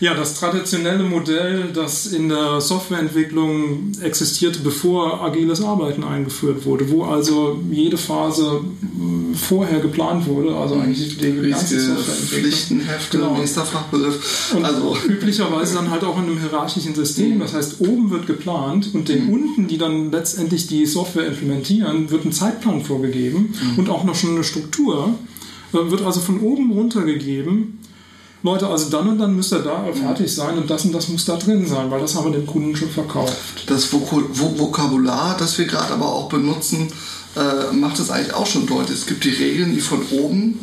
Ja, 0.00 0.14
das 0.14 0.34
traditionelle 0.34 1.02
Modell, 1.02 1.70
das 1.74 2.06
in 2.06 2.28
der 2.28 2.60
Softwareentwicklung 2.60 3.92
existierte, 4.00 4.60
bevor 4.60 5.22
agiles 5.22 5.60
Arbeiten 5.60 6.04
eingeführt 6.04 6.64
wurde, 6.64 6.88
wo 6.90 7.02
also 7.04 7.60
jede 7.70 7.96
Phase 7.96 8.60
hm, 8.80 9.34
vorher 9.34 9.80
geplant 9.80 10.26
wurde, 10.26 10.54
also 10.54 10.76
mhm. 10.76 10.82
eigentlich 10.82 11.18
die 11.18 11.32
ganze 11.50 11.80
Softwareentwicklung. 11.80 12.40
Pflichtenhefte, 12.42 13.18
genau. 13.18 13.36
nächster 13.36 13.64
Fachbegriff. 13.64 14.54
Und 14.56 14.64
also. 14.64 14.96
üblicherweise 15.08 15.74
dann 15.74 15.90
halt 15.90 16.04
auch 16.04 16.16
in 16.18 16.24
einem 16.24 16.38
hierarchischen 16.38 16.94
System. 16.94 17.40
Das 17.40 17.54
heißt, 17.54 17.80
oben 17.80 18.10
wird 18.10 18.28
geplant 18.28 18.90
und 18.94 19.08
den 19.08 19.26
mhm. 19.26 19.32
unten, 19.32 19.66
die 19.66 19.78
dann 19.78 20.12
letztendlich 20.12 20.68
die 20.68 20.86
Software 20.86 21.26
implementieren, 21.26 22.10
wird 22.10 22.24
ein 22.24 22.32
Zeitplan 22.32 22.84
vorgegeben 22.84 23.52
mhm. 23.60 23.78
und 23.78 23.90
auch 23.90 24.04
noch 24.04 24.14
schon 24.14 24.30
eine 24.30 24.44
Struktur. 24.44 25.14
Äh, 25.72 25.90
wird 25.90 26.02
also 26.02 26.20
von 26.20 26.40
oben 26.40 26.70
runter 26.70 27.02
gegeben 27.02 27.80
Leute, 28.42 28.68
also 28.68 28.88
dann 28.88 29.08
und 29.08 29.18
dann 29.18 29.34
müsst 29.34 29.52
ihr 29.52 29.58
da 29.60 29.84
fertig 29.92 30.32
sein 30.32 30.58
und 30.58 30.70
das 30.70 30.84
und 30.84 30.92
das 30.92 31.08
muss 31.08 31.24
da 31.24 31.36
drin 31.36 31.66
sein, 31.66 31.90
weil 31.90 32.00
das 32.00 32.14
haben 32.14 32.26
wir 32.26 32.38
dem 32.38 32.46
Kunden 32.46 32.76
schon 32.76 32.90
verkauft. 32.90 33.64
Das 33.66 33.92
Vokabular, 33.92 35.36
das 35.36 35.58
wir 35.58 35.66
gerade 35.66 35.94
aber 35.94 36.12
auch 36.12 36.28
benutzen, 36.28 36.88
äh, 37.36 37.74
macht 37.74 37.98
es 37.98 38.10
eigentlich 38.10 38.34
auch 38.34 38.46
schon 38.46 38.66
deutlich. 38.66 38.98
Es 38.98 39.06
gibt 39.06 39.24
die 39.24 39.30
Regeln, 39.30 39.74
die 39.74 39.80
von 39.80 40.02
oben 40.12 40.60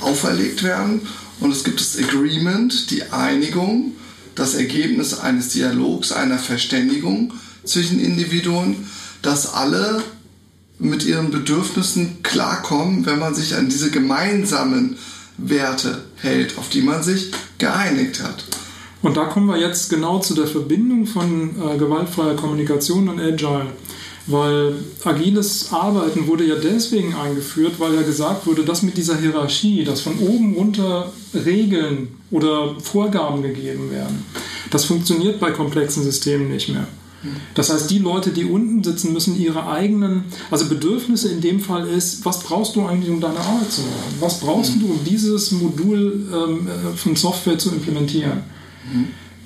auferlegt 0.00 0.62
werden 0.62 1.02
und 1.40 1.52
es 1.52 1.62
gibt 1.62 1.80
das 1.80 1.98
Agreement, 1.98 2.90
die 2.90 3.02
Einigung, 3.12 3.92
das 4.34 4.54
Ergebnis 4.54 5.18
eines 5.18 5.48
Dialogs, 5.48 6.12
einer 6.12 6.38
Verständigung 6.38 7.34
zwischen 7.64 8.00
Individuen, 8.00 8.88
dass 9.20 9.52
alle 9.52 10.02
mit 10.78 11.04
ihren 11.04 11.30
Bedürfnissen 11.30 12.22
klarkommen, 12.22 13.04
wenn 13.04 13.18
man 13.18 13.34
sich 13.34 13.54
an 13.56 13.68
diese 13.68 13.90
gemeinsamen 13.90 14.96
Werte 15.42 16.02
hält, 16.16 16.58
auf 16.58 16.68
die 16.68 16.82
man 16.82 17.02
sich 17.02 17.30
geeinigt 17.58 18.22
hat. 18.22 18.44
Und 19.02 19.16
da 19.16 19.24
kommen 19.24 19.46
wir 19.46 19.58
jetzt 19.58 19.88
genau 19.88 20.18
zu 20.18 20.34
der 20.34 20.46
Verbindung 20.46 21.06
von 21.06 21.50
äh, 21.50 21.78
gewaltfreier 21.78 22.36
Kommunikation 22.36 23.08
und 23.08 23.20
Agile. 23.20 23.66
Weil 24.26 24.74
agiles 25.02 25.72
Arbeiten 25.72 26.26
wurde 26.26 26.44
ja 26.44 26.56
deswegen 26.56 27.14
eingeführt, 27.14 27.74
weil 27.78 27.94
ja 27.94 28.02
gesagt 28.02 28.46
wurde, 28.46 28.64
dass 28.64 28.82
mit 28.82 28.96
dieser 28.96 29.16
Hierarchie, 29.16 29.82
dass 29.82 30.02
von 30.02 30.18
oben 30.18 30.54
runter 30.54 31.10
Regeln 31.34 32.08
oder 32.30 32.78
Vorgaben 32.80 33.42
gegeben 33.42 33.90
werden, 33.90 34.24
das 34.70 34.84
funktioniert 34.84 35.40
bei 35.40 35.50
komplexen 35.50 36.04
Systemen 36.04 36.50
nicht 36.50 36.68
mehr. 36.68 36.86
Das 37.54 37.70
heißt, 37.70 37.90
die 37.90 37.98
Leute, 37.98 38.30
die 38.30 38.44
unten 38.44 38.82
sitzen, 38.82 39.12
müssen 39.12 39.38
ihre 39.38 39.68
eigenen, 39.68 40.24
also 40.50 40.66
Bedürfnisse 40.66 41.28
in 41.28 41.40
dem 41.40 41.60
Fall 41.60 41.86
ist, 41.86 42.24
was 42.24 42.40
brauchst 42.40 42.76
du 42.76 42.86
eigentlich, 42.86 43.10
um 43.10 43.20
deine 43.20 43.38
Arbeit 43.38 43.70
zu 43.70 43.82
machen? 43.82 44.16
Was 44.20 44.40
brauchst 44.40 44.80
du, 44.80 44.86
um 44.86 45.04
dieses 45.04 45.50
Modul 45.50 46.26
ähm, 46.32 46.66
äh, 46.66 46.96
von 46.96 47.16
Software 47.16 47.58
zu 47.58 47.70
implementieren? 47.70 48.42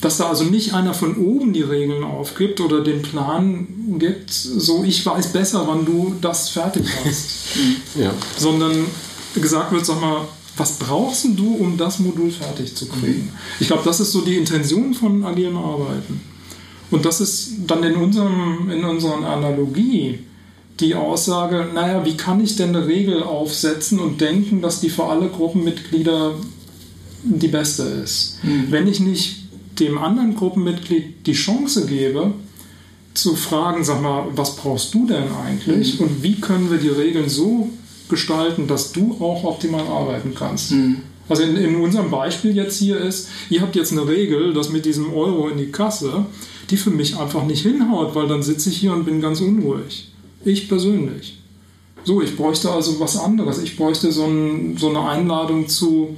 Dass 0.01 0.19
da 0.19 0.29
also 0.29 0.45
nicht 0.45 0.75
einer 0.75 0.95
von 0.95 1.17
oben 1.17 1.53
die 1.53 1.63
Regeln 1.63 2.05
aufgibt 2.05 2.61
oder 2.61 2.83
den 2.83 3.03
Plan 3.03 3.67
gibt, 3.99 4.31
so 4.31 4.85
ich 4.85 5.05
weiß 5.05 5.33
besser, 5.33 5.65
wann 5.67 5.85
du 5.85 6.15
das 6.21 6.51
fertig 6.51 6.87
hast. 7.05 7.57
ja. 7.99 8.13
Sondern 8.37 8.87
gesagt 9.35 9.73
wird, 9.73 9.85
sag 9.85 10.01
mal, 10.01 10.29
was 10.57 10.73
brauchst 10.79 11.27
du, 11.37 11.55
um 11.55 11.77
das 11.77 11.99
Modul 11.99 12.31
fertig 12.31 12.77
zu 12.77 12.87
kriegen? 12.87 13.33
Ich 13.59 13.67
glaube, 13.67 13.83
das 13.85 13.99
ist 13.99 14.13
so 14.13 14.21
die 14.21 14.37
Intention 14.37 14.95
von 14.95 15.25
agilem 15.25 15.57
Arbeiten. 15.57 16.21
Und 16.95 17.05
das 17.05 17.21
ist 17.21 17.55
dann 17.67 17.83
in, 17.83 17.97
unserem, 17.97 18.71
in 18.71 18.85
unserer 18.85 19.27
Analogie 19.27 20.21
die 20.79 20.95
Aussage, 20.95 21.67
naja, 21.75 22.05
wie 22.05 22.17
kann 22.17 22.41
ich 22.41 22.55
denn 22.55 22.69
eine 22.69 22.87
Regel 22.87 23.21
aufsetzen 23.21 23.99
und 23.99 24.21
denken, 24.21 24.63
dass 24.63 24.81
die 24.81 24.91
für 24.91 25.07
alle 25.07 25.29
Gruppenmitglieder 25.29 26.37
die 27.25 27.49
beste 27.49 27.83
ist? 27.83 28.39
Mhm. 28.45 28.67
Wenn 28.71 28.87
ich 28.87 29.01
nicht 29.01 29.39
dem 29.81 29.99
anderen 29.99 30.37
Gruppenmitglied 30.37 31.27
die 31.27 31.33
Chance 31.33 31.87
gebe, 31.87 32.33
zu 33.13 33.35
fragen, 33.35 33.83
sag 33.83 34.01
mal, 34.01 34.29
was 34.37 34.55
brauchst 34.55 34.95
du 34.95 35.05
denn 35.05 35.25
eigentlich 35.45 35.99
mhm. 35.99 36.07
und 36.07 36.23
wie 36.23 36.41
können 36.41 36.71
wir 36.71 36.79
die 36.79 36.91
Regeln 36.91 37.29
so 37.29 37.71
gestalten, 38.09 38.69
dass 38.69 38.93
du 38.93 39.17
auch 39.19 39.43
optimal 39.43 39.89
arbeiten 39.89 40.33
kannst. 40.37 40.71
Mhm. 40.71 40.99
Also 41.29 41.43
in, 41.43 41.57
in 41.57 41.75
unserem 41.75 42.13
Beispiel 42.13 42.55
jetzt 42.55 42.79
hier 42.79 42.99
ist, 42.99 43.31
ihr 43.51 43.63
habt 43.63 43.75
jetzt 43.75 43.91
eine 43.91 44.07
Regel, 44.07 44.55
dass 44.55 44.71
mit 44.71 44.85
diesem 44.85 45.13
Euro 45.13 45.49
in 45.49 45.59
die 45.59 45.73
Kasse, 45.73 46.27
die 46.70 46.77
für 46.77 46.90
mich 46.90 47.16
einfach 47.18 47.44
nicht 47.44 47.62
hinhaut, 47.62 48.14
weil 48.14 48.29
dann 48.29 48.42
sitze 48.42 48.70
ich 48.70 48.79
hier 48.79 48.92
und 48.92 49.05
bin 49.05 49.20
ganz 49.20 49.40
unruhig. 49.40 50.12
Ich 50.44 50.68
persönlich. 50.68 51.38
So, 52.05 52.20
ich 52.20 52.37
bräuchte 52.37 52.70
also 52.70 53.00
was 53.00 53.16
anderes. 53.16 53.59
Ich 53.62 53.77
bräuchte 53.77 54.12
so, 54.12 54.24
ein, 54.27 54.77
so 54.77 54.90
eine 54.90 55.09
Einladung 55.09 55.68
zu 55.68 56.16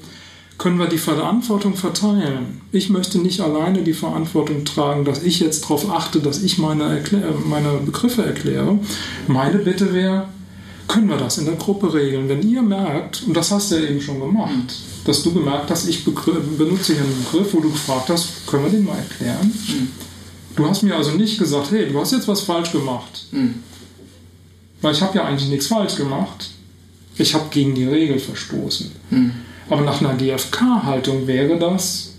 können 0.58 0.78
wir 0.78 0.86
die 0.86 0.98
Verantwortung 0.98 1.74
verteilen. 1.74 2.62
Ich 2.72 2.88
möchte 2.88 3.18
nicht 3.18 3.40
alleine 3.40 3.82
die 3.82 3.92
Verantwortung 3.92 4.64
tragen, 4.64 5.04
dass 5.04 5.22
ich 5.22 5.40
jetzt 5.40 5.64
darauf 5.64 5.90
achte, 5.90 6.20
dass 6.20 6.42
ich 6.42 6.58
meine, 6.58 6.84
Erklär 6.84 7.34
meine 7.46 7.72
Begriffe 7.84 8.24
erkläre. 8.24 8.78
Meine 9.26 9.58
Bitte 9.58 9.92
wäre, 9.92 10.28
können 10.88 11.08
wir 11.08 11.16
das 11.16 11.38
in 11.38 11.44
der 11.44 11.56
Gruppe 11.56 11.92
regeln? 11.92 12.28
Wenn 12.28 12.48
ihr 12.48 12.62
merkt, 12.62 13.24
und 13.26 13.36
das 13.36 13.50
hast 13.50 13.70
du 13.70 13.76
ja 13.76 13.88
eben 13.88 14.00
schon 14.00 14.18
gemacht, 14.20 14.80
dass 15.04 15.22
du 15.22 15.32
gemerkt 15.32 15.70
hast, 15.70 15.88
ich 15.88 16.04
benutze 16.04 16.94
hier 16.94 17.02
einen 17.02 17.24
Begriff, 17.24 17.52
wo 17.52 17.60
du 17.60 17.70
gefragt 17.70 18.08
hast, 18.08 18.46
können 18.46 18.64
wir 18.64 18.70
den 18.70 18.84
mal 18.84 18.96
erklären? 18.96 19.52
Mhm. 19.68 19.88
Du 20.56 20.66
hast 20.66 20.82
mir 20.82 20.96
also 20.96 21.12
nicht 21.12 21.38
gesagt, 21.38 21.70
hey, 21.70 21.88
du 21.88 22.00
hast 22.00 22.12
jetzt 22.12 22.28
was 22.28 22.40
falsch 22.40 22.72
gemacht. 22.72 23.26
Mhm. 23.30 23.56
Weil 24.80 24.94
ich 24.94 25.02
habe 25.02 25.16
ja 25.18 25.24
eigentlich 25.24 25.48
nichts 25.48 25.66
falsch 25.66 25.96
gemacht. 25.96 26.50
Ich 27.18 27.34
habe 27.34 27.46
gegen 27.50 27.74
die 27.74 27.84
Regel 27.84 28.18
verstoßen. 28.18 28.90
Mhm. 29.10 29.32
Aber 29.68 29.82
nach 29.82 30.00
einer 30.00 30.14
GFK-Haltung 30.14 31.26
wäre 31.26 31.58
das, 31.58 32.14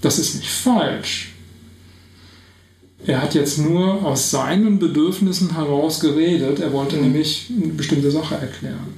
das 0.00 0.18
ist 0.18 0.36
nicht 0.36 0.50
falsch. 0.50 1.32
Er 3.04 3.20
hat 3.20 3.34
jetzt 3.34 3.58
nur 3.58 4.04
aus 4.04 4.30
seinen 4.30 4.78
Bedürfnissen 4.78 5.54
heraus 5.54 6.00
geredet. 6.00 6.60
Er 6.60 6.72
wollte 6.72 6.96
mhm. 6.96 7.02
nämlich 7.02 7.50
eine 7.50 7.72
bestimmte 7.72 8.10
Sache 8.10 8.36
erklären. 8.36 8.94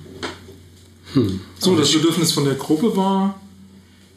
Hm. 1.15 1.41
So, 1.59 1.77
das 1.77 1.93
Bedürfnis 1.93 2.33
von 2.33 2.45
der 2.45 2.55
Gruppe 2.55 2.97
war, 2.97 3.41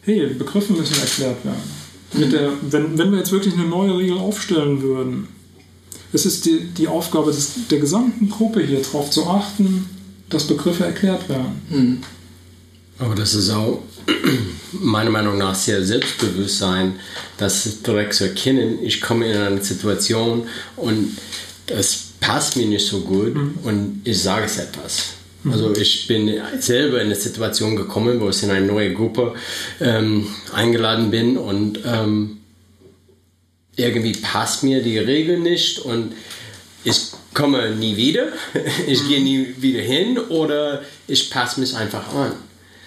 hey, 0.01 0.27
Begriffe 0.33 0.73
müssen 0.73 0.99
erklärt 0.99 1.45
werden. 1.45 1.86
Mit 2.17 2.33
der, 2.33 2.51
wenn, 2.69 2.97
wenn 2.97 3.11
wir 3.11 3.19
jetzt 3.19 3.31
wirklich 3.31 3.53
eine 3.53 3.65
neue 3.65 3.97
Regel 3.97 4.17
aufstellen 4.17 4.81
würden, 4.81 5.27
es 6.13 6.25
ist 6.25 6.45
die, 6.45 6.61
die 6.65 6.87
Aufgabe 6.87 7.31
des, 7.31 7.51
der 7.69 7.79
gesamten 7.79 8.29
Gruppe 8.29 8.61
hier 8.61 8.81
darauf 8.81 9.09
zu 9.09 9.27
achten, 9.27 9.89
dass 10.29 10.45
Begriffe 10.45 10.85
erklärt 10.85 11.27
werden. 11.29 11.61
Mhm. 11.69 11.97
Aber 12.99 13.15
das 13.15 13.33
ist 13.33 13.49
auch 13.49 13.81
meiner 14.71 15.09
Meinung 15.09 15.37
nach 15.37 15.55
sehr 15.55 15.83
Selbstbewusstsein, 15.83 16.93
das 17.37 17.81
direkt 17.85 18.13
zu 18.13 18.25
erkennen. 18.25 18.79
Ich 18.81 19.01
komme 19.01 19.31
in 19.31 19.37
eine 19.37 19.63
Situation 19.63 20.47
und 20.75 21.17
das 21.67 22.07
passt 22.19 22.55
mir 22.55 22.65
nicht 22.65 22.87
so 22.87 23.01
gut 23.01 23.35
mhm. 23.35 23.55
und 23.63 24.01
ich 24.03 24.21
sage 24.21 24.45
es 24.45 24.57
etwas. 24.57 25.16
Mhm. 25.43 25.51
Also 25.51 25.75
ich 25.75 26.07
bin 26.07 26.31
selber 26.59 26.99
in 27.01 27.07
eine 27.07 27.15
Situation 27.15 27.75
gekommen, 27.75 28.19
wo 28.19 28.29
ich 28.29 28.43
in 28.43 28.51
eine 28.51 28.65
neue 28.65 28.93
Gruppe 28.93 29.35
ähm, 29.79 30.27
eingeladen 30.53 31.11
bin 31.11 31.37
und 31.37 31.79
ähm, 31.85 32.37
irgendwie 33.75 34.13
passt 34.13 34.63
mir 34.63 34.81
die 34.81 34.97
Regel 34.97 35.39
nicht 35.39 35.79
und 35.79 36.13
ich 36.83 37.11
komme 37.33 37.71
nie 37.71 37.95
wieder, 37.95 38.27
ich 38.87 39.03
mhm. 39.03 39.07
gehe 39.07 39.23
nie 39.23 39.55
wieder 39.59 39.81
hin 39.81 40.17
oder 40.17 40.81
ich 41.07 41.29
passe 41.29 41.59
mich 41.59 41.75
einfach 41.75 42.13
an. 42.13 42.31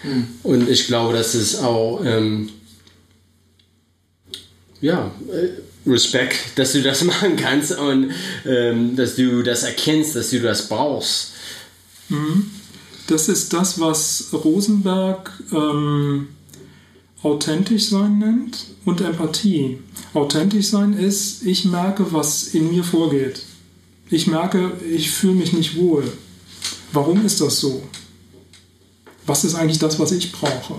Mhm. 0.03 0.29
Und 0.43 0.69
ich 0.69 0.87
glaube, 0.87 1.17
das 1.17 1.35
ist 1.35 1.63
auch, 1.63 2.03
ähm, 2.05 2.51
ja, 4.81 5.13
äh, 5.31 5.89
Respekt, 5.89 6.37
dass 6.57 6.73
du 6.73 6.83
das 6.83 7.05
machen 7.05 7.37
kannst 7.37 7.77
und 7.79 8.13
ähm, 8.47 8.97
dass 8.97 9.17
du 9.17 9.43
das 9.43 9.63
erkennst, 9.63 10.17
dass 10.17 10.31
du 10.31 10.41
das 10.41 10.69
brauchst. 10.69 11.30
Mhm. 12.11 12.51
Das 13.07 13.29
ist 13.29 13.53
das, 13.53 13.81
was 13.81 14.29
Rosenberg 14.33 15.33
ähm, 15.53 16.29
authentisch 17.23 17.89
sein 17.89 18.19
nennt 18.19 18.67
und 18.85 19.01
Empathie. 19.01 19.79
Authentisch 20.15 20.69
sein 20.69 20.93
ist, 20.93 21.45
ich 21.45 21.65
merke, 21.65 22.13
was 22.13 22.49
in 22.55 22.71
mir 22.71 22.85
vorgeht. 22.85 23.43
Ich 24.11 24.27
merke, 24.27 24.73
ich 24.89 25.11
fühle 25.11 25.35
mich 25.35 25.53
nicht 25.53 25.77
wohl. 25.77 26.05
Warum 26.93 27.25
ist 27.25 27.41
das 27.41 27.61
so? 27.61 27.83
Was 29.27 29.45
ist 29.45 29.55
eigentlich 29.55 29.79
das, 29.79 29.99
was 29.99 30.13
ich 30.13 30.33
brauche? 30.33 30.77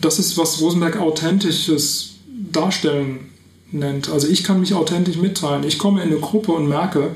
Das 0.00 0.18
ist, 0.18 0.36
was 0.36 0.60
Rosenberg 0.60 0.98
authentisches 0.98 2.10
Darstellen 2.52 3.30
nennt. 3.70 4.08
Also 4.08 4.28
ich 4.28 4.44
kann 4.44 4.60
mich 4.60 4.74
authentisch 4.74 5.16
mitteilen. 5.16 5.64
Ich 5.64 5.78
komme 5.78 6.02
in 6.02 6.10
eine 6.10 6.20
Gruppe 6.20 6.52
und 6.52 6.68
merke, 6.68 7.10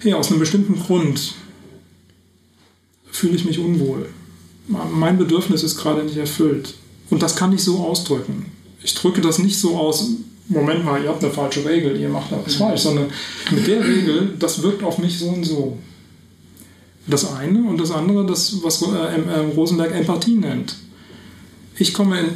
hey, 0.00 0.14
aus 0.14 0.30
einem 0.30 0.40
bestimmten 0.40 0.78
Grund 0.78 1.34
fühle 3.24 3.36
ich 3.36 3.46
mich 3.46 3.58
unwohl. 3.58 4.06
Mein 4.68 5.16
Bedürfnis 5.16 5.62
ist 5.62 5.78
gerade 5.78 6.04
nicht 6.04 6.18
erfüllt. 6.18 6.74
Und 7.08 7.22
das 7.22 7.36
kann 7.36 7.54
ich 7.54 7.64
so 7.64 7.78
ausdrücken. 7.78 8.52
Ich 8.82 8.92
drücke 8.92 9.22
das 9.22 9.38
nicht 9.38 9.58
so 9.58 9.78
aus, 9.78 10.10
Moment 10.48 10.84
mal, 10.84 11.02
ihr 11.02 11.08
habt 11.08 11.24
eine 11.24 11.32
falsche 11.32 11.64
Regel, 11.64 11.98
ihr 11.98 12.10
macht 12.10 12.30
da 12.30 12.38
was 12.44 12.56
falsch, 12.56 12.82
sondern 12.82 13.06
mit 13.50 13.66
der 13.66 13.82
Regel, 13.82 14.34
das 14.38 14.62
wirkt 14.62 14.84
auf 14.84 14.98
mich 14.98 15.18
so 15.18 15.28
und 15.28 15.44
so. 15.44 15.78
Das 17.06 17.32
eine 17.32 17.66
und 17.66 17.80
das 17.80 17.90
andere, 17.90 18.26
das, 18.26 18.62
was 18.62 18.82
äh, 18.82 18.86
äh, 18.86 19.38
Rosenberg 19.56 19.94
Empathie 19.94 20.34
nennt. 20.34 20.76
Ich 21.78 21.94
komme 21.94 22.20
in, 22.20 22.28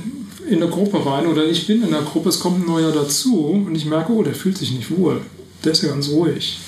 in 0.49 0.63
eine 0.63 0.71
Gruppe 0.71 1.05
rein 1.05 1.27
oder 1.27 1.45
ich 1.45 1.67
bin 1.67 1.83
in 1.83 1.91
der 1.91 2.01
Gruppe, 2.01 2.31
es 2.31 2.41
kommt 2.41 2.61
ein 2.61 2.67
neuer 2.67 2.93
dazu 2.93 3.45
und 3.67 3.75
ich 3.75 3.85
merke, 3.85 4.11
oh, 4.11 4.23
der 4.23 4.35
fühlt 4.35 4.57
sich 4.57 4.71
nicht 4.71 4.91
wohl. 4.91 5.21
Der 5.63 5.73
ist 5.73 5.83
ja 5.83 5.91
ganz 5.91 6.09
ruhig. 6.09 6.59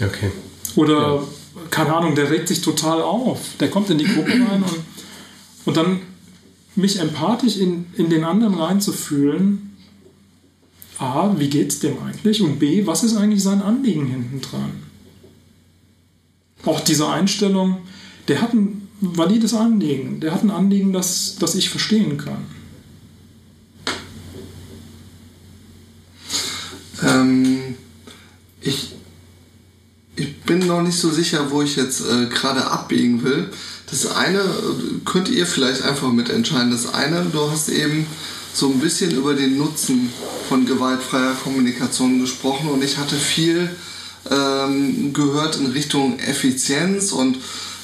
Okay. 0.00 0.30
Oder, 0.76 0.92
ja. 1.16 1.22
Keine 1.70 1.94
Ahnung, 1.94 2.14
der 2.14 2.30
regt 2.30 2.48
sich 2.48 2.60
total 2.60 3.02
auf. 3.02 3.40
Der 3.60 3.70
kommt 3.70 3.90
in 3.90 3.98
die 3.98 4.04
Gruppe 4.04 4.32
rein 4.50 4.62
und, 4.62 4.80
und 5.64 5.76
dann 5.76 6.00
mich 6.74 7.00
empathisch 7.00 7.56
in, 7.56 7.86
in 7.96 8.10
den 8.10 8.24
anderen 8.24 8.54
reinzufühlen, 8.54 9.76
A, 10.98 11.34
wie 11.38 11.48
geht 11.48 11.68
es 11.68 11.80
dem 11.80 11.98
eigentlich? 12.02 12.40
Und 12.40 12.58
B, 12.58 12.86
was 12.86 13.04
ist 13.04 13.16
eigentlich 13.16 13.42
sein 13.42 13.60
Anliegen 13.60 14.06
hinten 14.06 14.40
dran? 14.40 14.70
Auch 16.64 16.80
diese 16.80 17.08
Einstellung, 17.08 17.78
der 18.28 18.40
hat 18.40 18.54
ein 18.54 18.88
valides 19.00 19.52
Anliegen. 19.52 20.20
Der 20.20 20.32
hat 20.32 20.42
ein 20.42 20.50
Anliegen, 20.50 20.92
das, 20.92 21.36
das 21.38 21.54
ich 21.54 21.68
verstehen 21.68 22.16
kann. 22.16 22.46
Ähm, 27.02 27.55
bin 30.46 30.66
noch 30.66 30.82
nicht 30.82 30.98
so 30.98 31.10
sicher, 31.10 31.50
wo 31.50 31.62
ich 31.62 31.76
jetzt 31.76 32.00
äh, 32.00 32.26
gerade 32.26 32.70
abbiegen 32.70 33.22
will. 33.22 33.50
Das 33.90 34.06
eine 34.16 34.40
könnt 35.04 35.28
ihr 35.28 35.46
vielleicht 35.46 35.82
einfach 35.82 36.10
mitentscheiden. 36.10 36.70
Das 36.70 36.94
eine, 36.94 37.26
du 37.32 37.50
hast 37.50 37.68
eben 37.68 38.06
so 38.52 38.68
ein 38.68 38.80
bisschen 38.80 39.10
über 39.10 39.34
den 39.34 39.58
Nutzen 39.58 40.10
von 40.48 40.64
gewaltfreier 40.64 41.34
Kommunikation 41.34 42.20
gesprochen 42.20 42.70
und 42.70 42.82
ich 42.82 42.96
hatte 42.96 43.16
viel 43.16 43.68
ähm, 44.30 45.12
gehört 45.12 45.56
in 45.56 45.66
Richtung 45.66 46.18
Effizienz 46.18 47.12
und 47.12 47.36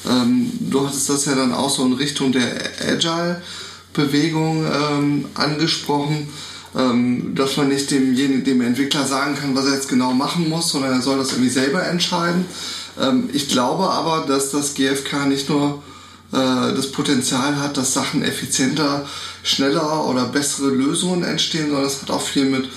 ähm, 0.09 0.51
du 0.59 0.85
hattest 0.85 1.09
das 1.09 1.25
ja 1.25 1.35
dann 1.35 1.53
auch 1.53 1.69
so 1.69 1.85
in 1.85 1.93
Richtung 1.93 2.31
der 2.31 2.43
Agile-Bewegung 2.85 4.65
ähm, 4.65 5.25
angesprochen, 5.35 6.27
ähm, 6.75 7.35
dass 7.35 7.57
man 7.57 7.69
nicht 7.69 7.91
dem, 7.91 8.15
dem 8.15 8.61
Entwickler 8.61 9.05
sagen 9.05 9.35
kann, 9.35 9.55
was 9.55 9.65
er 9.65 9.75
jetzt 9.75 9.89
genau 9.89 10.13
machen 10.13 10.49
muss, 10.49 10.69
sondern 10.69 10.93
er 10.93 11.01
soll 11.01 11.17
das 11.17 11.31
irgendwie 11.31 11.49
selber 11.49 11.85
entscheiden. 11.85 12.45
Ähm, 12.99 13.29
ich 13.33 13.49
glaube 13.49 13.89
aber, 13.89 14.25
dass 14.27 14.51
das 14.51 14.73
GFK 14.73 15.27
nicht 15.27 15.49
nur 15.49 15.83
äh, 16.31 16.73
das 16.73 16.91
Potenzial 16.91 17.57
hat, 17.59 17.77
dass 17.77 17.93
Sachen 17.93 18.23
effizienter, 18.23 19.05
schneller 19.43 20.05
oder 20.05 20.25
bessere 20.25 20.69
Lösungen 20.69 21.23
entstehen, 21.23 21.67
sondern 21.67 21.85
es 21.85 22.01
hat 22.01 22.11
auch 22.11 22.21
viel 22.21 22.45
mit 22.45 22.69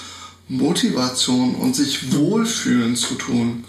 Motivation 0.49 1.55
und 1.55 1.75
sich 1.75 2.15
wohlfühlen 2.15 2.97
zu 2.97 3.15
tun. 3.15 3.65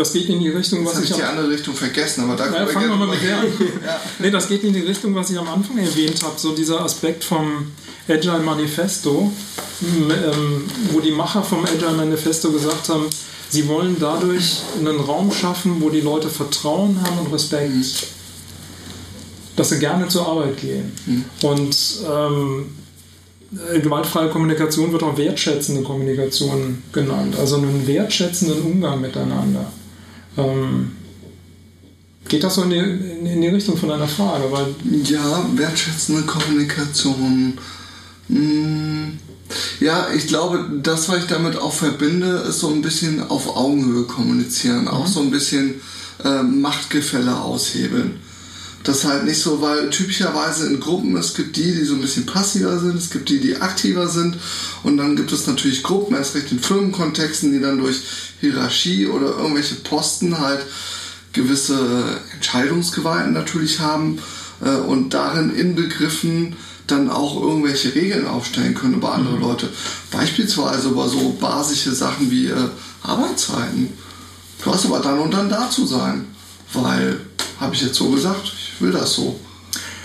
Das 0.00 0.14
geht 0.14 0.30
in 0.30 0.40
die 0.40 0.48
Richtung, 0.48 0.82
was 0.86 0.94
Jetzt 0.94 1.04
ich. 1.04 1.10
Ich 1.10 1.16
die 1.18 1.22
andere 1.22 1.50
Richtung 1.50 1.74
vergessen, 1.74 2.24
aber 2.24 2.34
da 2.34 2.48
naja, 2.48 2.66
fangen 2.66 2.88
wir 2.88 2.96
mal 2.96 3.08
mit 3.08 3.22
der 3.22 3.36
an. 3.36 3.44
ja. 3.84 4.00
Nee, 4.18 4.30
das 4.30 4.48
geht 4.48 4.64
in 4.64 4.72
die 4.72 4.80
Richtung, 4.80 5.14
was 5.14 5.28
ich 5.28 5.38
am 5.38 5.46
Anfang 5.46 5.76
erwähnt 5.76 6.22
habe, 6.22 6.38
so 6.38 6.54
dieser 6.54 6.80
Aspekt 6.80 7.22
vom 7.22 7.70
Agile 8.08 8.38
Manifesto, 8.38 9.30
ähm, 9.82 10.64
wo 10.90 11.00
die 11.00 11.10
Macher 11.10 11.42
vom 11.42 11.66
Agile 11.66 11.92
Manifesto 11.92 12.50
gesagt 12.50 12.88
haben, 12.88 13.10
sie 13.50 13.68
wollen 13.68 13.96
dadurch 14.00 14.62
einen 14.78 15.00
Raum 15.00 15.30
schaffen, 15.32 15.82
wo 15.82 15.90
die 15.90 16.00
Leute 16.00 16.30
Vertrauen 16.30 16.98
haben 17.02 17.18
und 17.18 17.32
Respekt. 17.34 17.70
Mhm 17.70 17.84
dass 19.56 19.68
sie 19.68 19.78
gerne 19.78 20.08
zur 20.08 20.26
Arbeit 20.26 20.56
gehen. 20.58 20.90
Mhm. 21.04 21.24
Und 21.42 21.76
ähm, 22.10 22.66
gewaltfreie 23.82 24.30
Kommunikation 24.30 24.90
wird 24.90 25.02
auch 25.02 25.18
wertschätzende 25.18 25.82
Kommunikation 25.82 26.82
genannt, 26.92 27.36
also 27.38 27.56
einen 27.56 27.86
wertschätzenden 27.86 28.62
Umgang 28.62 29.02
miteinander. 29.02 29.70
Ähm, 30.36 30.92
geht 32.28 32.44
das 32.44 32.54
so 32.54 32.62
in 32.62 32.70
die, 32.70 32.78
in 32.78 33.40
die 33.40 33.48
Richtung 33.48 33.76
von 33.76 33.88
deiner 33.88 34.08
Frage? 34.08 34.50
Weil 34.50 34.74
ja, 35.04 35.46
wertschätzende 35.54 36.22
Kommunikation. 36.22 37.58
Hm, 38.28 39.18
ja, 39.80 40.08
ich 40.14 40.26
glaube, 40.26 40.80
das, 40.82 41.08
was 41.08 41.18
ich 41.18 41.26
damit 41.26 41.56
auch 41.56 41.72
verbinde, 41.72 42.44
ist 42.48 42.60
so 42.60 42.68
ein 42.68 42.82
bisschen 42.82 43.28
auf 43.28 43.56
Augenhöhe 43.56 44.04
kommunizieren, 44.04 44.82
mhm. 44.82 44.88
auch 44.88 45.06
so 45.06 45.20
ein 45.20 45.30
bisschen 45.30 45.80
äh, 46.24 46.42
Machtgefälle 46.42 47.40
aushebeln. 47.40 48.20
Das 48.82 49.04
halt 49.04 49.24
nicht 49.24 49.40
so, 49.40 49.60
weil 49.60 49.90
typischerweise 49.90 50.66
in 50.66 50.80
Gruppen 50.80 51.14
es 51.16 51.34
gibt 51.34 51.56
die, 51.56 51.72
die 51.74 51.84
so 51.84 51.94
ein 51.94 52.00
bisschen 52.00 52.24
passiver 52.24 52.78
sind, 52.78 52.96
es 52.96 53.10
gibt 53.10 53.28
die, 53.28 53.38
die 53.38 53.56
aktiver 53.56 54.08
sind 54.08 54.38
und 54.82 54.96
dann 54.96 55.16
gibt 55.16 55.32
es 55.32 55.46
natürlich 55.46 55.82
Gruppen, 55.82 56.16
erst 56.16 56.34
recht 56.34 56.50
in 56.50 56.60
Firmenkontexten, 56.60 57.52
die 57.52 57.60
dann 57.60 57.78
durch 57.78 58.00
Hierarchie 58.40 59.06
oder 59.06 59.36
irgendwelche 59.36 59.74
Posten 59.76 60.38
halt 60.38 60.64
gewisse 61.34 62.20
Entscheidungsgewalten 62.34 63.34
natürlich 63.34 63.80
haben 63.80 64.18
äh, 64.64 64.76
und 64.76 65.12
darin 65.12 65.54
inbegriffen 65.54 66.56
dann 66.86 67.10
auch 67.10 67.40
irgendwelche 67.40 67.94
Regeln 67.94 68.26
aufstellen 68.26 68.74
können 68.74 68.94
über 68.94 69.14
andere 69.14 69.36
mhm. 69.36 69.42
Leute. 69.42 69.68
Beispielsweise 70.10 70.88
über 70.88 71.08
so 71.08 71.36
basische 71.40 71.92
Sachen 71.92 72.30
wie 72.30 72.46
äh, 72.46 72.68
Arbeitszeiten. 73.02 73.92
Du 74.62 74.72
hast 74.72 74.86
aber 74.86 75.00
dann 75.00 75.18
und 75.18 75.32
dann 75.32 75.48
da 75.48 75.70
zu 75.70 75.86
sein, 75.86 76.26
weil, 76.72 77.20
habe 77.60 77.74
ich 77.74 77.82
jetzt 77.82 77.96
so 77.96 78.10
gesagt, 78.10 78.52
ich 78.80 78.86
will 78.86 78.92
das 78.92 79.12
so. 79.12 79.38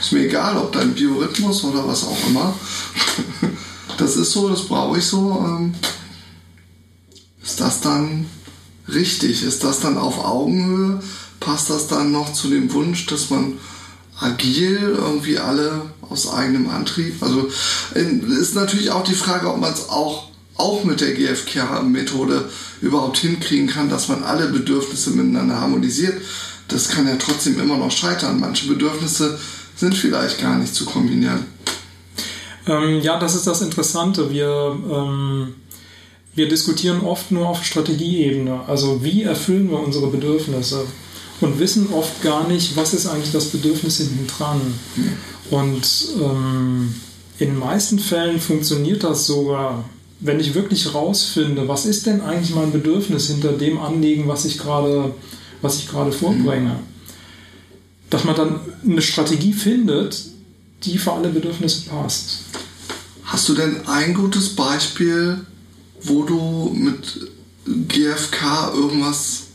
Ist 0.01 0.11
mir 0.11 0.25
egal, 0.25 0.57
ob 0.57 0.73
dein 0.73 0.93
Biorhythmus 0.93 1.63
oder 1.63 1.87
was 1.87 2.03
auch 2.03 2.27
immer. 2.27 2.53
das 3.97 4.17
ist 4.17 4.33
so, 4.33 4.49
das 4.49 4.67
brauche 4.67 4.97
ich 4.99 5.05
so. 5.05 5.41
Ähm, 5.47 5.73
ist 7.41 7.61
das 7.61 7.79
dann 7.79 8.25
richtig? 8.89 9.43
Ist 9.43 9.63
das 9.63 9.79
dann 9.79 9.97
auf 9.97 10.19
Augenhöhe? 10.19 11.01
Passt 11.39 11.69
das 11.69 11.87
dann 11.87 12.11
noch 12.11 12.33
zu 12.33 12.49
dem 12.49 12.73
Wunsch, 12.73 13.05
dass 13.05 13.29
man 13.29 13.53
agil 14.19 14.93
irgendwie 14.97 15.39
alle 15.39 15.83
aus 16.01 16.29
eigenem 16.29 16.69
Antrieb? 16.69 17.23
Also 17.23 17.47
ist 17.93 18.55
natürlich 18.55 18.91
auch 18.91 19.05
die 19.05 19.15
Frage, 19.15 19.49
ob 19.49 19.61
man 19.61 19.71
es 19.71 19.87
auch, 19.87 20.27
auch 20.57 20.83
mit 20.83 20.99
der 20.99 21.13
GFK-Methode 21.13 22.49
überhaupt 22.81 23.19
hinkriegen 23.19 23.67
kann, 23.67 23.89
dass 23.89 24.09
man 24.09 24.23
alle 24.23 24.49
Bedürfnisse 24.49 25.11
miteinander 25.11 25.61
harmonisiert. 25.61 26.21
Das 26.67 26.89
kann 26.89 27.07
ja 27.07 27.15
trotzdem 27.17 27.59
immer 27.59 27.77
noch 27.77 27.91
scheitern. 27.91 28.39
Manche 28.39 28.67
Bedürfnisse 28.67 29.37
sind 29.75 29.95
vielleicht 29.95 30.41
gar 30.41 30.57
nicht 30.57 30.73
zu 30.73 30.85
kombinieren. 30.85 31.45
Ähm, 32.67 33.01
ja, 33.01 33.19
das 33.19 33.35
ist 33.35 33.47
das 33.47 33.61
Interessante. 33.61 34.31
Wir, 34.31 34.77
ähm, 34.91 35.53
wir 36.33 36.49
diskutieren 36.49 37.01
oft 37.01 37.31
nur 37.31 37.47
auf 37.47 37.63
Strategieebene. 37.63 38.61
Also 38.67 39.03
wie 39.03 39.23
erfüllen 39.23 39.69
wir 39.69 39.79
unsere 39.79 40.07
Bedürfnisse? 40.07 40.85
Und 41.41 41.59
wissen 41.59 41.91
oft 41.93 42.21
gar 42.21 42.47
nicht, 42.47 42.77
was 42.77 42.93
ist 42.93 43.07
eigentlich 43.07 43.33
das 43.33 43.45
Bedürfnis 43.47 43.97
hinten 43.97 44.25
dran. 44.25 44.61
Und 45.51 46.07
ähm, 46.21 46.95
in 47.39 47.49
den 47.49 47.59
meisten 47.59 47.99
Fällen 47.99 48.39
funktioniert 48.39 49.03
das 49.03 49.27
sogar, 49.27 49.83
wenn 50.21 50.39
ich 50.39 50.55
wirklich 50.55 50.93
rausfinde, 50.93 51.67
was 51.67 51.85
ist 51.85 52.05
denn 52.05 52.21
eigentlich 52.21 52.55
mein 52.55 52.71
Bedürfnis 52.71 53.27
hinter 53.27 53.51
dem 53.51 53.77
Anliegen, 53.79 54.27
was 54.27 54.45
ich 54.45 54.57
gerade, 54.57 55.13
was 55.61 55.77
ich 55.77 55.87
gerade 55.87 56.11
vorbringe. 56.11 56.79
Dass 58.09 58.23
man 58.23 58.35
dann 58.35 58.59
eine 58.83 59.01
Strategie 59.01 59.53
findet, 59.53 60.23
die 60.83 60.97
für 60.97 61.13
alle 61.13 61.29
Bedürfnisse 61.29 61.89
passt. 61.89 62.39
Hast 63.23 63.49
du 63.49 63.55
denn 63.55 63.87
ein 63.87 64.13
gutes 64.13 64.55
Beispiel, 64.55 65.45
wo 66.01 66.23
du 66.23 66.71
mit 66.73 67.31
GFK 67.65 68.73
irgendwas 68.75 69.45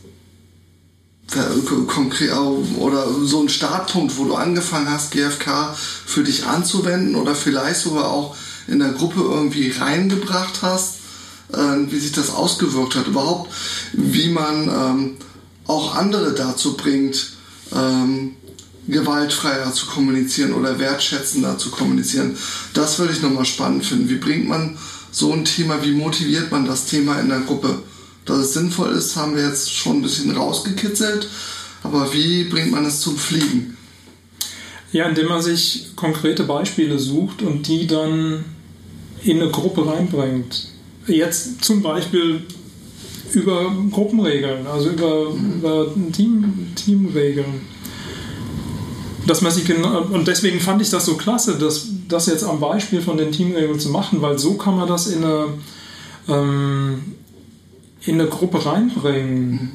konkret 1.86 2.32
oder 2.78 3.06
so 3.22 3.40
ein 3.40 3.48
Startpunkt, 3.48 4.18
wo 4.18 4.24
du 4.24 4.34
angefangen 4.34 4.90
hast, 4.90 5.12
GFK 5.12 5.74
für 5.76 6.24
dich 6.24 6.46
anzuwenden 6.46 7.14
oder 7.14 7.36
vielleicht 7.36 7.80
sogar 7.80 8.10
auch 8.10 8.34
in 8.66 8.80
der 8.80 8.92
Gruppe 8.92 9.20
irgendwie 9.20 9.70
reingebracht 9.70 10.62
hast, 10.62 10.96
äh, 11.52 11.90
wie 11.90 11.98
sich 11.98 12.12
das 12.12 12.30
ausgewirkt 12.30 12.96
hat, 12.96 13.06
überhaupt, 13.06 13.52
wie 13.92 14.28
man 14.30 14.68
ähm, 14.68 15.16
auch 15.70 15.94
andere 15.94 16.32
dazu 16.34 16.76
bringt, 16.76 17.32
ähm, 17.72 18.34
gewaltfreier 18.88 19.72
zu 19.72 19.86
kommunizieren 19.86 20.52
oder 20.52 20.78
wertschätzender 20.78 21.58
zu 21.58 21.70
kommunizieren. 21.70 22.36
Das 22.74 22.98
würde 22.98 23.12
ich 23.12 23.22
nochmal 23.22 23.44
spannend 23.44 23.86
finden. 23.86 24.08
Wie 24.08 24.16
bringt 24.16 24.48
man 24.48 24.76
so 25.12 25.32
ein 25.32 25.44
Thema, 25.44 25.82
wie 25.84 25.92
motiviert 25.92 26.50
man 26.50 26.66
das 26.66 26.86
Thema 26.86 27.20
in 27.20 27.28
der 27.28 27.40
Gruppe? 27.40 27.82
Dass 28.24 28.38
es 28.38 28.54
sinnvoll 28.54 28.92
ist, 28.92 29.16
haben 29.16 29.36
wir 29.36 29.44
jetzt 29.46 29.72
schon 29.72 29.98
ein 29.98 30.02
bisschen 30.02 30.36
rausgekitzelt. 30.36 31.28
Aber 31.82 32.12
wie 32.12 32.44
bringt 32.44 32.72
man 32.72 32.84
es 32.84 33.00
zum 33.00 33.16
Fliegen? 33.16 33.76
Ja, 34.92 35.08
indem 35.08 35.28
man 35.28 35.40
sich 35.40 35.92
konkrete 35.94 36.42
Beispiele 36.42 36.98
sucht 36.98 37.42
und 37.42 37.68
die 37.68 37.86
dann 37.86 38.44
in 39.22 39.40
eine 39.40 39.50
Gruppe 39.50 39.86
reinbringt. 39.86 40.68
Jetzt 41.06 41.64
zum 41.64 41.82
Beispiel 41.82 42.42
über 43.32 43.72
Gruppenregeln, 43.90 44.66
also 44.66 44.90
über, 44.90 45.26
über 45.58 45.86
Team, 46.12 46.72
Teamregeln 46.74 47.60
dass 49.26 49.42
man 49.42 49.52
sich 49.52 49.64
genau, 49.64 50.02
und 50.10 50.26
deswegen 50.26 50.60
fand 50.60 50.82
ich 50.82 50.90
das 50.90 51.06
so 51.06 51.14
klasse, 51.14 51.56
dass 51.58 51.88
das 52.08 52.26
jetzt 52.26 52.44
am 52.44 52.60
Beispiel 52.60 53.00
von 53.00 53.16
den 53.16 53.32
Teamregeln 53.32 53.78
zu 53.78 53.90
machen, 53.90 54.22
weil 54.22 54.38
so 54.38 54.54
kann 54.54 54.76
man 54.76 54.88
das 54.88 55.06
in 55.06 55.24
eine, 55.24 55.46
ähm, 56.28 57.02
in 58.02 58.20
eine 58.20 58.28
Gruppe 58.28 58.64
reinbringen. 58.64 59.70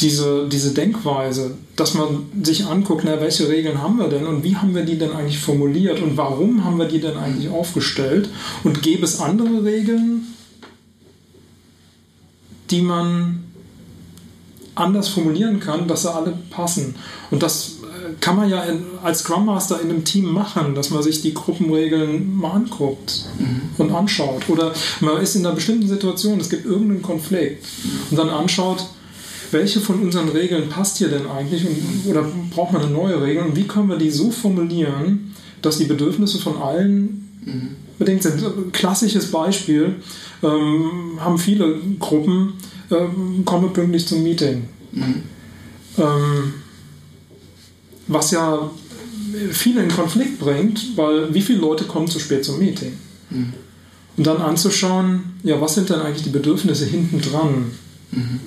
Diese, 0.00 0.48
diese 0.48 0.74
Denkweise, 0.74 1.56
dass 1.76 1.94
man 1.94 2.26
sich 2.42 2.66
anguckt, 2.66 3.02
na, 3.04 3.20
welche 3.20 3.48
Regeln 3.48 3.80
haben 3.80 3.98
wir 3.98 4.08
denn 4.08 4.26
und 4.26 4.42
wie 4.42 4.56
haben 4.56 4.74
wir 4.74 4.82
die 4.82 4.98
denn 4.98 5.12
eigentlich 5.12 5.38
formuliert 5.38 6.02
und 6.02 6.16
warum 6.16 6.64
haben 6.64 6.78
wir 6.78 6.86
die 6.86 7.00
denn 7.00 7.16
eigentlich 7.16 7.48
aufgestellt 7.48 8.28
und 8.64 8.82
gäbe 8.82 9.04
es 9.04 9.20
andere 9.20 9.62
Regeln, 9.62 10.33
die 12.70 12.82
man 12.82 13.44
anders 14.74 15.08
formulieren 15.08 15.60
kann, 15.60 15.86
dass 15.86 16.02
sie 16.02 16.12
alle 16.12 16.36
passen. 16.50 16.94
Und 17.30 17.42
das 17.42 17.76
kann 18.20 18.36
man 18.36 18.48
ja 18.48 18.62
in, 18.64 18.84
als 19.02 19.20
Scrum 19.20 19.46
Master 19.46 19.80
in 19.80 19.90
einem 19.90 20.04
Team 20.04 20.26
machen, 20.26 20.74
dass 20.74 20.90
man 20.90 21.02
sich 21.02 21.22
die 21.22 21.34
Gruppenregeln 21.34 22.36
mal 22.36 22.52
anguckt 22.52 23.24
mhm. 23.38 23.62
und 23.78 23.92
anschaut. 23.92 24.48
Oder 24.48 24.72
man 25.00 25.20
ist 25.20 25.34
in 25.36 25.46
einer 25.46 25.54
bestimmten 25.54 25.88
Situation, 25.88 26.40
es 26.40 26.50
gibt 26.50 26.66
irgendeinen 26.66 27.02
Konflikt 27.02 27.64
und 28.10 28.16
dann 28.16 28.28
anschaut, 28.28 28.84
welche 29.50 29.80
von 29.80 30.02
unseren 30.02 30.28
Regeln 30.30 30.68
passt 30.68 30.98
hier 30.98 31.08
denn 31.08 31.26
eigentlich 31.28 31.64
und, 31.64 32.10
oder 32.10 32.26
braucht 32.50 32.72
man 32.72 32.82
eine 32.82 32.90
neue 32.90 33.22
Regel 33.22 33.44
und 33.44 33.56
wie 33.56 33.64
können 33.66 33.88
wir 33.88 33.98
die 33.98 34.10
so 34.10 34.30
formulieren, 34.30 35.34
dass 35.62 35.78
die 35.78 35.84
Bedürfnisse 35.84 36.38
von 36.38 36.60
allen 36.60 37.23
mhm. 37.44 37.76
bedingt 37.98 38.22
sind. 38.22 38.72
Klassisches 38.72 39.30
Beispiel 39.30 39.96
ähm, 40.42 41.18
haben 41.18 41.38
viele 41.38 41.78
Gruppen, 41.98 42.54
ähm, 42.90 43.44
komme 43.44 43.68
pünktlich 43.68 44.06
zum 44.06 44.22
Meeting. 44.22 44.64
Mhm. 44.92 45.22
Ähm, 45.98 46.54
was 48.06 48.30
ja 48.32 48.70
viele 49.50 49.82
in 49.82 49.88
Konflikt 49.88 50.38
bringt, 50.38 50.96
weil 50.96 51.32
wie 51.32 51.40
viele 51.40 51.60
Leute 51.60 51.84
kommen 51.84 52.08
zu 52.08 52.18
spät 52.18 52.44
zum 52.44 52.58
Meeting? 52.58 52.92
Mhm. 53.30 53.52
Und 54.16 54.26
dann 54.26 54.36
anzuschauen, 54.38 55.34
ja, 55.42 55.60
was 55.60 55.74
sind 55.74 55.90
denn 55.90 56.00
eigentlich 56.00 56.22
die 56.22 56.30
Bedürfnisse 56.30 56.86
hinten 56.86 57.20
dran? 57.20 57.72
Mhm. 58.12 58.40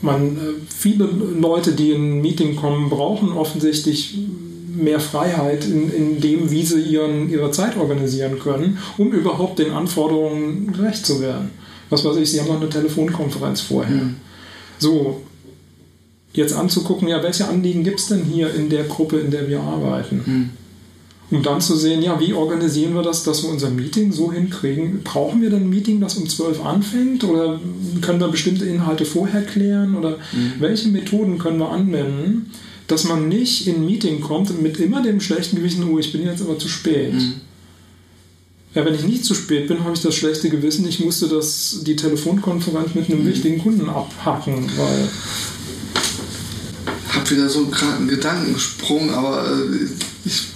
Man, 0.00 0.36
äh, 0.36 0.40
viele 0.68 1.04
Leute, 1.04 1.72
die 1.72 1.92
in 1.92 2.18
ein 2.18 2.20
Meeting 2.20 2.56
kommen, 2.56 2.90
brauchen 2.90 3.32
offensichtlich 3.32 4.18
mehr 4.82 5.00
Freiheit 5.00 5.64
in, 5.64 5.92
in 5.92 6.20
dem, 6.20 6.50
wie 6.50 6.64
sie 6.64 6.80
ihren, 6.80 7.30
ihre 7.30 7.50
Zeit 7.50 7.76
organisieren 7.76 8.38
können, 8.38 8.78
um 8.96 9.12
überhaupt 9.12 9.58
den 9.58 9.72
Anforderungen 9.72 10.72
gerecht 10.72 11.04
zu 11.04 11.20
werden. 11.20 11.50
Was 11.90 12.04
weiß 12.04 12.16
ich, 12.16 12.30
sie 12.30 12.40
haben 12.40 12.48
noch 12.48 12.60
eine 12.60 12.68
Telefonkonferenz 12.68 13.60
vorher. 13.60 13.96
Mhm. 13.96 14.16
So, 14.78 15.22
jetzt 16.32 16.54
anzugucken, 16.54 17.08
ja, 17.08 17.22
welche 17.22 17.48
Anliegen 17.48 17.84
gibt 17.84 18.00
es 18.00 18.06
denn 18.06 18.24
hier 18.24 18.54
in 18.54 18.68
der 18.68 18.84
Gruppe, 18.84 19.18
in 19.18 19.30
der 19.30 19.48
wir 19.48 19.60
arbeiten? 19.60 20.22
Hm. 20.24 20.50
Um 21.30 21.42
dann 21.42 21.60
zu 21.60 21.76
sehen, 21.76 22.00
ja, 22.00 22.18
wie 22.20 22.32
organisieren 22.32 22.94
wir 22.94 23.02
das, 23.02 23.22
dass 23.22 23.42
wir 23.42 23.50
unser 23.50 23.68
Meeting 23.68 24.12
so 24.12 24.32
hinkriegen? 24.32 25.02
Brauchen 25.04 25.42
wir 25.42 25.50
denn 25.50 25.64
ein 25.64 25.70
Meeting, 25.70 26.00
das 26.00 26.16
um 26.16 26.26
12 26.26 26.64
anfängt? 26.64 27.22
Oder 27.24 27.60
können 28.00 28.20
wir 28.20 28.28
bestimmte 28.28 28.64
Inhalte 28.64 29.04
vorher 29.04 29.42
klären? 29.42 29.94
Oder 29.94 30.16
hm. 30.30 30.52
welche 30.58 30.88
Methoden 30.88 31.38
können 31.38 31.58
wir 31.58 31.70
anwenden, 31.70 32.50
dass 32.88 33.04
man 33.04 33.28
nicht 33.28 33.66
in 33.66 33.76
ein 33.76 33.86
Meeting 33.86 34.20
kommt 34.20 34.60
mit 34.60 34.78
immer 34.78 35.02
dem 35.02 35.20
schlechten 35.20 35.56
Gewissen, 35.56 35.84
oh, 35.84 35.98
ich 35.98 36.12
bin 36.12 36.24
jetzt 36.24 36.42
aber 36.42 36.58
zu 36.58 36.68
spät. 36.68 37.12
Hm. 37.12 37.34
Ja, 38.74 38.84
wenn 38.84 38.94
ich 38.94 39.04
nicht 39.04 39.24
zu 39.24 39.34
spät 39.34 39.68
bin, 39.68 39.84
habe 39.84 39.94
ich 39.94 40.02
das 40.02 40.14
schlechte 40.14 40.50
Gewissen, 40.50 40.86
ich 40.86 41.00
musste 41.00 41.28
das, 41.28 41.80
die 41.82 41.96
Telefonkonferenz 41.96 42.94
mit 42.94 43.08
einem 43.08 43.20
hm. 43.20 43.26
wichtigen 43.26 43.58
Kunden 43.58 43.88
abhacken, 43.88 44.70
weil 44.76 45.08
habe 47.28 47.36
wieder 47.36 47.48
so 47.48 47.70
einen 47.80 48.08
Gedankensprung, 48.08 49.12
aber 49.12 49.46
äh, 49.46 49.86
ich 50.24 50.48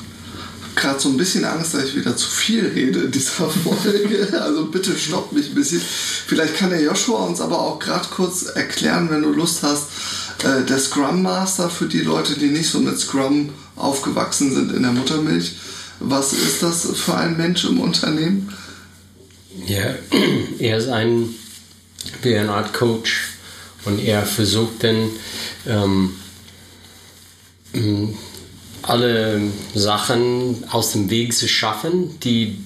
habe 0.63 0.75
gerade 0.75 1.01
so 1.01 1.09
ein 1.11 1.17
bisschen 1.17 1.45
Angst, 1.45 1.75
dass 1.75 1.85
ich 1.85 1.97
wieder 1.97 2.17
zu 2.17 2.29
viel 2.29 2.67
rede 2.67 3.01
in 3.01 3.11
dieser 3.11 3.49
Folge. 3.51 4.29
Also 4.41 4.67
bitte 4.67 4.97
stopp 4.97 5.33
mich 5.33 5.49
ein 5.49 5.55
bisschen. 5.55 5.81
Vielleicht 5.81 6.57
kann 6.57 6.71
der 6.71 6.83
Joshua 6.83 7.27
uns 7.27 7.41
aber 7.41 7.61
auch 7.61 7.79
gerade 7.79 8.09
kurz 8.09 8.45
erklären, 8.45 9.11
wenn 9.11 9.23
du 9.23 9.31
Lust 9.31 9.63
hast, 9.63 9.89
äh, 10.45 10.65
der 10.65 10.79
Scrum 10.79 11.23
Master 11.23 11.71
für 11.71 11.87
die 11.87 12.01
Leute, 12.01 12.39
die 12.39 12.49
nicht 12.49 12.71
so 12.71 12.81
mit 12.81 12.99
Scrum 12.99 13.51
aufgewachsen 13.77 14.55
sind 14.55 14.73
in 14.73 14.83
der 14.83 14.93
Muttermilch. 14.93 15.57
Was 16.01 16.33
ist 16.33 16.63
das 16.63 16.87
für 16.97 17.15
ein 17.15 17.37
Mensch 17.37 17.65
im 17.65 17.81
Unternehmen? 17.81 18.53
Ja, 19.67 19.95
er 20.59 20.79
ist 20.79 20.89
ein, 20.89 21.29
wie 22.23 22.37
eine 22.37 22.53
Art 22.53 22.73
Coach 22.73 23.31
und 23.85 23.99
er 23.99 24.25
versucht 24.25 24.83
dann 24.85 25.11
ähm, 25.67 26.15
alle 28.83 29.41
Sachen 29.75 30.65
aus 30.71 30.93
dem 30.93 31.11
Weg 31.11 31.35
zu 31.35 31.49
schaffen, 31.49 32.19
die 32.21 32.59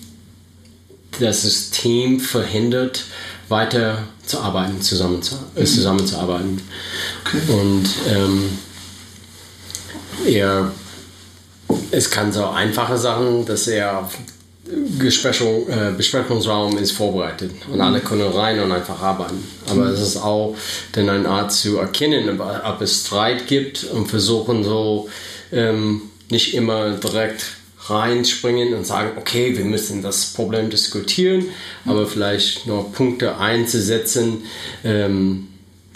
das 1.20 1.42
System 1.42 2.20
verhindert, 2.20 3.04
weiter 3.48 3.98
zu 4.24 4.40
arbeiten, 4.40 4.80
zusammen 4.80 5.22
zu, 5.22 5.36
äh, 5.54 5.60
mhm. 5.60 5.66
zusammenzuarbeiten. 5.66 6.62
Okay. 7.24 7.52
Und 7.52 7.88
ähm, 8.08 8.58
er 10.26 10.72
es 11.90 12.10
kann 12.10 12.32
so 12.32 12.46
einfache 12.46 12.96
Sachen, 12.96 13.44
dass 13.44 13.68
er 13.68 14.08
Besprechung, 14.98 15.68
äh, 15.68 15.92
Besprechungsraum 15.96 16.76
ist 16.78 16.92
vorbereitet 16.92 17.52
und 17.72 17.80
alle 17.80 18.00
können 18.00 18.32
rein 18.32 18.58
und 18.60 18.72
einfach 18.72 19.00
arbeiten. 19.00 19.46
Aber 19.68 19.86
es 19.86 20.00
ist 20.00 20.16
auch 20.16 20.56
dann 20.92 21.08
eine 21.08 21.28
Art 21.28 21.52
zu 21.52 21.78
erkennen, 21.78 22.40
ob 22.40 22.80
es 22.80 23.06
Streit 23.06 23.46
gibt 23.46 23.84
und 23.84 24.06
versuchen 24.06 24.64
so 24.64 25.08
ähm, 25.52 26.02
nicht 26.30 26.54
immer 26.54 26.90
direkt 26.90 27.44
reinspringen 27.90 28.74
und 28.74 28.86
sagen, 28.86 29.16
okay, 29.16 29.56
wir 29.56 29.64
müssen 29.64 30.02
das 30.02 30.32
Problem 30.32 30.70
diskutieren, 30.70 31.46
aber 31.84 32.06
vielleicht 32.06 32.66
nur 32.66 32.92
Punkte 32.92 33.38
einzusetzen 33.38 34.44
ähm, 34.84 35.48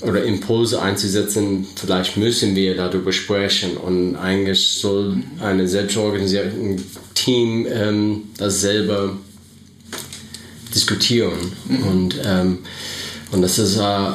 oder 0.03 0.24
Impulse 0.24 0.80
einzusetzen, 0.80 1.66
vielleicht 1.76 2.16
müssen 2.16 2.55
wir 2.57 2.76
darüber 2.76 3.12
sprechen 3.12 3.76
und 3.76 4.16
eigentlich 4.16 4.66
soll 4.68 5.22
ein 5.41 5.66
selbstorganisiertes 5.66 6.55
Team 7.14 7.66
ähm, 7.70 8.22
das 8.38 8.61
selber 8.61 9.16
diskutieren 10.74 11.53
mhm. 11.68 11.82
und, 11.82 12.20
ähm, 12.24 12.59
und 13.32 13.43
das 13.43 13.59
ist 13.59 13.76
äh, 13.76 14.11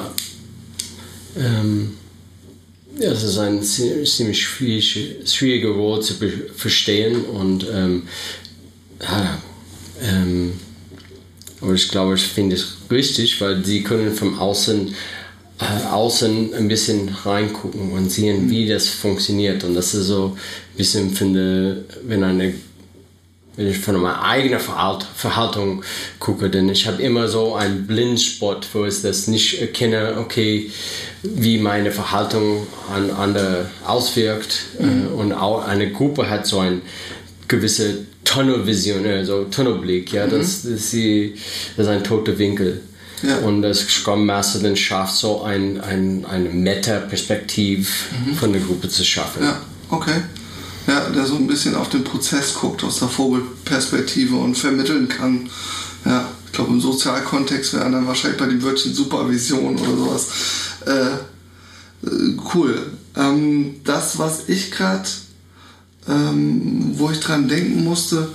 ähm, 1.37 1.97
das 2.99 3.23
ist 3.23 3.37
ein 3.37 3.61
ziemlich 3.61 4.43
schwieriger 4.43 5.69
Rolle 5.69 6.01
zu 6.01 6.13
verstehen 6.55 7.25
und 7.25 7.65
ähm, 7.71 8.03
ja, 9.01 9.41
ähm, 10.01 10.53
aber 11.61 11.73
ich 11.73 11.89
glaube, 11.89 12.15
ich 12.15 12.23
finde 12.23 12.55
es 12.55 12.77
richtig, 12.91 13.39
weil 13.41 13.63
sie 13.65 13.83
können 13.83 14.13
vom 14.13 14.37
Außen 14.39 14.93
äh, 15.59 15.85
außen 15.87 16.53
ein 16.53 16.67
bisschen 16.67 17.09
reingucken 17.09 17.91
und 17.91 18.11
sehen, 18.11 18.49
wie 18.49 18.67
das 18.67 18.89
funktioniert. 18.89 19.63
Und 19.63 19.73
das 19.73 19.93
ist 19.93 20.07
so 20.07 20.35
ein 20.35 20.77
bisschen 20.77 21.11
finde, 21.11 21.85
wenn 22.03 22.23
eine 22.23 22.53
wenn 23.57 23.67
ich 23.67 23.79
von 23.79 23.95
meiner 23.95 24.23
eigenen 24.23 24.59
Verhaltung 24.59 25.83
gucke, 26.19 26.49
denn 26.49 26.67
ich 26.69 26.87
habe 26.87 27.01
immer 27.01 27.27
so 27.27 27.55
einen 27.55 27.87
Blindspot, 27.87 28.67
wo 28.73 28.85
ich 28.85 29.01
das 29.01 29.27
nicht 29.27 29.61
erkenne, 29.61 30.15
okay, 30.19 30.71
wie 31.23 31.57
meine 31.57 31.91
Verhaltung 31.91 32.67
an 32.93 33.11
andere 33.11 33.69
auswirkt. 33.85 34.65
Mhm. 34.79 35.07
Und 35.17 35.33
auch 35.33 35.65
eine 35.65 35.91
Gruppe 35.91 36.29
hat 36.29 36.45
so 36.45 36.59
eine 36.59 36.81
gewisse 37.47 38.05
Tunnelvision, 38.25 39.05
also 39.05 39.45
Tunnelblick, 39.45 40.11
ja, 40.11 40.25
mhm. 40.25 40.31
das, 40.31 40.63
das, 40.63 40.93
ist 40.93 41.39
das 41.77 41.85
ist 41.85 41.91
ein 41.91 42.03
toter 42.03 42.37
Winkel. 42.37 42.81
Ja. 43.23 43.37
Und 43.37 43.61
das 43.61 43.79
Scrum 43.79 44.25
Master 44.25 44.59
dann 44.59 44.75
schafft 44.75 45.15
so 45.15 45.43
ein, 45.43 45.79
ein, 45.81 46.25
eine 46.25 46.49
Meta-Perspektiv 46.49 48.09
mhm. 48.25 48.35
von 48.35 48.51
der 48.51 48.61
Gruppe 48.61 48.89
zu 48.89 49.05
schaffen. 49.05 49.43
Ja, 49.43 49.61
okay. 49.89 50.21
Ja, 50.87 51.09
der 51.09 51.25
so 51.25 51.35
ein 51.35 51.47
bisschen 51.47 51.75
auf 51.75 51.89
den 51.89 52.03
Prozess 52.03 52.53
guckt 52.53 52.83
aus 52.83 52.99
der 52.99 53.07
Vogelperspektive 53.07 54.35
und 54.35 54.55
vermitteln 54.55 55.07
kann. 55.07 55.49
Ja, 56.05 56.29
ich 56.45 56.51
glaube 56.51 56.73
im 56.73 56.81
Sozialkontext 56.81 57.73
wäre 57.73 57.89
dann 57.89 58.05
wahrscheinlich 58.05 58.39
bei 58.39 58.45
dem 58.45 58.61
Wörtchen 58.61 58.93
Supervision 58.93 59.77
oder 59.77 59.97
sowas. 59.97 60.27
Äh 60.85 61.17
cool. 62.53 62.91
Ähm, 63.15 63.75
das, 63.83 64.19
was 64.19 64.49
ich 64.49 64.71
gerade, 64.71 65.07
ähm, 66.07 66.91
wo 66.97 67.09
ich 67.09 67.19
dran 67.19 67.47
denken 67.47 67.83
musste, 67.83 68.29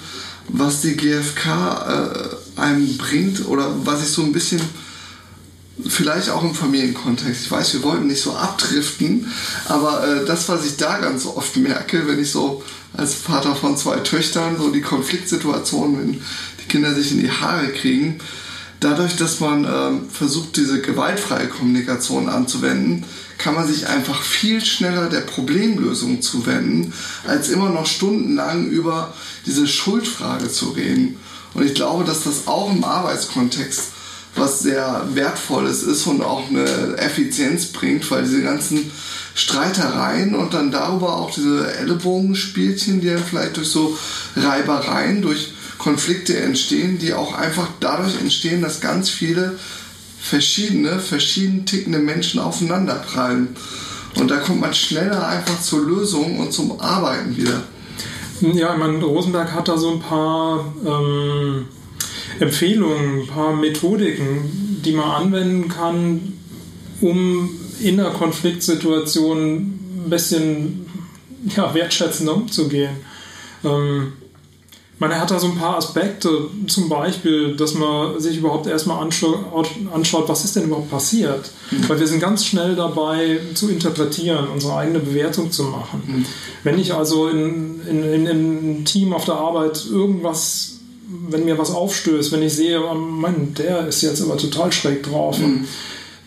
was 0.48 0.80
die 0.80 0.96
GfK 0.96 1.46
äh, 1.46 2.60
einem 2.60 2.96
bringt 2.96 3.46
oder 3.46 3.70
was 3.84 4.02
ich 4.02 4.08
so 4.08 4.22
ein 4.22 4.32
bisschen 4.32 4.60
vielleicht 5.88 6.30
auch 6.30 6.42
im 6.42 6.54
Familienkontext. 6.54 7.42
Ich 7.42 7.50
weiß, 7.50 7.74
wir 7.74 7.82
wollten 7.82 8.06
nicht 8.06 8.22
so 8.22 8.34
abdriften, 8.34 9.30
aber 9.68 10.06
äh, 10.06 10.24
das, 10.24 10.48
was 10.48 10.64
ich 10.64 10.76
da 10.76 10.98
ganz 10.98 11.26
oft 11.26 11.56
merke, 11.56 12.06
wenn 12.06 12.18
ich 12.18 12.30
so 12.30 12.62
als 12.96 13.14
Vater 13.14 13.54
von 13.54 13.76
zwei 13.76 13.98
Töchtern 13.98 14.56
so 14.58 14.70
die 14.70 14.80
Konfliktsituationen, 14.80 15.98
wenn 15.98 16.12
die 16.12 16.68
Kinder 16.68 16.94
sich 16.94 17.12
in 17.12 17.20
die 17.20 17.30
Haare 17.30 17.68
kriegen, 17.68 18.18
dadurch, 18.80 19.16
dass 19.16 19.40
man 19.40 19.64
äh, 19.64 20.10
versucht, 20.10 20.56
diese 20.56 20.80
gewaltfreie 20.80 21.48
Kommunikation 21.48 22.28
anzuwenden, 22.28 23.04
kann 23.38 23.54
man 23.54 23.66
sich 23.66 23.86
einfach 23.86 24.22
viel 24.22 24.62
schneller 24.62 25.08
der 25.08 25.20
Problemlösung 25.20 26.20
zuwenden, 26.20 26.92
als 27.26 27.48
immer 27.48 27.70
noch 27.70 27.86
stundenlang 27.86 28.68
über 28.68 29.14
diese 29.46 29.66
Schuldfrage 29.66 30.50
zu 30.50 30.70
reden. 30.70 31.16
Und 31.54 31.64
ich 31.64 31.74
glaube, 31.74 32.04
dass 32.04 32.24
das 32.24 32.46
auch 32.46 32.70
im 32.70 32.84
Arbeitskontext 32.84 33.92
was 34.36 34.60
sehr 34.60 35.06
wertvolles 35.12 35.82
ist 35.82 36.06
und 36.06 36.22
auch 36.22 36.48
eine 36.48 36.96
Effizienz 36.96 37.66
bringt, 37.66 38.10
weil 38.10 38.22
diese 38.22 38.42
ganzen 38.42 38.90
Streitereien 39.34 40.34
und 40.34 40.54
dann 40.54 40.70
darüber 40.70 41.16
auch 41.16 41.30
diese 41.30 41.72
Ellenbogenspielchen, 41.74 43.00
die 43.00 43.08
dann 43.08 43.24
vielleicht 43.24 43.56
durch 43.56 43.68
so 43.68 43.96
Reibereien, 44.36 45.22
durch 45.22 45.52
Konflikte 45.78 46.38
entstehen, 46.38 46.98
die 46.98 47.14
auch 47.14 47.34
einfach 47.34 47.68
dadurch 47.80 48.20
entstehen, 48.20 48.62
dass 48.62 48.80
ganz 48.80 49.08
viele 49.08 49.58
verschiedene, 50.20 51.00
verschieden 51.00 51.64
tickende 51.64 51.98
Menschen 51.98 52.40
aufeinanderprallen. 52.40 53.56
Und 54.16 54.30
da 54.30 54.38
kommt 54.38 54.60
man 54.60 54.74
schneller 54.74 55.26
einfach 55.26 55.60
zur 55.60 55.86
Lösung 55.86 56.38
und 56.38 56.52
zum 56.52 56.80
Arbeiten 56.80 57.36
wieder. 57.36 57.62
Ja, 58.40 58.72
ich 58.72 58.78
meine, 58.78 59.02
Rosenberg 59.02 59.52
hat 59.52 59.68
da 59.68 59.76
so 59.76 59.92
ein 59.92 60.00
paar 60.00 60.64
ähm, 60.84 61.68
Empfehlungen, 62.40 63.20
ein 63.20 63.26
paar 63.26 63.54
Methodiken, 63.54 64.80
die 64.84 64.92
man 64.92 65.10
anwenden 65.10 65.68
kann, 65.68 66.32
um 67.00 67.50
in 67.80 67.96
der 67.98 68.10
Konfliktsituation 68.10 69.58
ein 70.04 70.10
bisschen 70.10 70.86
ja, 71.56 71.72
wertschätzender 71.74 72.34
umzugehen. 72.34 72.96
Ähm, 73.64 74.12
er 75.00 75.20
hat 75.20 75.30
da 75.30 75.38
so 75.38 75.46
ein 75.46 75.56
paar 75.56 75.76
Aspekte, 75.76 76.48
zum 76.66 76.90
Beispiel, 76.90 77.56
dass 77.56 77.74
man 77.74 78.20
sich 78.20 78.36
überhaupt 78.36 78.66
erstmal 78.66 79.02
anschaut, 79.02 79.38
anschaut 79.92 80.28
was 80.28 80.44
ist 80.44 80.56
denn 80.56 80.64
überhaupt 80.64 80.90
passiert. 80.90 81.50
Mhm. 81.70 81.88
Weil 81.88 82.00
wir 82.00 82.06
sind 82.06 82.20
ganz 82.20 82.44
schnell 82.44 82.76
dabei 82.76 83.40
zu 83.54 83.70
interpretieren, 83.70 84.48
unsere 84.52 84.76
eigene 84.76 84.98
Bewertung 84.98 85.50
zu 85.50 85.64
machen. 85.64 86.02
Mhm. 86.06 86.26
Wenn 86.64 86.78
ich 86.78 86.92
also 86.92 87.28
in, 87.28 87.80
in, 87.88 88.02
in, 88.02 88.12
in 88.12 88.28
einem 88.28 88.84
Team 88.84 89.14
auf 89.14 89.24
der 89.24 89.36
Arbeit 89.36 89.86
irgendwas 89.90 90.79
wenn 91.28 91.44
mir 91.44 91.58
was 91.58 91.70
aufstößt, 91.70 92.32
wenn 92.32 92.42
ich 92.42 92.54
sehe, 92.54 92.80
oh 92.82 92.94
Mann, 92.94 93.54
der 93.58 93.88
ist 93.88 94.02
jetzt 94.02 94.22
aber 94.22 94.36
total 94.36 94.72
schräg 94.72 95.02
drauf. 95.02 95.38
Mhm. 95.38 95.66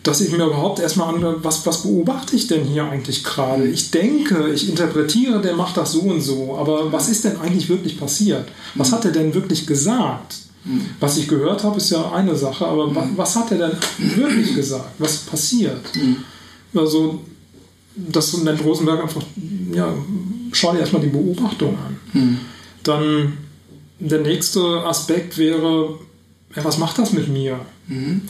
dass 0.02 0.20
ich 0.20 0.30
mir 0.30 0.44
überhaupt 0.44 0.80
erstmal 0.80 1.14
an, 1.14 1.36
was, 1.42 1.64
was 1.64 1.82
beobachte 1.82 2.36
ich 2.36 2.46
denn 2.46 2.62
hier 2.62 2.84
eigentlich 2.84 3.24
gerade? 3.24 3.66
Ich 3.66 3.90
denke, 3.90 4.50
ich 4.52 4.68
interpretiere, 4.68 5.40
der 5.40 5.54
macht 5.54 5.78
das 5.78 5.92
so 5.92 6.02
und 6.02 6.20
so, 6.20 6.58
aber 6.58 6.92
was 6.92 7.08
ist 7.08 7.24
denn 7.24 7.38
eigentlich 7.40 7.70
wirklich 7.70 7.98
passiert? 7.98 8.46
Was 8.74 8.92
hat 8.92 9.06
er 9.06 9.12
denn 9.12 9.32
wirklich 9.32 9.66
gesagt? 9.66 10.34
Mhm. 10.64 10.82
Was 11.00 11.16
ich 11.16 11.26
gehört 11.26 11.64
habe, 11.64 11.78
ist 11.78 11.88
ja 11.88 12.12
eine 12.12 12.36
Sache, 12.36 12.66
aber 12.66 12.88
mhm. 12.88 12.94
was, 12.94 13.06
was, 13.16 13.36
hat 13.36 13.52
er 13.52 13.68
denn 13.68 13.78
wirklich 14.16 14.54
gesagt? 14.54 14.90
Was 14.98 15.16
passiert? 15.18 15.80
Mhm. 15.94 16.16
Also, 16.74 17.20
das 17.96 18.36
nennt 18.36 18.62
Rosenberg 18.62 19.02
einfach, 19.02 19.22
ja, 19.72 19.90
schau 20.52 20.72
dir 20.72 20.80
erstmal 20.80 21.00
die 21.00 21.08
Beobachtung 21.08 21.78
an. 21.78 21.96
Mhm. 22.12 22.38
Dann 22.82 23.32
der 24.08 24.20
nächste 24.20 24.84
Aspekt 24.84 25.38
wäre, 25.38 25.98
ja, 26.54 26.64
was 26.64 26.78
macht 26.78 26.98
das 26.98 27.12
mit 27.12 27.28
mir? 27.28 27.60
Mhm. 27.86 28.22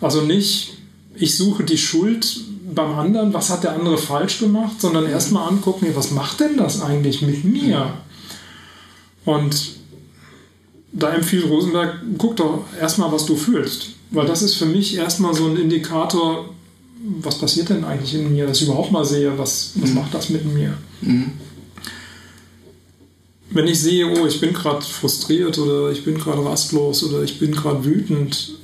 Also 0.00 0.22
nicht, 0.22 0.74
ich 1.14 1.36
suche 1.36 1.64
die 1.64 1.78
Schuld 1.78 2.40
beim 2.74 2.98
anderen, 2.98 3.32
was 3.32 3.50
hat 3.50 3.64
der 3.64 3.72
andere 3.72 3.98
falsch 3.98 4.38
gemacht, 4.38 4.80
sondern 4.80 5.04
mhm. 5.04 5.10
erstmal 5.10 5.48
angucken, 5.48 5.86
was 5.94 6.10
macht 6.10 6.40
denn 6.40 6.56
das 6.56 6.80
eigentlich 6.80 7.22
mit 7.22 7.44
mir? 7.44 7.94
Und 9.24 9.76
da 10.92 11.14
empfiehlt 11.14 11.48
Rosenberg, 11.48 12.00
guck 12.18 12.36
doch 12.36 12.64
erstmal, 12.78 13.10
was 13.12 13.24
du 13.24 13.36
fühlst. 13.36 13.90
Weil 14.10 14.26
das 14.26 14.42
ist 14.42 14.56
für 14.56 14.66
mich 14.66 14.96
erstmal 14.96 15.34
so 15.34 15.46
ein 15.46 15.56
Indikator, 15.56 16.50
was 17.20 17.38
passiert 17.38 17.70
denn 17.70 17.84
eigentlich 17.84 18.14
in 18.14 18.32
mir, 18.32 18.46
dass 18.46 18.60
ich 18.60 18.68
überhaupt 18.68 18.92
mal 18.92 19.04
sehe, 19.04 19.36
was, 19.38 19.72
was 19.76 19.90
mhm. 19.90 19.96
macht 19.96 20.14
das 20.14 20.28
mit 20.28 20.44
mir. 20.44 20.74
Mhm 23.52 23.56
wenn 23.56 23.66
ich 23.66 23.80
sehe, 23.80 24.06
oh, 24.06 24.26
ich 24.26 24.40
bin 24.40 24.52
gerade 24.52 24.82
frustriert 24.82 25.58
oder 25.58 25.90
ich 25.90 26.04
bin 26.04 26.18
gerade 26.18 26.44
rastlos 26.44 27.04
oder 27.04 27.22
ich 27.22 27.38
bin 27.38 27.52
gerade 27.52 27.84
wütend, 27.84 28.54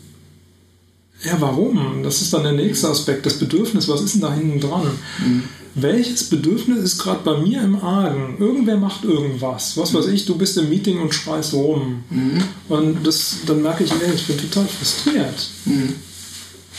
ja, 1.24 1.40
warum? 1.40 2.02
Das 2.04 2.22
ist 2.22 2.32
dann 2.32 2.44
der 2.44 2.52
nächste 2.52 2.88
Aspekt, 2.88 3.26
das 3.26 3.38
Bedürfnis, 3.38 3.88
was 3.88 4.02
ist 4.02 4.14
denn 4.14 4.22
da 4.22 4.32
hinten 4.32 4.60
dran? 4.60 4.86
Mhm. 5.18 5.42
Welches 5.74 6.24
Bedürfnis 6.24 6.78
ist 6.78 6.98
gerade 6.98 7.20
bei 7.24 7.38
mir 7.38 7.62
im 7.62 7.76
Argen? 7.76 8.36
Irgendwer 8.38 8.76
macht 8.76 9.04
irgendwas. 9.04 9.76
Was 9.76 9.92
weiß 9.94 10.06
ich, 10.06 10.24
du 10.26 10.36
bist 10.36 10.56
im 10.58 10.68
Meeting 10.68 11.00
und 11.00 11.12
schreist 11.12 11.54
rum. 11.54 12.04
Mhm. 12.10 12.42
Und 12.68 13.06
das, 13.06 13.38
dann 13.46 13.62
merke 13.62 13.84
ich, 13.84 13.90
ey, 13.90 14.14
ich 14.14 14.26
bin 14.26 14.38
total 14.38 14.66
frustriert. 14.66 15.50
Mhm. 15.64 15.94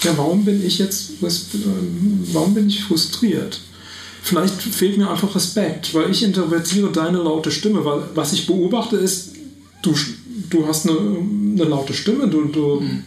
Ja, 0.04 0.18
warum 0.18 0.46
bin 0.46 0.66
ich 0.66 0.80
jetzt, 0.80 1.12
warum 1.22 2.54
bin 2.54 2.68
ich 2.68 2.84
frustriert? 2.84 3.60
Vielleicht 4.22 4.62
fehlt 4.62 4.98
mir 4.98 5.10
einfach 5.10 5.34
Respekt, 5.36 5.94
weil 5.94 6.12
ich 6.12 6.24
interpretiere 6.24 6.92
deine 6.92 7.20
laute 7.20 7.52
Stimme, 7.52 7.84
weil 7.86 8.04
was 8.16 8.34
ich 8.34 8.46
beobachte 8.46 8.98
ist, 8.98 9.32
du, 9.82 9.96
du 10.50 10.68
hast 10.68 10.88
eine, 10.88 10.98
eine 11.00 11.64
laute 11.64 11.94
Stimme, 11.94 12.28
du, 12.28 12.46
du, 12.46 12.82
mhm. 12.82 13.04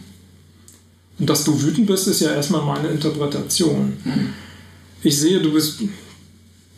und 1.19 1.29
dass 1.29 1.43
du 1.43 1.61
wütend 1.61 1.87
bist, 1.87 2.07
ist 2.07 2.21
ja 2.21 2.33
erstmal 2.33 2.65
meine 2.65 2.89
Interpretation. 2.89 3.93
Mhm. 4.03 4.29
Ich 5.03 5.19
sehe, 5.19 5.39
du 5.39 5.53
bist, 5.53 5.81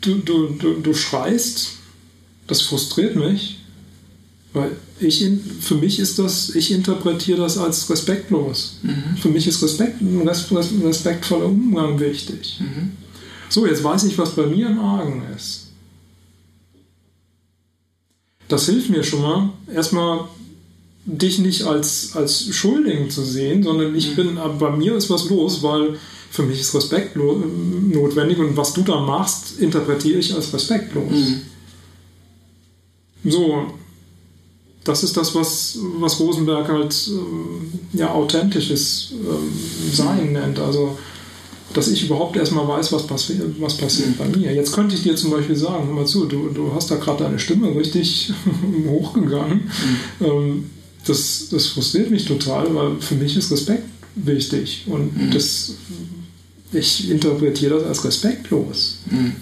du, 0.00 0.16
du, 0.16 0.48
du, 0.48 0.74
du 0.80 0.94
schreist, 0.94 1.70
das 2.46 2.62
frustriert 2.62 3.16
mich, 3.16 3.58
weil 4.52 4.76
ich 5.00 5.24
für 5.60 5.74
mich 5.74 5.98
ist 5.98 6.18
das, 6.18 6.54
ich 6.54 6.70
interpretiere 6.72 7.38
das 7.38 7.58
als 7.58 7.88
respektlos. 7.90 8.78
Mhm. 8.82 9.16
Für 9.20 9.28
mich 9.28 9.46
ist 9.46 9.62
Respekt, 9.62 10.00
ein 10.00 10.26
respektvoller 10.26 11.46
Umgang 11.46 11.98
wichtig. 12.00 12.58
Mhm. 12.60 12.92
So, 13.48 13.66
jetzt 13.66 13.84
weiß 13.84 14.04
ich, 14.04 14.18
was 14.18 14.34
bei 14.34 14.46
mir 14.46 14.66
im 14.66 14.80
Argen 14.80 15.22
ist. 15.36 15.68
Das 18.48 18.66
hilft 18.66 18.90
mir 18.90 19.02
schon 19.02 19.22
mal, 19.22 19.50
erstmal 19.72 20.24
dich 21.04 21.38
nicht 21.38 21.62
als, 21.62 22.14
als 22.14 22.54
Schuldigen 22.54 23.10
zu 23.10 23.22
sehen, 23.24 23.62
sondern 23.62 23.94
ich 23.94 24.10
mhm. 24.10 24.16
bin, 24.16 24.38
bei 24.58 24.70
mir 24.70 24.94
ist 24.96 25.10
was 25.10 25.28
los, 25.28 25.62
weil 25.62 25.98
für 26.30 26.42
mich 26.42 26.60
ist 26.60 26.74
Respekt 26.74 27.16
notwendig 27.16 28.38
und 28.38 28.56
was 28.56 28.72
du 28.72 28.82
da 28.82 29.00
machst, 29.00 29.58
interpretiere 29.58 30.18
ich 30.18 30.34
als 30.34 30.52
respektlos. 30.52 31.10
Mhm. 31.10 31.42
So, 33.24 33.66
das 34.84 35.02
ist 35.02 35.16
das, 35.16 35.34
was, 35.34 35.78
was 35.98 36.20
Rosenberg 36.20 36.68
halt 36.68 36.94
äh, 36.94 37.98
ja, 37.98 38.12
authentisches 38.12 39.12
äh, 39.12 39.94
Sein 39.94 40.32
nennt. 40.32 40.58
Also, 40.58 40.96
dass 41.74 41.88
ich 41.88 42.04
überhaupt 42.04 42.36
erstmal 42.36 42.66
weiß, 42.66 42.92
was, 42.92 43.06
passi 43.06 43.40
was 43.58 43.76
passiert 43.76 44.10
mhm. 44.10 44.16
bei 44.16 44.28
mir. 44.28 44.54
Jetzt 44.54 44.72
könnte 44.72 44.94
ich 44.94 45.02
dir 45.02 45.16
zum 45.16 45.30
Beispiel 45.30 45.56
sagen, 45.56 45.86
hör 45.86 45.94
mal 45.94 46.06
zu, 46.06 46.26
du, 46.26 46.48
du 46.48 46.72
hast 46.74 46.90
da 46.90 46.96
gerade 46.96 47.24
deine 47.24 47.38
Stimme 47.38 47.74
richtig 47.74 48.32
hochgegangen. 48.88 49.70
Mhm. 50.20 50.26
Ähm, 50.26 50.70
das, 51.04 51.48
das 51.50 51.66
frustriert 51.66 52.10
mich 52.10 52.24
total, 52.24 52.74
weil 52.74 53.00
für 53.00 53.14
mich 53.14 53.36
ist 53.36 53.50
Respekt 53.52 53.84
wichtig 54.16 54.84
und 54.86 55.16
mhm. 55.16 55.30
das, 55.30 55.74
ich 56.72 57.10
interpretiere 57.10 57.78
das 57.78 57.84
als 57.84 58.04
respektlos. 58.04 58.98
Mhm. 59.10 59.32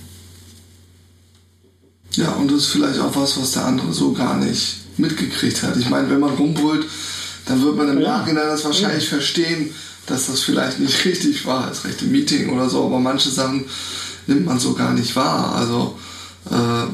Ja, 2.17 2.33
und 2.35 2.51
das 2.51 2.59
ist 2.59 2.67
vielleicht 2.67 3.01
auch 3.01 3.15
was, 3.17 3.41
was 3.41 3.53
der 3.53 3.65
andere 3.65 3.93
so 3.93 4.13
gar 4.13 4.37
nicht 4.39 4.77
mitgekriegt 4.99 5.63
hat. 5.63 5.77
Ich 5.77 5.89
meine, 5.91 6.09
wenn 6.11 6.21
man 6.21 6.35
rumbrüllt, 6.35 6.87
dann 7.47 7.63
wird 7.63 7.77
man 7.77 7.89
im 7.89 8.01
ja. 8.01 8.19
Nachhinein 8.19 8.47
das 8.47 8.65
wahrscheinlich 8.65 9.05
ja. 9.05 9.11
verstehen, 9.11 9.71
dass 10.07 10.27
das 10.27 10.43
vielleicht 10.43 10.81
nicht 10.81 11.05
richtig 11.05 11.45
war, 11.47 11.67
als 11.67 11.85
rechte 11.85 12.05
Meeting 12.07 12.51
oder 12.51 12.69
so, 12.69 12.85
aber 12.85 13.01
manche 13.01 13.31
Sachen 13.31 13.65
nimmt 14.27 14.47
man 14.47 14.59
so 14.59 14.75
gar 14.75 14.93
nicht 14.93 15.15
wahr. 15.17 15.55
Also 15.55 15.97
äh, 16.51 16.87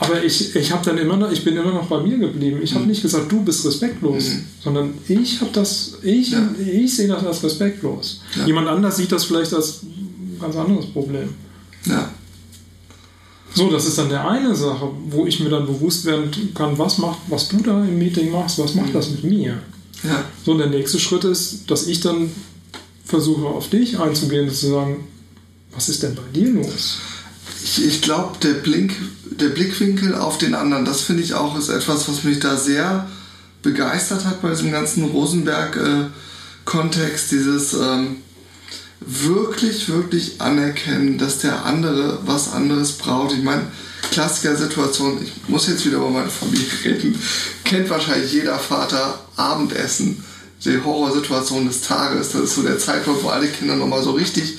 aber 0.00 0.24
ich, 0.24 0.56
ich 0.56 0.72
habe 0.72 0.82
dann 0.82 0.96
immer 0.96 1.16
noch, 1.18 1.30
ich 1.30 1.44
bin 1.44 1.54
immer 1.56 1.72
noch 1.72 1.86
bei 1.86 2.00
mir 2.00 2.16
geblieben. 2.16 2.60
Ich 2.62 2.72
habe 2.72 2.84
mhm. 2.84 2.90
nicht 2.90 3.02
gesagt, 3.02 3.30
du 3.30 3.42
bist 3.42 3.66
respektlos, 3.66 4.30
mhm. 4.30 4.44
sondern 4.62 4.94
ich 5.06 5.40
habe 5.42 5.50
das, 5.52 5.98
ich, 6.02 6.30
ja. 6.30 6.48
ich 6.58 6.96
sehe 6.96 7.06
das 7.06 7.24
als 7.24 7.42
respektlos. 7.42 8.22
Ja. 8.34 8.46
Jemand 8.46 8.66
anders 8.66 8.96
sieht 8.96 9.12
das 9.12 9.24
vielleicht 9.24 9.52
als 9.52 9.82
ein 9.82 10.38
ganz 10.40 10.56
anderes 10.56 10.86
Problem. 10.86 11.28
Ja. 11.84 12.10
So, 13.52 13.70
das 13.70 13.84
ist 13.84 13.98
dann 13.98 14.08
der 14.08 14.26
eine 14.26 14.54
Sache, 14.54 14.88
wo 15.10 15.26
ich 15.26 15.38
mir 15.40 15.50
dann 15.50 15.66
bewusst 15.66 16.06
werden 16.06 16.30
kann, 16.54 16.78
was 16.78 16.96
macht, 16.96 17.18
was 17.28 17.48
du 17.48 17.58
da 17.58 17.84
im 17.84 17.98
Meeting 17.98 18.30
machst, 18.30 18.58
was 18.58 18.74
macht 18.74 18.88
mhm. 18.88 18.92
das 18.94 19.10
mit 19.10 19.24
mir? 19.24 19.58
Ja. 20.02 20.24
So, 20.44 20.52
und 20.52 20.58
der 20.58 20.68
nächste 20.68 20.98
Schritt 20.98 21.24
ist, 21.24 21.70
dass 21.70 21.86
ich 21.86 22.00
dann 22.00 22.30
versuche, 23.04 23.46
auf 23.46 23.68
dich 23.68 23.98
einzugehen 23.98 24.48
und 24.48 24.54
zu 24.54 24.70
sagen, 24.70 25.06
was 25.72 25.88
ist 25.88 26.02
denn 26.02 26.14
bei 26.14 26.22
dir 26.34 26.50
los? 26.50 26.98
Ich, 27.62 27.84
ich 27.84 28.02
glaube, 28.02 28.38
der 28.42 28.54
Blink 28.54 28.94
der 29.40 29.48
Blickwinkel 29.48 30.14
auf 30.14 30.38
den 30.38 30.54
anderen, 30.54 30.84
das 30.84 31.00
finde 31.02 31.22
ich 31.22 31.34
auch 31.34 31.58
ist 31.58 31.68
etwas, 31.68 32.08
was 32.08 32.24
mich 32.24 32.40
da 32.40 32.56
sehr 32.56 33.08
begeistert 33.62 34.24
hat 34.24 34.42
bei 34.42 34.50
diesem 34.50 34.72
ganzen 34.72 35.04
Rosenberg-Kontext, 35.04 37.30
dieses 37.30 37.74
ähm, 37.74 38.16
wirklich, 39.00 39.88
wirklich 39.88 40.40
anerkennen, 40.40 41.18
dass 41.18 41.38
der 41.38 41.64
andere 41.64 42.18
was 42.26 42.52
anderes 42.52 42.90
braucht. 42.92 43.34
Ich 43.34 43.42
meine, 43.42 43.66
Klassiker-Situation, 44.10 45.22
ich 45.22 45.48
muss 45.48 45.68
jetzt 45.68 45.84
wieder 45.86 45.98
über 45.98 46.10
meine 46.10 46.30
Familie 46.30 46.66
reden, 46.84 47.20
kennt 47.64 47.90
wahrscheinlich 47.90 48.32
jeder 48.32 48.58
Vater 48.58 49.20
Abendessen, 49.36 50.24
die 50.64 50.82
Horrorsituation 50.82 51.66
des 51.66 51.82
Tages. 51.82 52.30
Das 52.30 52.42
ist 52.42 52.54
so 52.54 52.62
der 52.62 52.78
Zeitpunkt, 52.78 53.22
wo 53.22 53.28
alle 53.28 53.48
Kinder 53.48 53.76
nochmal 53.76 54.02
so 54.02 54.12
richtig 54.12 54.58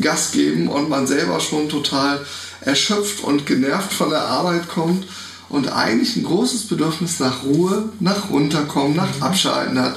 Gas 0.00 0.32
geben 0.32 0.68
und 0.68 0.88
man 0.88 1.06
selber 1.06 1.40
schon 1.40 1.68
total 1.68 2.24
erschöpft 2.60 3.24
und 3.24 3.46
genervt 3.46 3.92
von 3.92 4.10
der 4.10 4.22
Arbeit 4.22 4.68
kommt 4.68 5.06
und 5.48 5.72
eigentlich 5.72 6.16
ein 6.16 6.22
großes 6.22 6.68
Bedürfnis 6.68 7.18
nach 7.18 7.42
Ruhe, 7.42 7.88
nach 7.98 8.30
runterkommen, 8.30 8.96
nach 8.96 9.16
mhm. 9.16 9.22
Abschalten 9.22 9.80
hat. 9.80 9.96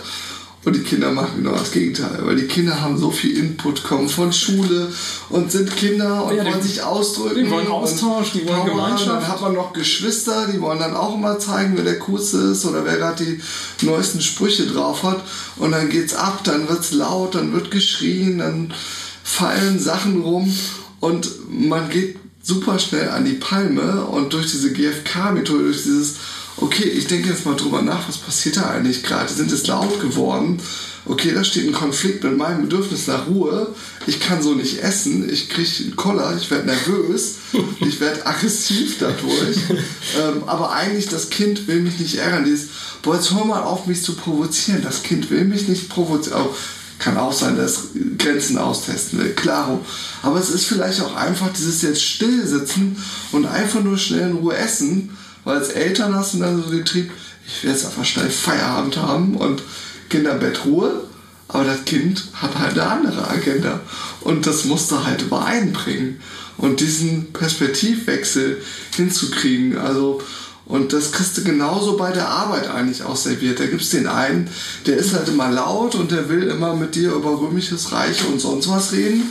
Und 0.65 0.77
die 0.77 0.83
Kinder 0.83 1.11
machen 1.11 1.43
genau 1.43 1.57
das 1.57 1.71
Gegenteil, 1.71 2.19
weil 2.21 2.37
die 2.37 2.47
Kinder 2.47 2.79
haben 2.79 2.97
so 2.97 3.11
viel 3.11 3.37
Input, 3.37 3.83
kommen 3.83 4.07
von 4.07 4.31
Schule 4.31 4.89
und 5.29 5.51
sind 5.51 5.75
Kinder 5.75 6.25
und 6.25 6.37
ja, 6.37 6.45
wollen 6.45 6.61
sich 6.61 6.81
ausdrücken. 6.81 7.43
Die 7.43 7.51
wollen 7.51 7.67
Austausch, 7.67 8.31
die 8.31 8.47
wollen 8.47 8.65
Gemeinschaft. 8.65 9.23
Dann 9.23 9.27
hat 9.27 9.41
man 9.41 9.53
noch 9.55 9.73
Geschwister, 9.73 10.47
die 10.47 10.61
wollen 10.61 10.79
dann 10.79 10.95
auch 10.95 11.15
immer 11.15 11.37
zeigen, 11.37 11.73
wer 11.75 11.83
der 11.83 11.99
Coolste 11.99 12.37
ist 12.37 12.65
oder 12.65 12.85
wer 12.85 12.95
gerade 12.95 13.25
die 13.25 13.85
neuesten 13.85 14.21
Sprüche 14.21 14.65
drauf 14.65 15.03
hat. 15.03 15.21
Und 15.57 15.71
dann 15.71 15.89
geht's 15.89 16.15
ab, 16.15 16.39
dann 16.45 16.69
wird's 16.69 16.93
laut, 16.93 17.35
dann 17.35 17.51
wird 17.51 17.69
geschrien, 17.69 18.37
dann 18.37 18.73
fallen 19.21 19.79
Sachen 19.79 20.21
rum 20.21 20.53
und 21.01 21.29
man 21.49 21.89
geht 21.89 22.17
super 22.41 22.77
schnell 22.77 23.09
an 23.09 23.25
die 23.25 23.33
Palme 23.33 24.05
und 24.05 24.33
durch 24.33 24.51
diese 24.51 24.71
GFK-Methode, 24.71 25.63
durch 25.63 25.83
dieses, 25.83 26.15
okay, 26.57 26.85
ich 26.85 27.07
denke 27.07 27.29
jetzt 27.29 27.45
mal 27.45 27.55
drüber 27.55 27.81
nach, 27.81 28.07
was 28.07 28.17
passiert 28.17 28.57
da 28.57 28.69
eigentlich 28.69 29.03
gerade? 29.03 29.31
Sind 29.31 29.51
es 29.51 29.67
laut 29.67 29.99
geworden? 29.99 30.59
Okay, 31.05 31.33
da 31.33 31.43
steht 31.43 31.67
ein 31.67 31.73
Konflikt 31.73 32.23
mit 32.23 32.37
meinem 32.37 32.61
Bedürfnis 32.61 33.07
nach 33.07 33.27
Ruhe. 33.27 33.67
Ich 34.07 34.21
kann 34.21 34.41
so 34.41 34.53
nicht 34.53 34.81
essen. 34.81 35.29
Ich 35.29 35.49
kriege 35.49 35.69
einen 35.83 35.95
Koller. 35.97 36.35
Ich 36.37 36.49
werde 36.49 36.67
nervös. 36.67 37.35
Ich 37.81 37.99
werde 37.99 38.25
aggressiv 38.25 38.97
dadurch. 38.99 39.57
ähm, 39.69 40.43
aber 40.47 40.71
eigentlich, 40.71 41.09
das 41.09 41.29
Kind 41.29 41.67
will 41.67 41.81
mich 41.81 41.99
nicht 41.99 42.15
ärgern. 42.15 42.45
Dieses, 42.45 42.69
boah, 43.01 43.15
jetzt 43.15 43.31
hör 43.31 43.45
mal 43.45 43.61
auf, 43.61 43.85
mich 43.85 44.01
zu 44.01 44.13
provozieren. 44.13 44.81
Das 44.81 45.03
Kind 45.03 45.29
will 45.29 45.43
mich 45.43 45.67
nicht 45.67 45.89
provozieren. 45.89 46.41
Oh, 46.45 46.55
kann 46.99 47.17
auch 47.17 47.33
sein, 47.33 47.57
dass 47.57 47.89
Grenzen 48.17 48.57
austesten 48.57 49.19
will, 49.19 49.33
klaro. 49.33 49.83
Aber 50.21 50.39
es 50.39 50.49
ist 50.49 50.65
vielleicht 50.65 51.01
auch 51.01 51.15
einfach 51.15 51.51
dieses 51.51 51.81
jetzt 51.81 52.03
still 52.03 52.47
sitzen 52.47 52.95
und 53.33 53.45
einfach 53.45 53.83
nur 53.83 53.97
schnell 53.97 54.29
in 54.29 54.37
Ruhe 54.37 54.55
essen, 54.55 55.09
weil 55.43 55.57
als 55.57 55.69
Eltern 55.69 56.15
hast 56.15 56.33
du 56.33 56.39
dann 56.39 56.61
so 56.61 56.69
den 56.69 56.85
Trieb, 56.85 57.11
ich 57.45 57.63
will 57.63 57.71
jetzt 57.71 57.85
einfach 57.85 58.05
schnell 58.05 58.29
Feierabend 58.29 58.97
haben 58.97 59.35
und 59.35 59.61
Kinderbett 60.09 60.65
Ruhe. 60.65 61.03
Aber 61.49 61.65
das 61.65 61.85
Kind 61.85 62.23
hat 62.33 62.57
halt 62.57 62.79
eine 62.79 62.89
andere 62.89 63.27
Agenda. 63.29 63.79
Und 64.21 64.47
das 64.47 64.65
musst 64.65 64.89
du 64.91 65.03
halt 65.03 65.21
übereinbringen. 65.21 66.19
Und 66.57 66.79
diesen 66.79 67.31
Perspektivwechsel 67.33 68.61
hinzukriegen, 68.95 69.77
also 69.77 70.21
und 70.65 70.93
das 70.93 71.11
kriegst 71.11 71.37
du 71.37 71.43
genauso 71.43 71.97
bei 71.97 72.11
der 72.11 72.29
Arbeit 72.29 72.69
eigentlich 72.69 73.03
auch 73.03 73.17
serviert. 73.17 73.59
Da 73.59 73.65
gibt 73.65 73.81
es 73.81 73.89
den 73.89 74.07
einen, 74.07 74.49
der 74.85 74.95
ist 74.95 75.13
halt 75.13 75.27
immer 75.27 75.51
laut 75.51 75.93
und 75.95 76.11
der 76.11 76.29
will 76.29 76.43
immer 76.43 76.73
mit 76.73 76.95
dir 76.95 77.13
über 77.13 77.37
römisches 77.37 77.91
Reich 77.91 78.25
und 78.25 78.39
sonst 78.39 78.69
was 78.69 78.93
reden. 78.93 79.23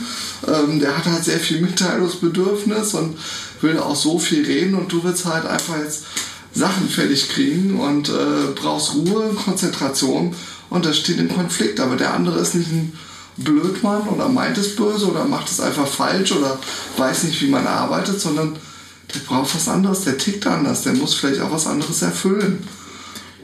Ähm, 0.47 0.79
der 0.79 0.95
hat 0.95 1.05
halt 1.05 1.23
sehr 1.23 1.39
viel 1.39 1.59
Mitteilungsbedürfnis 1.61 2.93
und 2.93 3.17
will 3.63 3.79
auch 3.79 3.95
so 3.95 4.19
viel 4.19 4.45
reden 4.45 4.75
und 4.75 4.91
du 4.91 5.03
willst 5.03 5.25
halt 5.25 5.45
einfach 5.45 5.77
jetzt 5.77 6.03
Sachen 6.53 6.87
fertig 6.87 7.29
kriegen 7.29 7.79
und 7.79 8.09
äh, 8.09 8.51
brauchst 8.53 8.93
Ruhe, 8.93 9.33
Konzentration 9.33 10.35
und 10.69 10.85
das 10.85 10.97
steht 10.97 11.17
im 11.17 11.33
Konflikt. 11.33 11.79
Aber 11.79 11.95
der 11.95 12.13
andere 12.13 12.39
ist 12.39 12.55
nicht 12.55 12.71
ein 12.71 12.93
Blödmann 13.37 14.07
oder 14.07 14.29
meint 14.29 14.57
es 14.57 14.75
böse 14.75 15.07
oder 15.07 15.25
macht 15.25 15.49
es 15.49 15.59
einfach 15.59 15.87
falsch 15.87 16.31
oder 16.31 16.59
weiß 16.97 17.23
nicht, 17.23 17.41
wie 17.41 17.49
man 17.49 17.65
arbeitet, 17.65 18.21
sondern 18.21 18.55
der 19.13 19.19
braucht 19.21 19.55
was 19.55 19.67
anderes, 19.67 20.01
der 20.01 20.17
tickt 20.17 20.45
anders, 20.45 20.83
der 20.83 20.93
muss 20.93 21.15
vielleicht 21.15 21.41
auch 21.41 21.51
was 21.51 21.67
anderes 21.67 22.01
erfüllen. 22.01 22.67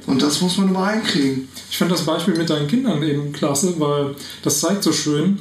Und 0.05 0.21
das 0.21 0.41
muss 0.41 0.57
man 0.57 0.69
übereinkriegen. 0.69 1.47
Ich 1.69 1.77
fand 1.77 1.91
das 1.91 2.01
Beispiel 2.01 2.35
mit 2.35 2.49
deinen 2.49 2.67
Kindern 2.67 3.03
eben 3.03 3.31
klasse, 3.31 3.75
weil 3.77 4.15
das 4.43 4.59
zeigt 4.59 4.83
so 4.83 4.91
schön, 4.91 5.39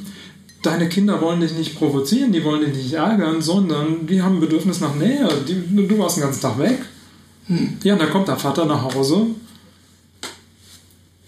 deine 0.61 0.89
Kinder 0.89 1.21
wollen 1.21 1.41
dich 1.41 1.53
nicht 1.53 1.77
provozieren, 1.77 2.31
die 2.31 2.43
wollen 2.43 2.61
dich 2.61 2.83
nicht 2.83 2.93
ärgern, 2.93 3.41
sondern 3.41 4.07
die 4.07 4.21
haben 4.21 4.37
ein 4.37 4.41
Bedürfnis 4.41 4.79
nach 4.79 4.95
Nähe. 4.95 5.27
Die, 5.47 5.87
du 5.87 5.97
warst 5.97 6.17
den 6.17 6.23
ganzen 6.23 6.41
Tag 6.41 6.57
weg. 6.59 6.79
Hm. 7.47 7.77
Ja, 7.83 7.93
und 7.93 8.01
dann 8.01 8.09
kommt 8.09 8.27
der 8.27 8.37
Vater 8.37 8.65
nach 8.65 8.83
Hause. 8.83 9.27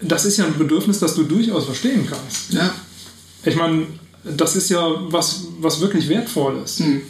Das 0.00 0.24
ist 0.24 0.36
ja 0.36 0.46
ein 0.46 0.58
Bedürfnis, 0.58 0.98
das 0.98 1.14
du 1.14 1.24
durchaus 1.24 1.64
verstehen 1.64 2.06
kannst. 2.08 2.52
Ja. 2.52 2.74
Ich 3.44 3.56
meine, 3.56 3.86
das 4.24 4.56
ist 4.56 4.68
ja 4.68 4.88
was, 5.10 5.46
was 5.60 5.80
wirklich 5.80 6.08
wertvoll 6.08 6.60
ist. 6.64 6.80
Hm. 6.80 7.02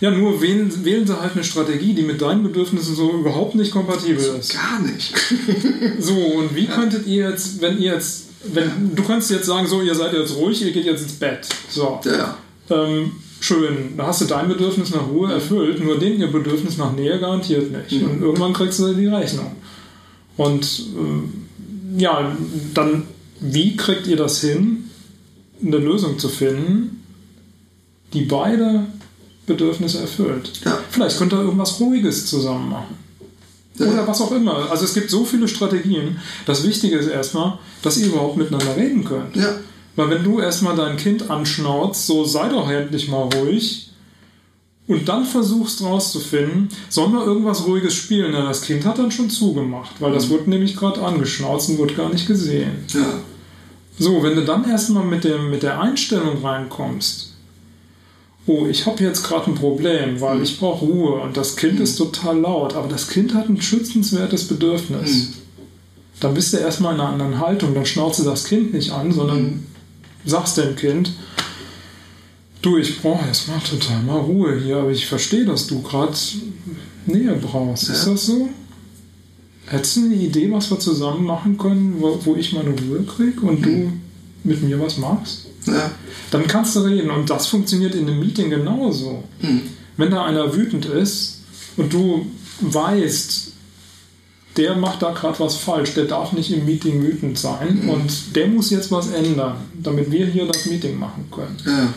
Ja, 0.00 0.10
nur 0.10 0.40
wählen, 0.40 0.72
wählen 0.84 1.06
sie 1.06 1.20
halt 1.20 1.34
eine 1.34 1.44
Strategie, 1.44 1.92
die 1.92 2.02
mit 2.02 2.22
deinen 2.22 2.42
Bedürfnissen 2.42 2.94
so 2.94 3.12
überhaupt 3.12 3.54
nicht 3.54 3.70
kompatibel 3.70 4.24
ist. 4.38 4.54
Gar 4.54 4.80
nicht. 4.80 5.12
so, 5.98 6.14
und 6.14 6.54
wie 6.54 6.64
ja. 6.64 6.74
könntet 6.74 7.06
ihr 7.06 7.28
jetzt, 7.28 7.60
wenn 7.60 7.78
ihr 7.78 7.92
jetzt, 7.92 8.28
wenn 8.44 8.94
du 8.94 9.02
kannst 9.02 9.30
jetzt 9.30 9.46
sagen, 9.46 9.66
so, 9.66 9.82
ihr 9.82 9.94
seid 9.94 10.12
jetzt 10.12 10.36
ruhig, 10.36 10.62
ihr 10.62 10.72
geht 10.72 10.84
jetzt 10.84 11.02
ins 11.02 11.12
Bett. 11.14 11.46
So. 11.68 12.00
Ja. 12.04 12.36
Ähm, 12.70 13.12
schön, 13.40 13.96
da 13.96 14.06
hast 14.06 14.22
du 14.22 14.24
dein 14.26 14.48
Bedürfnis 14.48 14.90
nach 14.90 15.08
Ruhe 15.08 15.32
erfüllt, 15.32 15.82
nur 15.82 15.98
den 15.98 16.20
ihr 16.20 16.30
Bedürfnis 16.30 16.76
nach 16.76 16.92
Nähe 16.92 17.18
garantiert 17.18 17.70
nicht. 17.70 18.02
Mhm. 18.02 18.10
Und 18.10 18.22
irgendwann 18.22 18.52
kriegst 18.52 18.78
du 18.78 18.92
die 18.94 19.06
Rechnung. 19.06 19.52
Und 20.36 20.64
äh, 20.64 22.00
ja, 22.00 22.36
dann, 22.74 23.04
wie 23.40 23.76
kriegt 23.76 24.06
ihr 24.06 24.16
das 24.16 24.40
hin, 24.40 24.84
eine 25.64 25.78
Lösung 25.78 26.18
zu 26.18 26.28
finden, 26.28 27.02
die 28.12 28.22
beide 28.22 28.86
Bedürfnisse 29.46 30.00
erfüllt. 30.00 30.52
Ja. 30.64 30.78
Vielleicht 30.90 31.18
könnt 31.18 31.32
ihr 31.32 31.40
irgendwas 31.40 31.80
Ruhiges 31.80 32.26
zusammen 32.26 32.70
machen. 32.70 32.94
Oder 33.80 34.06
was 34.06 34.20
auch 34.20 34.32
immer. 34.32 34.70
Also 34.70 34.84
es 34.84 34.94
gibt 34.94 35.10
so 35.10 35.24
viele 35.24 35.48
Strategien. 35.48 36.18
Das 36.46 36.64
Wichtige 36.64 36.96
ist 36.96 37.08
erstmal, 37.08 37.58
dass 37.82 37.96
ihr 37.96 38.06
überhaupt 38.06 38.36
miteinander 38.36 38.76
reden 38.76 39.04
könnt. 39.04 39.36
Ja. 39.36 39.56
Weil 39.96 40.10
wenn 40.10 40.24
du 40.24 40.40
erstmal 40.40 40.76
dein 40.76 40.96
Kind 40.96 41.30
anschnauzt, 41.30 42.06
so 42.06 42.24
sei 42.24 42.48
doch 42.48 42.70
endlich 42.70 43.08
mal 43.08 43.28
ruhig, 43.34 43.90
und 44.90 45.08
dann 45.08 45.24
versuchst 45.24 45.82
rauszufinden, 45.82 46.68
sollen 46.88 47.12
wir 47.12 47.24
irgendwas 47.24 47.64
Ruhiges 47.64 47.94
spielen? 47.94 48.32
Na, 48.32 48.48
das 48.48 48.62
Kind 48.62 48.84
hat 48.84 48.98
dann 48.98 49.12
schon 49.12 49.30
zugemacht, 49.30 50.00
weil 50.00 50.12
das 50.12 50.26
mhm. 50.26 50.30
wurde 50.30 50.50
nämlich 50.50 50.76
gerade 50.76 51.00
angeschnauzt 51.00 51.70
und 51.70 51.78
wurde 51.78 51.94
gar 51.94 52.08
nicht 52.08 52.26
gesehen. 52.26 52.72
Ja. 52.88 53.20
So, 53.98 54.22
wenn 54.22 54.34
du 54.34 54.44
dann 54.44 54.68
erstmal 54.68 55.04
mit, 55.04 55.24
mit 55.48 55.62
der 55.62 55.80
Einstellung 55.80 56.44
reinkommst, 56.44 57.29
oh, 58.46 58.66
ich 58.66 58.86
habe 58.86 59.02
jetzt 59.02 59.24
gerade 59.24 59.50
ein 59.50 59.54
Problem, 59.54 60.20
weil 60.20 60.36
mhm. 60.36 60.42
ich 60.42 60.58
brauche 60.58 60.84
Ruhe 60.84 61.20
und 61.20 61.36
das 61.36 61.56
Kind 61.56 61.76
mhm. 61.76 61.82
ist 61.82 61.96
total 61.96 62.38
laut, 62.38 62.74
aber 62.74 62.88
das 62.88 63.08
Kind 63.08 63.34
hat 63.34 63.48
ein 63.48 63.60
schützenswertes 63.60 64.48
Bedürfnis. 64.48 65.10
Mhm. 65.10 65.34
Dann 66.20 66.34
bist 66.34 66.52
du 66.52 66.58
erstmal 66.58 66.94
in 66.94 67.00
einer 67.00 67.10
anderen 67.10 67.38
Haltung, 67.38 67.74
dann 67.74 67.86
schnauze 67.86 68.24
das 68.24 68.44
Kind 68.44 68.74
nicht 68.74 68.90
an, 68.92 69.12
sondern 69.12 69.42
mhm. 69.42 69.66
sagst 70.24 70.58
dem 70.58 70.76
Kind, 70.76 71.12
Du, 72.62 72.76
ich 72.76 73.00
brauche 73.00 73.26
erstmal 73.26 73.58
total 73.60 74.02
mal 74.02 74.18
Ruhe 74.18 74.60
hier, 74.60 74.76
aber 74.78 74.90
ich 74.90 75.06
verstehe, 75.06 75.46
dass 75.46 75.66
du 75.66 75.80
gerade 75.80 76.12
Nähe 77.06 77.34
brauchst. 77.36 77.88
Ja. 77.88 77.94
Ist 77.94 78.06
das 78.06 78.26
so? 78.26 78.50
Hättest 79.66 79.96
du 79.96 80.04
eine 80.04 80.16
Idee, 80.16 80.50
was 80.52 80.70
wir 80.70 80.78
zusammen 80.78 81.24
machen 81.24 81.56
können, 81.56 81.96
wo, 82.00 82.18
wo 82.24 82.36
ich 82.36 82.52
meine 82.52 82.70
Ruhe 82.70 83.02
kriege 83.04 83.40
und 83.40 83.64
du 83.64 83.92
mit 84.44 84.62
mir 84.62 84.80
was 84.80 84.98
machst? 84.98 85.46
Ja. 85.66 85.90
Dann 86.30 86.46
kannst 86.46 86.76
du 86.76 86.80
reden 86.80 87.10
und 87.10 87.28
das 87.28 87.46
funktioniert 87.46 87.94
in 87.94 88.08
einem 88.08 88.20
Meeting 88.20 88.50
genauso. 88.50 89.24
Mhm. 89.40 89.62
Wenn 89.96 90.10
da 90.10 90.24
einer 90.24 90.54
wütend 90.54 90.86
ist 90.86 91.40
und 91.76 91.92
du 91.92 92.26
weißt, 92.60 93.48
der 94.56 94.76
macht 94.76 95.02
da 95.02 95.12
gerade 95.12 95.38
was 95.38 95.56
falsch, 95.56 95.94
der 95.94 96.04
darf 96.04 96.32
nicht 96.32 96.50
im 96.50 96.64
Meeting 96.64 97.02
wütend 97.02 97.38
sein 97.38 97.82
mhm. 97.82 97.88
und 97.90 98.36
der 98.36 98.48
muss 98.48 98.70
jetzt 98.70 98.90
was 98.90 99.10
ändern, 99.10 99.56
damit 99.82 100.10
wir 100.10 100.26
hier 100.26 100.46
das 100.46 100.66
Meeting 100.66 100.98
machen 100.98 101.26
können. 101.30 101.56
Ja 101.66 101.88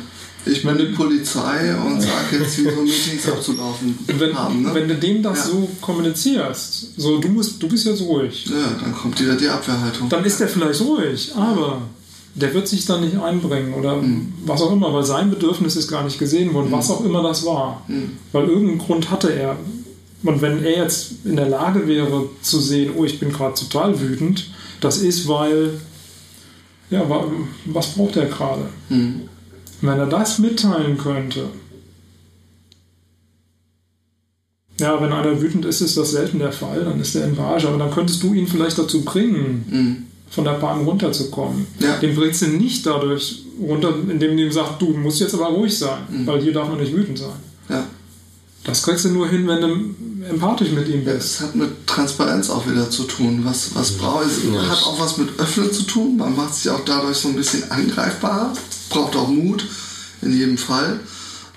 ich 0.46 0.64
bin 0.64 0.78
die 0.78 0.86
Polizei 0.86 1.76
und 1.76 2.02
sage 2.02 2.40
jetzt, 2.40 2.58
wie 2.58 2.64
so 2.64 2.82
Meetings 2.82 3.28
abzulaufen 3.28 3.98
wenn, 4.08 4.38
haben. 4.38 4.64
Ne? 4.64 4.74
Wenn 4.74 4.88
du 4.88 4.96
dem 4.96 5.24
das 5.24 5.38
ja. 5.40 5.46
so 5.46 5.70
kommunizierst, 5.80 7.00
so 7.00 7.18
du, 7.18 7.30
musst, 7.30 7.62
du 7.62 7.68
bist 7.68 7.86
jetzt 7.86 8.02
ruhig. 8.02 8.46
Ja, 8.48 8.76
dann 8.82 8.94
kommt 8.94 9.20
wieder 9.22 9.36
die 9.36 9.48
Abwehrhaltung. 9.48 10.10
Dann 10.10 10.26
ist 10.26 10.40
der 10.40 10.50
vielleicht 10.50 10.82
ruhig, 10.82 11.32
aber 11.36 11.82
der 12.36 12.54
wird 12.54 12.68
sich 12.68 12.86
dann 12.86 13.02
nicht 13.02 13.18
einbringen 13.20 13.74
oder 13.74 13.98
mhm. 13.98 14.34
was 14.46 14.62
auch 14.62 14.72
immer, 14.72 14.94
weil 14.94 15.04
sein 15.04 15.30
Bedürfnis 15.30 15.76
ist 15.76 15.88
gar 15.88 16.04
nicht 16.04 16.18
gesehen 16.18 16.54
worden, 16.54 16.70
mhm. 16.70 16.74
was 16.74 16.90
auch 16.90 17.06
immer 17.06 17.22
das 17.22 17.46
war. 17.46 17.84
Mhm. 17.88 18.18
Weil 18.32 18.48
irgendeinen 18.48 18.80
Grund 18.80 19.12
hatte 19.12 19.32
er. 19.34 19.56
Und 20.24 20.42
wenn 20.42 20.64
er 20.64 20.78
jetzt 20.78 21.26
in 21.26 21.36
der 21.36 21.50
Lage 21.50 21.88
wäre 21.88 22.30
zu 22.42 22.60
sehen, 22.60 22.94
oh, 22.98 23.04
ich 23.04 23.20
bin 23.20 23.32
gerade 23.32 23.56
total 23.56 24.00
wütend, 24.00 24.50
das 24.80 24.98
ist, 24.98 25.28
weil, 25.28 25.80
ja, 26.90 27.04
was 27.66 27.88
braucht 27.90 28.16
er 28.16 28.26
gerade? 28.26 28.64
Mhm. 28.90 29.22
Wenn 29.82 30.00
er 30.00 30.08
das 30.08 30.40
mitteilen 30.40 30.98
könnte, 30.98 31.50
ja, 34.80 35.00
wenn 35.02 35.12
einer 35.12 35.40
wütend 35.40 35.66
ist, 35.66 35.82
ist 35.82 35.98
das 35.98 36.12
selten 36.12 36.40
der 36.40 36.52
Fall, 36.52 36.84
dann 36.84 37.00
ist 37.00 37.16
er 37.16 37.28
in 37.28 37.36
Rage, 37.36 37.68
aber 37.68 37.78
dann 37.78 37.92
könntest 37.92 38.24
du 38.24 38.34
ihn 38.34 38.48
vielleicht 38.48 38.80
dazu 38.80 39.04
bringen, 39.04 39.66
mhm. 39.70 40.06
Von 40.34 40.44
der 40.44 40.54
Bahn 40.54 40.82
runterzukommen. 40.84 41.68
Ja. 41.80 41.98
Den 41.98 42.16
bringst 42.16 42.42
du 42.42 42.48
nicht 42.48 42.86
dadurch 42.86 43.44
runter, 43.60 43.94
indem 44.10 44.36
du 44.36 44.44
ihm 44.44 44.52
sagst, 44.52 44.82
du 44.82 44.90
musst 44.90 45.20
jetzt 45.20 45.34
aber 45.36 45.48
ruhig 45.48 45.78
sein, 45.78 46.00
mhm. 46.10 46.28
weil 46.28 46.42
hier 46.42 46.54
darf 46.54 46.70
man 46.70 46.80
nicht 46.80 46.94
wütend 46.94 47.20
sein. 47.20 47.36
Ja. 47.70 47.86
Das 48.64 48.82
kriegst 48.82 49.06
du 49.06 49.10
nur 49.10 49.28
hin, 49.28 49.46
wenn 49.48 49.62
du 49.62 50.26
empathisch 50.30 50.72
mit 50.72 50.88
ihm 50.88 51.04
bist. 51.04 51.08
Ja, 51.08 51.14
das 51.16 51.42
hat 51.42 51.56
mit 51.56 51.86
Transparenz 51.86 52.50
auch 52.50 52.66
wieder 52.68 52.90
zu 52.90 53.04
tun. 53.04 53.42
Was, 53.44 53.76
was 53.76 53.92
braucht 53.92 54.26
es? 54.26 54.40
Ja. 54.52 54.70
Hat 54.70 54.84
auch 54.84 55.00
was 55.00 55.18
mit 55.18 55.38
Öffnen 55.38 55.72
zu 55.72 55.84
tun. 55.84 56.18
Man 56.18 56.36
macht 56.36 56.56
sich 56.56 56.72
auch 56.72 56.80
dadurch 56.86 57.18
so 57.18 57.28
ein 57.28 57.36
bisschen 57.36 57.70
angreifbarer 57.70 58.54
braucht 58.94 59.16
auch 59.16 59.28
Mut, 59.28 59.66
in 60.22 60.38
jedem 60.38 60.58
Fall. 60.58 61.00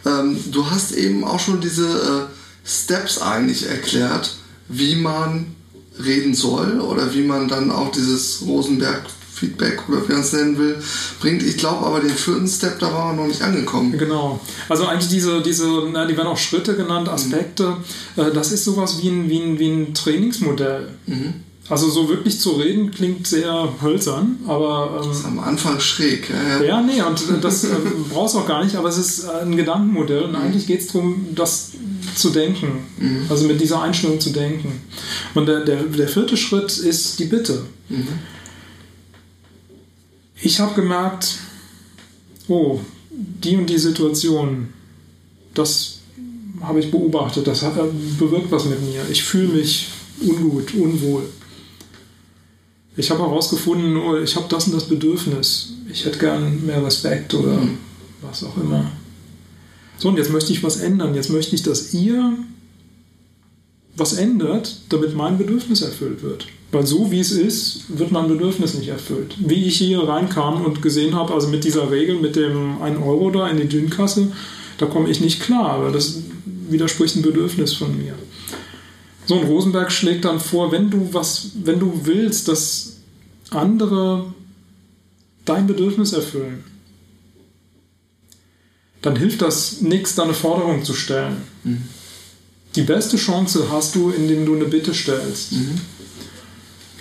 Ähm, 0.05 0.39
du 0.51 0.71
hast 0.71 0.93
eben 0.93 1.25
auch 1.25 1.39
schon 1.39 1.61
diese 1.61 1.87
äh, 1.87 2.69
Steps 2.69 3.19
eigentlich 3.19 3.69
erklärt, 3.69 4.37
wie 4.69 4.97
man 4.97 5.55
reden 6.03 6.35
soll 6.35 6.81
oder 6.81 7.15
wie 7.15 7.23
man 7.23 7.49
dann 7.49 7.71
auch 7.71 7.91
dieses 7.91 8.43
Rosenberg 8.47 9.03
Feedback 9.37 9.83
oder 9.89 10.09
wie 10.09 10.13
man 10.13 10.23
es 10.23 10.33
nennen 10.33 10.59
will, 10.59 10.79
bringt. 11.21 11.43
Ich 11.43 11.59
glaube 11.59 11.85
aber 11.87 12.01
den 12.01 12.11
vierten 12.11 12.49
Step, 12.49 12.79
da 12.79 12.93
waren 12.93 13.17
wir 13.17 13.23
noch 13.23 13.29
nicht 13.29 13.43
angekommen. 13.43 13.97
Genau. 13.99 14.41
Also 14.69 14.87
eigentlich 14.87 15.11
diese, 15.11 15.43
diese 15.43 15.67
na, 15.93 16.07
die 16.07 16.17
werden 16.17 16.29
auch 16.29 16.39
Schritte 16.39 16.75
genannt, 16.75 17.09
Aspekte. 17.09 17.77
Mhm. 18.17 18.33
das 18.35 18.53
ist 18.53 18.65
sowas 18.65 19.03
wie 19.03 19.09
ein, 19.09 19.29
wie 19.29 19.41
ein, 19.41 19.59
wie 19.59 19.69
ein 19.69 19.95
Trainingsmodell. 19.95 20.89
Mhm. 21.07 21.35
Also 21.69 21.91
so 21.91 22.09
wirklich 22.09 22.39
zu 22.41 22.53
reden 22.53 22.93
klingt 22.93 23.27
sehr 23.27 23.69
hölzern, 23.83 24.39
aber... 24.47 25.01
Ähm, 25.03 25.09
das 25.09 25.19
ist 25.19 25.25
am 25.25 25.41
Anfang 25.41 25.81
schräg. 25.81 26.31
Ja, 26.31 26.63
ja. 26.63 26.81
nee, 26.81 27.03
und 27.03 27.21
das 27.43 27.65
äh, 27.65 27.69
brauchst 28.09 28.37
du 28.37 28.39
auch 28.39 28.47
gar 28.47 28.65
nicht, 28.65 28.77
aber 28.77 28.89
es 28.89 28.99
ist 28.99 29.29
ein 29.29 29.57
Gedankenmodell 29.57 30.25
und 30.25 30.31
mhm. 30.31 30.37
eigentlich 30.37 30.67
geht 30.67 30.81
es 30.81 30.87
darum, 30.87 31.27
das 31.35 31.73
zu 32.15 32.31
denken, 32.31 32.85
mhm. 32.99 33.27
also 33.29 33.47
mit 33.47 33.61
dieser 33.61 33.83
Einstellung 33.83 34.21
zu 34.21 34.31
denken. 34.31 34.81
Und 35.35 35.47
der, 35.47 35.65
der, 35.65 35.83
der 35.85 36.09
vierte 36.09 36.37
Schritt 36.37 36.77
ist 36.79 37.19
die 37.19 37.25
Bitte. 37.25 37.65
Mhm. 37.89 38.09
Ich 40.41 40.61
habe 40.61 40.75
gemerkt, 40.75 41.39
oh, 42.49 42.81
die 43.11 43.57
und 43.57 43.67
die 43.69 43.79
Situation, 43.79 44.69
das 45.55 45.99
habe 46.61 46.81
ich 46.81 46.91
beobachtet, 46.91 47.47
das 47.47 47.63
hat, 47.63 47.75
bewirkt 48.19 48.51
was 48.51 48.67
mit 48.67 48.81
mir. 48.83 49.03
Ich 49.11 49.23
fühle 49.23 49.49
mich 49.49 49.89
ungut, 50.21 50.75
unwohl. 50.75 51.25
Ich 52.97 53.11
habe 53.11 53.21
herausgefunden, 53.21 53.97
oh, 53.97 54.17
ich 54.17 54.37
habe 54.37 54.47
das 54.49 54.67
und 54.67 54.75
das 54.75 54.89
Bedürfnis. 54.89 55.73
Ich 55.91 56.05
hätte 56.05 56.19
gern 56.19 56.65
mehr 56.65 56.85
Respekt 56.85 57.35
oder 57.35 57.61
mhm. 57.61 57.79
was 58.23 58.43
auch 58.45 58.57
immer. 58.57 58.91
So, 59.99 60.09
und 60.09 60.19
jetzt 60.19 60.31
möchte 60.31 60.53
ich 60.53 60.63
was 60.63 60.77
ändern. 60.79 61.15
Jetzt 61.15 61.31
möchte 61.31 61.55
ich, 61.55 61.63
dass 61.63 61.95
ihr 61.95 62.37
was 63.97 64.13
ändert, 64.13 64.77
damit 64.91 65.15
mein 65.17 65.39
Bedürfnis 65.39 65.81
erfüllt 65.81 66.23
wird. 66.23 66.47
Weil 66.71 66.87
so 66.87 67.11
wie 67.11 67.21
es 67.21 67.33
ist, 67.33 67.85
wird 67.89 68.13
mein 68.13 68.29
Bedürfnis 68.29 68.75
nicht 68.75 68.89
erfüllt. 68.89 69.35
Wie 69.39 69.65
ich 69.65 69.79
hier 69.79 70.01
reinkam 70.01 70.65
und 70.65 70.83
gesehen 70.83 71.15
habe, 71.15 71.33
also 71.33 71.49
mit 71.49 71.65
dieser 71.65 71.91
Regel, 71.91 72.21
mit 72.21 72.37
dem 72.37 72.83
1 72.83 72.99
Euro 72.99 73.31
da 73.31 73.49
in 73.49 73.57
die 73.57 73.69
Dünkasse, 73.69 74.33
da 74.79 74.87
komme 74.87 75.09
ich 75.09 75.21
nicht 75.21 75.41
klar, 75.41 75.83
weil 75.83 75.93
das 75.93 76.19
widerspricht 76.69 77.17
ein 77.17 77.23
Bedürfnis 77.23 77.73
von 77.73 77.97
mir. 77.97 78.15
So, 79.25 79.37
und 79.37 79.47
Rosenberg 79.47 79.91
schlägt 79.91 80.25
dann 80.25 80.39
vor, 80.39 80.71
wenn 80.73 80.91
du 80.91 81.09
was, 81.13 81.53
wenn 81.65 81.81
du 81.81 82.01
willst, 82.05 82.49
dass 82.49 82.99
andere 83.51 84.27
dein 85.45 85.67
Bedürfnis 85.67 86.13
erfüllen, 86.13 86.65
dann 89.03 89.17
hilft 89.17 89.43
das 89.43 89.81
nichts, 89.81 90.15
da 90.15 90.25
eine 90.25 90.35
Forderung 90.35 90.85
zu 90.85 90.95
stellen. 90.95 91.43
Mhm. 91.65 91.83
Die 92.75 92.83
beste 92.83 93.17
Chance 93.17 93.69
hast 93.71 93.95
du, 93.95 94.11
indem 94.11 94.45
du 94.45 94.55
eine 94.55 94.67
Bitte 94.67 94.95
stellst. 94.95 95.53
Mhm. 95.53 95.81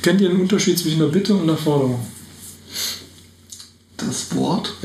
Kennt 0.01 0.21
ihr 0.21 0.29
den 0.29 0.39
Unterschied 0.39 0.77
zwischen 0.77 1.01
einer 1.01 1.11
Bitte 1.11 1.33
und 1.33 1.43
einer 1.43 1.57
Forderung? 1.57 2.05
Das 3.97 4.35
Wort? 4.35 4.73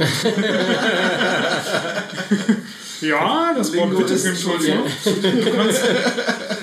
Ja, 3.00 3.54
das 3.56 3.74
Wort 3.74 3.96
bitte 3.96 4.14
ist 4.14 4.42
schon 4.42 4.60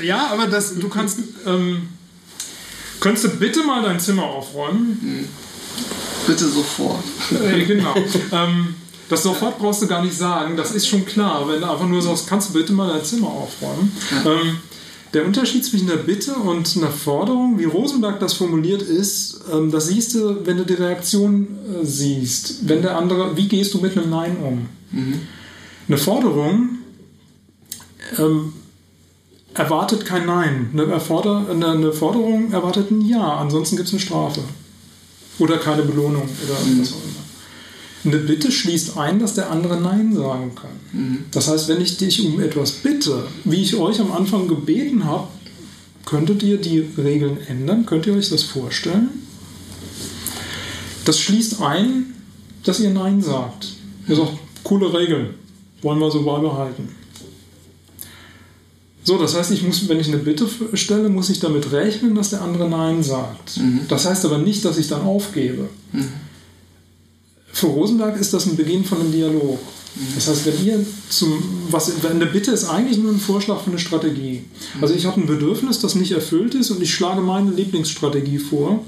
Ja, 0.03 0.27
aber 0.31 0.47
das, 0.47 0.75
du 0.75 0.87
kannst. 0.87 1.19
Ähm, 1.45 1.89
könntest 2.99 3.25
du 3.25 3.29
bitte 3.37 3.63
mal 3.63 3.81
dein 3.81 3.99
Zimmer 3.99 4.23
aufräumen? 4.23 4.99
Hm. 5.01 5.29
Bitte 6.27 6.47
sofort. 6.47 7.03
Äh, 7.31 7.65
genau. 7.65 7.95
ähm, 8.31 8.75
das 9.09 9.23
sofort 9.23 9.59
brauchst 9.59 9.81
du 9.81 9.87
gar 9.87 10.03
nicht 10.03 10.17
sagen, 10.17 10.57
das 10.57 10.71
ist 10.71 10.87
schon 10.87 11.05
klar. 11.05 11.47
Wenn 11.47 11.61
du 11.61 11.69
einfach 11.69 11.87
nur 11.87 12.01
sagst, 12.01 12.27
kannst 12.27 12.49
du 12.49 12.53
bitte 12.53 12.73
mal 12.73 12.91
dein 12.91 13.03
Zimmer 13.03 13.27
aufräumen. 13.27 13.91
Ähm, 14.25 14.57
der 15.13 15.25
Unterschied 15.25 15.63
zwischen 15.63 15.89
einer 15.89 16.01
Bitte 16.01 16.33
und 16.33 16.75
einer 16.75 16.91
Forderung, 16.91 17.57
wie 17.57 17.63
Rosenberg 17.63 18.19
das 18.19 18.33
formuliert 18.33 18.81
ist, 18.81 19.39
ähm, 19.51 19.71
das 19.71 19.87
siehst 19.87 20.15
du, 20.15 20.45
wenn 20.45 20.57
du 20.57 20.65
die 20.65 20.73
Reaktion 20.73 21.47
äh, 21.81 21.85
siehst. 21.85 22.67
Wenn 22.67 22.81
der 22.81 22.97
andere, 22.97 23.35
wie 23.37 23.47
gehst 23.47 23.73
du 23.73 23.79
mit 23.79 23.97
einem 23.97 24.09
Nein 24.09 24.37
um? 24.37 24.69
Mhm. 24.91 25.21
Eine 25.87 25.97
Forderung 25.97 26.69
ähm, 28.17 28.53
erwartet 29.53 30.05
kein 30.05 30.25
Nein. 30.25 30.71
Eine, 30.73 30.99
Forderung 30.99 32.51
erwartet 32.51 32.91
ein 32.91 33.01
Ja, 33.07 33.37
ansonsten 33.37 33.77
gibt 33.77 33.87
es 33.87 33.93
eine 33.93 34.01
Strafe. 34.01 34.41
Oder 35.39 35.57
keine 35.57 35.83
Belohnung 35.83 36.27
oder 36.45 36.59
mhm. 36.65 36.81
was 36.81 36.91
auch 36.91 37.03
immer. 37.03 37.26
Eine 38.07 38.19
Bitte 38.19 38.51
schließt 38.51 38.97
ein, 38.97 39.19
dass 39.19 39.33
der 39.33 39.51
andere 39.51 39.79
Nein 39.79 40.15
sagen 40.15 40.53
kann. 40.55 40.69
Mhm. 40.93 41.25
Das 41.31 41.49
heißt, 41.49 41.67
wenn 41.67 41.81
ich 41.81 41.97
dich 41.97 42.25
um 42.25 42.39
etwas 42.39 42.71
bitte, 42.71 43.27
wie 43.43 43.61
ich 43.61 43.75
euch 43.75 43.99
am 43.99 44.13
Anfang 44.13 44.47
gebeten 44.47 45.03
habe, 45.03 45.27
könntet 46.05 46.41
ihr 46.41 46.57
die 46.57 46.85
Regeln 46.97 47.37
ändern? 47.47 47.85
Könnt 47.85 48.07
ihr 48.07 48.13
euch 48.13 48.29
das 48.29 48.43
vorstellen? 48.43 49.09
Das 51.03 51.19
schließt 51.19 51.61
ein, 51.61 52.13
dass 52.63 52.79
ihr 52.79 52.91
Nein 52.91 53.21
sagt. 53.21 53.73
Ihr 54.07 54.15
sagt, 54.15 54.31
coole 54.63 54.93
Regeln 54.93 55.33
wollen 55.81 55.99
wir 55.99 56.09
so 56.09 56.23
beibehalten. 56.23 56.87
So, 59.03 59.17
das 59.17 59.35
heißt, 59.35 59.51
ich 59.51 59.63
muss, 59.63 59.87
wenn 59.87 59.99
ich 59.99 60.07
eine 60.07 60.17
Bitte 60.17 60.47
stelle, 60.73 61.09
muss 61.09 61.29
ich 61.29 61.39
damit 61.39 61.71
rechnen, 61.71 62.15
dass 62.15 62.29
der 62.29 62.41
andere 62.41 62.69
Nein 62.69 63.03
sagt. 63.03 63.57
Mhm. 63.57 63.81
Das 63.87 64.05
heißt 64.05 64.25
aber 64.25 64.37
nicht, 64.37 64.63
dass 64.63 64.77
ich 64.77 64.87
dann 64.87 65.01
aufgebe. 65.01 65.69
Mhm. 65.91 66.11
Für 67.57 67.65
Rosenberg 67.65 68.19
ist 68.19 68.35
das 68.35 68.45
ein 68.45 68.55
Beginn 68.55 68.85
von 68.85 68.99
einem 68.99 69.11
Dialog. 69.11 69.57
Mhm. 69.95 70.13
Das 70.13 70.27
heißt, 70.27 70.45
wenn 70.45 70.63
ihr 70.63 70.85
zum, 71.09 71.43
was, 71.71 71.91
eine 72.05 72.27
Bitte 72.27 72.51
ist 72.51 72.65
eigentlich 72.65 72.99
nur 72.99 73.11
ein 73.11 73.19
Vorschlag 73.19 73.61
für 73.61 73.71
eine 73.71 73.79
Strategie. 73.79 74.43
Mhm. 74.75 74.83
Also 74.83 74.93
ich 74.93 75.07
habe 75.07 75.19
ein 75.19 75.25
Bedürfnis, 75.25 75.79
das 75.79 75.95
nicht 75.95 76.11
erfüllt 76.11 76.53
ist 76.53 76.69
und 76.69 76.83
ich 76.83 76.93
schlage 76.93 77.19
meine 77.21 77.49
Lieblingsstrategie 77.49 78.37
vor, 78.37 78.85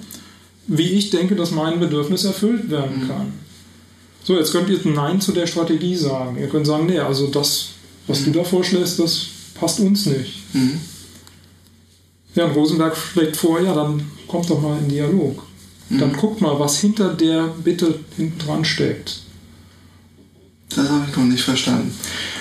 wie 0.67 0.91
ich 0.91 1.09
denke, 1.09 1.36
dass 1.36 1.49
mein 1.49 1.80
Bedürfnis 1.80 2.26
erfüllt 2.26 2.70
werden 2.70 3.05
mhm. 3.05 3.07
kann. 3.07 3.34
So, 4.24 4.38
jetzt 4.38 4.51
könnt 4.51 4.70
ihr 4.70 4.80
Nein 4.84 5.20
zu 5.20 5.32
der 5.32 5.47
Strategie 5.47 5.95
sagen. 5.95 6.38
Ihr 6.38 6.47
könnt 6.47 6.67
sagen, 6.67 6.86
nee, 6.86 6.99
also 6.99 7.26
das, 7.26 7.70
was 8.05 8.24
du 8.24 8.30
da 8.30 8.43
vorschlägst, 8.43 8.99
das 8.99 9.26
passt 9.55 9.80
uns 9.80 10.05
nicht. 10.05 10.43
Mhm. 10.53 10.80
Ja, 12.36 12.45
und 12.45 12.51
Rosenberg 12.51 12.95
schlägt 12.95 13.36
vor, 13.36 13.59
ja, 13.59 13.74
dann 13.74 14.03
kommt 14.28 14.47
doch 14.47 14.61
mal 14.61 14.78
in 14.78 14.89
Dialog. 14.89 15.49
Mhm. 15.89 15.99
Dann 15.99 16.13
guckt 16.13 16.41
mal, 16.41 16.59
was 16.59 16.79
hinter 16.79 17.13
der 17.13 17.47
Bitte 17.63 17.99
hinten 18.15 18.39
dran 18.39 18.65
steckt. 18.65 19.21
Das 20.75 20.87
habe 20.87 21.05
ich 21.09 21.17
noch 21.17 21.23
nicht 21.23 21.43
verstanden. 21.43 21.91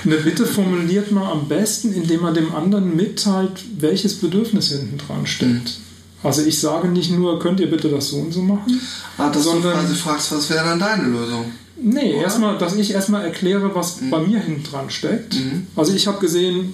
Eine 0.05 0.16
Bitte 0.16 0.44
formuliert 0.44 1.11
man 1.11 1.24
am 1.24 1.49
besten, 1.49 1.92
indem 1.94 2.20
man 2.20 2.34
dem 2.34 2.55
anderen 2.55 2.94
mitteilt, 2.94 3.64
welches 3.78 4.20
Bedürfnis 4.20 4.68
hinten 4.68 4.99
dran 4.99 5.26
steckt. 5.26 5.51
Mhm. 5.51 5.88
Also 6.22 6.42
ich 6.42 6.61
sage 6.61 6.88
nicht 6.88 7.11
nur, 7.11 7.38
könnt 7.38 7.61
ihr 7.61 7.70
bitte 7.70 7.88
das 7.88 8.09
so 8.09 8.18
und 8.18 8.32
so 8.32 8.42
machen, 8.42 8.80
ah, 9.16 9.30
dass 9.30 9.44
sondern 9.44 9.72
du 9.72 9.78
quasi 9.78 9.94
fragst, 9.94 10.32
was 10.32 10.51
wäre 10.51 10.64
dann 10.64 10.78
deine 10.78 11.05
Lösung? 11.05 11.53
Nee, 11.80 12.12
erstmal, 12.12 12.59
dass 12.59 12.74
ich 12.74 12.90
erstmal 12.90 13.24
erkläre, 13.24 13.72
was 13.74 14.01
mhm. 14.01 14.11
bei 14.11 14.18
mir 14.18 14.40
hinten 14.40 14.64
dran 14.64 14.90
steckt. 14.90 15.34
Mhm. 15.34 15.68
Also 15.76 15.94
ich 15.94 16.07
habe 16.09 16.18
gesehen, 16.18 16.72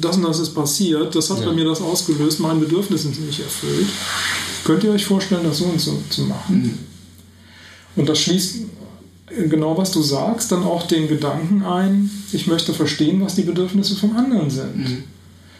das 0.00 0.16
und 0.16 0.22
das 0.22 0.38
ist 0.38 0.54
passiert, 0.54 1.14
das 1.14 1.30
hat 1.30 1.40
ja. 1.40 1.46
bei 1.46 1.52
mir 1.52 1.64
das 1.64 1.80
ausgelöst, 1.80 2.40
mein 2.40 2.60
Bedürfnis 2.60 3.04
ist 3.04 3.20
nicht 3.20 3.40
erfüllt. 3.40 3.88
Könnt 4.64 4.84
ihr 4.84 4.92
euch 4.92 5.04
vorstellen, 5.04 5.44
das 5.44 5.58
so 5.58 5.64
und 5.64 5.80
so 5.80 6.00
zu 6.10 6.22
machen? 6.22 6.62
Mhm. 6.62 6.78
Und 7.96 8.08
das 8.08 8.20
schließt 8.20 8.56
genau, 9.48 9.76
was 9.76 9.90
du 9.92 10.02
sagst, 10.02 10.52
dann 10.52 10.62
auch 10.62 10.86
den 10.86 11.08
Gedanken 11.08 11.64
ein, 11.64 12.10
ich 12.32 12.46
möchte 12.46 12.72
verstehen, 12.72 13.20
was 13.22 13.34
die 13.34 13.42
Bedürfnisse 13.42 13.96
vom 13.96 14.16
anderen 14.16 14.50
sind. 14.50 14.76
Mhm. 14.76 15.04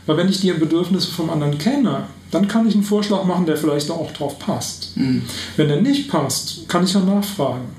Weil 0.07 0.17
wenn 0.17 0.29
ich 0.29 0.41
die 0.41 0.53
Bedürfnisse 0.53 1.09
vom 1.09 1.31
anderen 1.31 1.59
kenne, 1.59 2.05
dann 2.31 2.49
kann 2.49 2.67
ich 2.67 2.75
einen 2.75 2.83
Vorschlag 2.83 3.25
machen, 3.25 3.47
der 3.47 3.57
vielleicht 3.57 3.91
auch 3.91 4.11
drauf 4.13 4.39
passt. 4.39 4.97
Mhm. 4.97 5.23
Wenn 5.57 5.71
er 5.71 5.81
nicht 5.81 6.09
passt, 6.09 6.69
kann 6.69 6.85
ich 6.85 6.95
ja 6.95 7.01
nachfragen. 7.01 7.78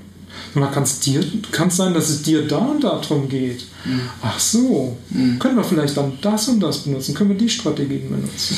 Kann 0.54 0.82
es 0.82 1.00
dir, 1.00 1.24
kann 1.52 1.70
sein, 1.70 1.94
dass 1.94 2.08
es 2.08 2.22
dir 2.22 2.46
da 2.46 2.58
und 2.58 2.82
darum 2.82 3.28
geht. 3.28 3.66
Mhm. 3.84 4.00
Ach 4.22 4.38
so, 4.38 4.96
mhm. 5.10 5.38
können 5.38 5.56
wir 5.56 5.64
vielleicht 5.64 5.96
dann 5.96 6.18
das 6.20 6.48
und 6.48 6.60
das 6.60 6.78
benutzen? 6.78 7.14
Können 7.14 7.30
wir 7.30 7.38
die 7.38 7.48
Strategien 7.48 8.10
benutzen? 8.10 8.56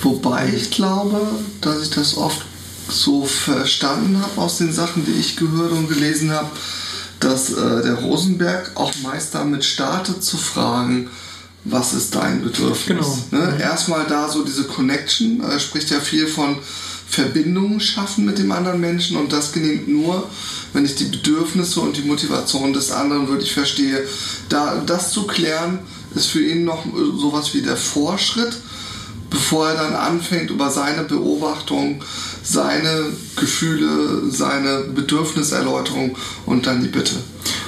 Wobei 0.00 0.52
ich 0.54 0.70
glaube, 0.70 1.20
dass 1.60 1.82
ich 1.82 1.90
das 1.90 2.16
oft 2.16 2.44
so 2.88 3.24
verstanden 3.24 4.20
habe 4.20 4.40
aus 4.40 4.58
den 4.58 4.72
Sachen, 4.72 5.04
die 5.04 5.12
ich 5.12 5.36
gehört 5.36 5.72
und 5.72 5.88
gelesen 5.88 6.30
habe, 6.30 6.50
dass 7.20 7.50
äh, 7.50 7.82
der 7.82 7.94
Rosenberg 7.94 8.72
auch 8.74 8.92
meist 9.02 9.34
damit 9.34 9.64
startet 9.64 10.22
zu 10.22 10.36
fragen, 10.36 11.08
was 11.64 11.94
ist 11.94 12.14
dein 12.14 12.42
Bedürfnis? 12.42 13.06
Genau. 13.30 13.44
Ne? 13.44 13.52
Mhm. 13.52 13.60
Erstmal 13.60 14.06
da 14.06 14.28
so 14.28 14.44
diese 14.44 14.64
Connection, 14.64 15.40
er 15.40 15.58
spricht 15.58 15.90
ja 15.90 16.00
viel 16.00 16.26
von 16.26 16.58
Verbindungen 17.08 17.80
schaffen 17.80 18.24
mit 18.24 18.38
dem 18.38 18.50
anderen 18.50 18.80
Menschen 18.80 19.16
und 19.16 19.32
das 19.32 19.52
gelingt 19.52 19.88
nur, 19.88 20.28
wenn 20.72 20.84
ich 20.84 20.96
die 20.96 21.04
Bedürfnisse 21.04 21.80
und 21.80 21.96
die 21.96 22.02
Motivation 22.02 22.72
des 22.72 22.90
anderen 22.90 23.28
wirklich 23.28 23.52
verstehe. 23.52 24.04
Da, 24.48 24.82
das 24.84 25.12
zu 25.12 25.26
klären, 25.26 25.80
ist 26.14 26.26
für 26.26 26.44
ihn 26.44 26.64
noch 26.64 26.84
sowas 27.16 27.54
wie 27.54 27.62
der 27.62 27.76
Vorschritt, 27.76 28.56
bevor 29.30 29.68
er 29.68 29.74
dann 29.74 29.94
anfängt, 29.94 30.50
über 30.50 30.70
seine 30.70 31.04
Beobachtung, 31.04 32.02
seine 32.42 33.06
Gefühle, 33.36 34.30
seine 34.30 34.84
Bedürfniserläuterung 34.94 36.16
und 36.46 36.66
dann 36.66 36.82
die 36.82 36.88
Bitte. 36.88 37.14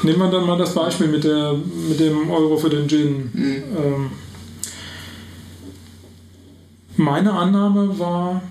Nehmen 0.03 0.19
wir 0.19 0.31
dann 0.31 0.47
mal 0.47 0.59
das 0.59 0.75
Beispiel 0.75 1.09
mit, 1.09 1.25
der, 1.25 1.55
mit 1.89 1.99
dem 1.99 2.31
Euro 2.31 2.57
für 2.57 2.71
den 2.71 2.89
Gin. 2.89 3.31
Mhm. 3.33 3.63
Ähm, 3.77 4.11
meine 6.97 7.33
Annahme 7.33 7.99
war, 7.99 8.43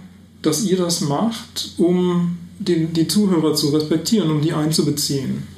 dass 0.45 0.63
ihr 0.63 0.77
das 0.77 1.01
macht, 1.01 1.71
um 1.77 2.37
die, 2.59 2.85
die 2.87 3.07
Zuhörer 3.07 3.53
zu 3.53 3.69
respektieren, 3.69 4.31
um 4.31 4.41
die 4.41 4.53
einzubeziehen. 4.53 5.55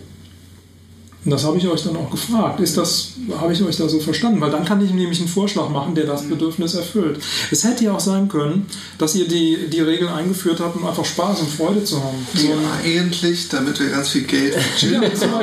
Und 1.28 1.32
das 1.32 1.44
habe 1.44 1.58
ich 1.58 1.68
euch 1.68 1.84
dann 1.84 1.98
auch 1.98 2.10
gefragt. 2.10 2.62
Ist 2.62 2.78
das, 2.78 3.10
habe 3.38 3.52
ich 3.52 3.62
euch 3.62 3.76
da 3.76 3.90
so 3.90 4.00
verstanden? 4.00 4.40
Weil 4.40 4.50
dann 4.50 4.64
kann 4.64 4.80
ich 4.80 4.94
nämlich 4.94 5.20
einen 5.20 5.28
Vorschlag 5.28 5.68
machen, 5.68 5.94
der 5.94 6.06
das 6.06 6.24
Bedürfnis 6.24 6.74
erfüllt. 6.74 7.20
Es 7.52 7.66
hätte 7.66 7.84
ja 7.84 7.94
auch 7.94 8.00
sein 8.00 8.30
können, 8.30 8.66
dass 8.98 9.14
ihr 9.14 9.28
die, 9.28 9.68
die 9.70 9.82
Regel 9.82 10.08
eingeführt 10.08 10.62
habt, 10.62 10.78
um 10.78 10.86
einfach 10.86 11.04
Spaß 11.04 11.42
und 11.42 11.50
Freude 11.50 11.84
zu 11.84 12.02
haben. 12.02 12.26
Ja, 12.34 12.56
eigentlich, 12.82 13.50
damit 13.50 13.78
wir 13.78 13.90
ganz 13.90 14.08
viel 14.08 14.22
Geld 14.22 14.56
ja, 14.80 15.02
Dann 15.02 15.12
genau. 15.12 15.40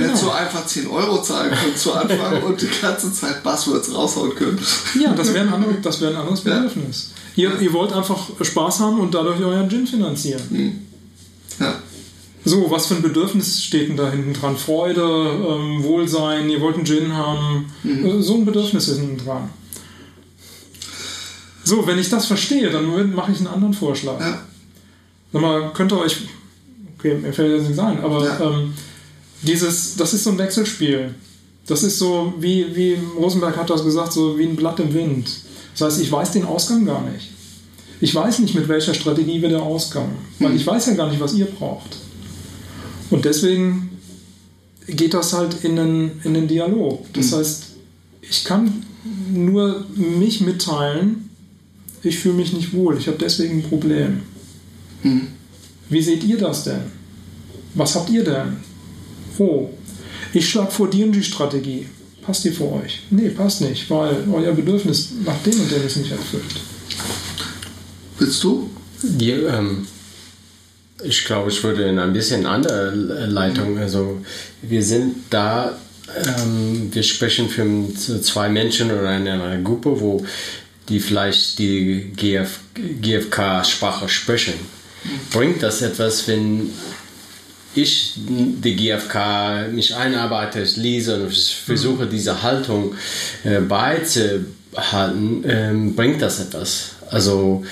hättest 0.00 0.24
du 0.24 0.30
einfach 0.30 0.66
10 0.66 0.88
Euro 0.88 1.22
zahlen 1.22 1.52
können 1.52 1.76
zu 1.76 1.92
Anfang 1.92 2.42
und 2.42 2.60
die 2.60 2.68
ganze 2.82 3.12
Zeit 3.12 3.44
Buzzwords 3.44 3.94
raushauen 3.94 4.34
können. 4.34 4.58
Ja, 5.00 5.12
das 5.12 5.32
wäre 5.32 5.46
ein, 5.46 5.54
andere, 5.54 5.74
das 5.80 6.00
wär 6.00 6.08
ein 6.08 6.16
anderes 6.16 6.40
Bedürfnis. 6.40 7.10
Ihr, 7.40 7.58
ihr 7.58 7.72
wollt 7.72 7.92
einfach 7.92 8.28
Spaß 8.40 8.80
haben 8.80 9.00
und 9.00 9.14
dadurch 9.14 9.40
euren 9.40 9.70
Gin 9.70 9.86
finanzieren. 9.86 10.42
Hm. 10.50 10.72
Ja. 11.58 11.74
So, 12.44 12.70
was 12.70 12.86
für 12.86 12.96
ein 12.96 13.02
Bedürfnis 13.02 13.64
steht 13.64 13.88
denn 13.88 13.96
da 13.96 14.10
hinten 14.10 14.34
dran? 14.34 14.56
Freude, 14.56 15.02
ähm, 15.02 15.82
Wohlsein, 15.82 16.50
ihr 16.50 16.60
wollt 16.60 16.76
einen 16.76 16.84
Gin 16.84 17.14
haben. 17.14 17.70
Mhm. 17.82 18.22
So 18.22 18.34
ein 18.34 18.44
Bedürfnis 18.44 18.88
ist 18.88 18.98
hinten 18.98 19.24
dran. 19.24 19.48
So, 21.64 21.86
wenn 21.86 21.98
ich 21.98 22.10
das 22.10 22.26
verstehe, 22.26 22.70
dann 22.70 23.14
mache 23.14 23.32
ich 23.32 23.38
einen 23.38 23.46
anderen 23.46 23.74
Vorschlag. 23.74 24.20
Ja. 24.20 24.42
Sag 25.32 25.42
mal, 25.42 25.72
könnt 25.72 25.92
ihr 25.92 25.98
euch. 25.98 26.16
Okay, 26.98 27.14
mir 27.14 27.32
fällt 27.32 27.52
jetzt 27.52 27.68
nichts 27.68 27.78
ein, 27.78 28.02
aber 28.02 28.24
ja. 28.24 28.40
ähm, 28.40 28.74
dieses, 29.42 29.96
das 29.96 30.12
ist 30.12 30.24
so 30.24 30.30
ein 30.30 30.38
Wechselspiel. 30.38 31.14
Das 31.66 31.82
ist 31.82 31.98
so, 31.98 32.34
wie, 32.38 32.74
wie 32.74 32.98
Rosenberg 33.16 33.56
hat 33.56 33.70
das 33.70 33.84
gesagt, 33.84 34.12
so 34.12 34.36
wie 34.36 34.44
ein 34.44 34.56
Blatt 34.56 34.80
im 34.80 34.92
Wind. 34.92 35.30
Das 35.72 35.92
heißt, 35.92 36.02
ich 36.02 36.10
weiß 36.10 36.32
den 36.32 36.44
Ausgang 36.44 36.84
gar 36.84 37.02
nicht. 37.08 37.28
Ich 38.00 38.14
weiß 38.14 38.38
nicht, 38.38 38.54
mit 38.54 38.68
welcher 38.68 38.94
Strategie 38.94 39.42
wir 39.42 39.50
da 39.50 39.60
auskommen, 39.60 40.12
weil 40.38 40.50
hm. 40.50 40.56
ich 40.56 40.66
weiß 40.66 40.86
ja 40.86 40.94
gar 40.94 41.10
nicht, 41.10 41.20
was 41.20 41.34
ihr 41.34 41.46
braucht. 41.46 41.96
Und 43.10 43.24
deswegen 43.24 43.90
geht 44.86 45.14
das 45.14 45.32
halt 45.32 45.64
in 45.64 45.78
einen, 45.78 46.20
in 46.24 46.36
einen 46.36 46.48
Dialog. 46.48 47.12
Das 47.12 47.30
mhm. 47.30 47.36
heißt, 47.36 47.64
ich 48.22 48.44
kann 48.44 48.84
nur 49.32 49.86
mich 49.94 50.40
mitteilen, 50.40 51.30
ich 52.02 52.18
fühle 52.18 52.34
mich 52.34 52.52
nicht 52.52 52.72
wohl, 52.72 52.96
ich 52.96 53.06
habe 53.08 53.18
deswegen 53.18 53.58
ein 53.58 53.62
Problem. 53.62 54.22
Mhm. 55.02 55.28
Wie 55.88 56.02
seht 56.02 56.24
ihr 56.24 56.38
das 56.38 56.64
denn? 56.64 56.82
Was 57.74 57.94
habt 57.94 58.10
ihr 58.10 58.24
denn? 58.24 58.56
Oh, 59.38 59.70
ich 60.32 60.48
schlage 60.48 60.70
vor 60.70 60.86
und 60.86 61.12
die 61.12 61.22
Strategie. 61.22 61.86
Passt 62.22 62.44
die 62.44 62.50
für 62.50 62.70
euch? 62.70 63.00
Nee, 63.10 63.30
passt 63.30 63.60
nicht, 63.62 63.88
weil 63.90 64.24
euer 64.32 64.52
Bedürfnis 64.52 65.10
nach 65.24 65.38
dem 65.42 65.60
und 65.60 65.70
dem 65.70 65.86
ist 65.86 65.96
nicht 65.96 66.12
erfüllt. 66.12 66.44
Willst 68.18 68.42
du? 68.44 68.70
Ja, 69.18 69.58
ähm, 69.58 69.86
ich 71.02 71.24
glaube, 71.24 71.50
ich 71.50 71.62
würde 71.62 71.84
in 71.84 71.98
ein 71.98 72.12
bisschen 72.12 72.46
andere 72.46 72.94
Leitung. 72.94 73.78
Also 73.78 74.20
wir 74.62 74.82
sind 74.82 75.16
da, 75.30 75.78
ähm, 76.26 76.90
wir 76.92 77.02
sprechen 77.02 77.48
für 77.48 78.20
zwei 78.20 78.48
Menschen 78.48 78.90
oder 78.90 79.08
eine, 79.08 79.42
eine 79.42 79.62
Gruppe, 79.62 80.00
wo 80.00 80.24
die 80.88 81.00
vielleicht 81.00 81.58
die 81.58 82.12
GF, 82.16 82.60
GFK-Sprache 82.74 84.08
sprechen. 84.08 84.54
Bringt 85.32 85.62
das 85.62 85.80
etwas, 85.80 86.28
wenn 86.28 86.70
ich 87.74 88.14
die 88.16 88.76
GFK 88.76 89.68
mich 89.72 89.94
einarbeite, 89.94 90.62
lese 90.76 91.22
und 91.22 91.32
versuche 91.32 92.06
diese 92.06 92.42
Haltung 92.42 92.94
äh, 93.44 93.60
beizubehalten, 93.60 95.44
ähm, 95.46 95.94
bringt 95.94 96.20
das 96.20 96.40
etwas? 96.40 96.92
Also 97.10 97.64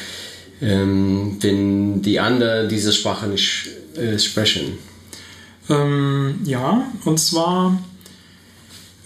ähm, 0.61 1.37
wenn 1.41 2.03
die 2.03 2.21
anderen 2.21 2.69
diese 2.69 2.93
Sprache 2.93 3.27
nicht 3.27 3.69
äh, 3.97 4.19
sprechen? 4.19 4.79
Ähm, 5.69 6.41
ja, 6.45 6.87
und 7.05 7.19
zwar, 7.19 7.83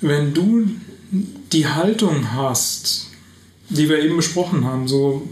wenn 0.01 0.33
du 0.35 0.69
die 1.53 1.67
Haltung 1.67 2.33
hast, 2.33 3.09
die 3.69 3.89
wir 3.89 3.99
eben 3.99 4.17
besprochen 4.17 4.65
haben, 4.65 4.89
so 4.89 5.29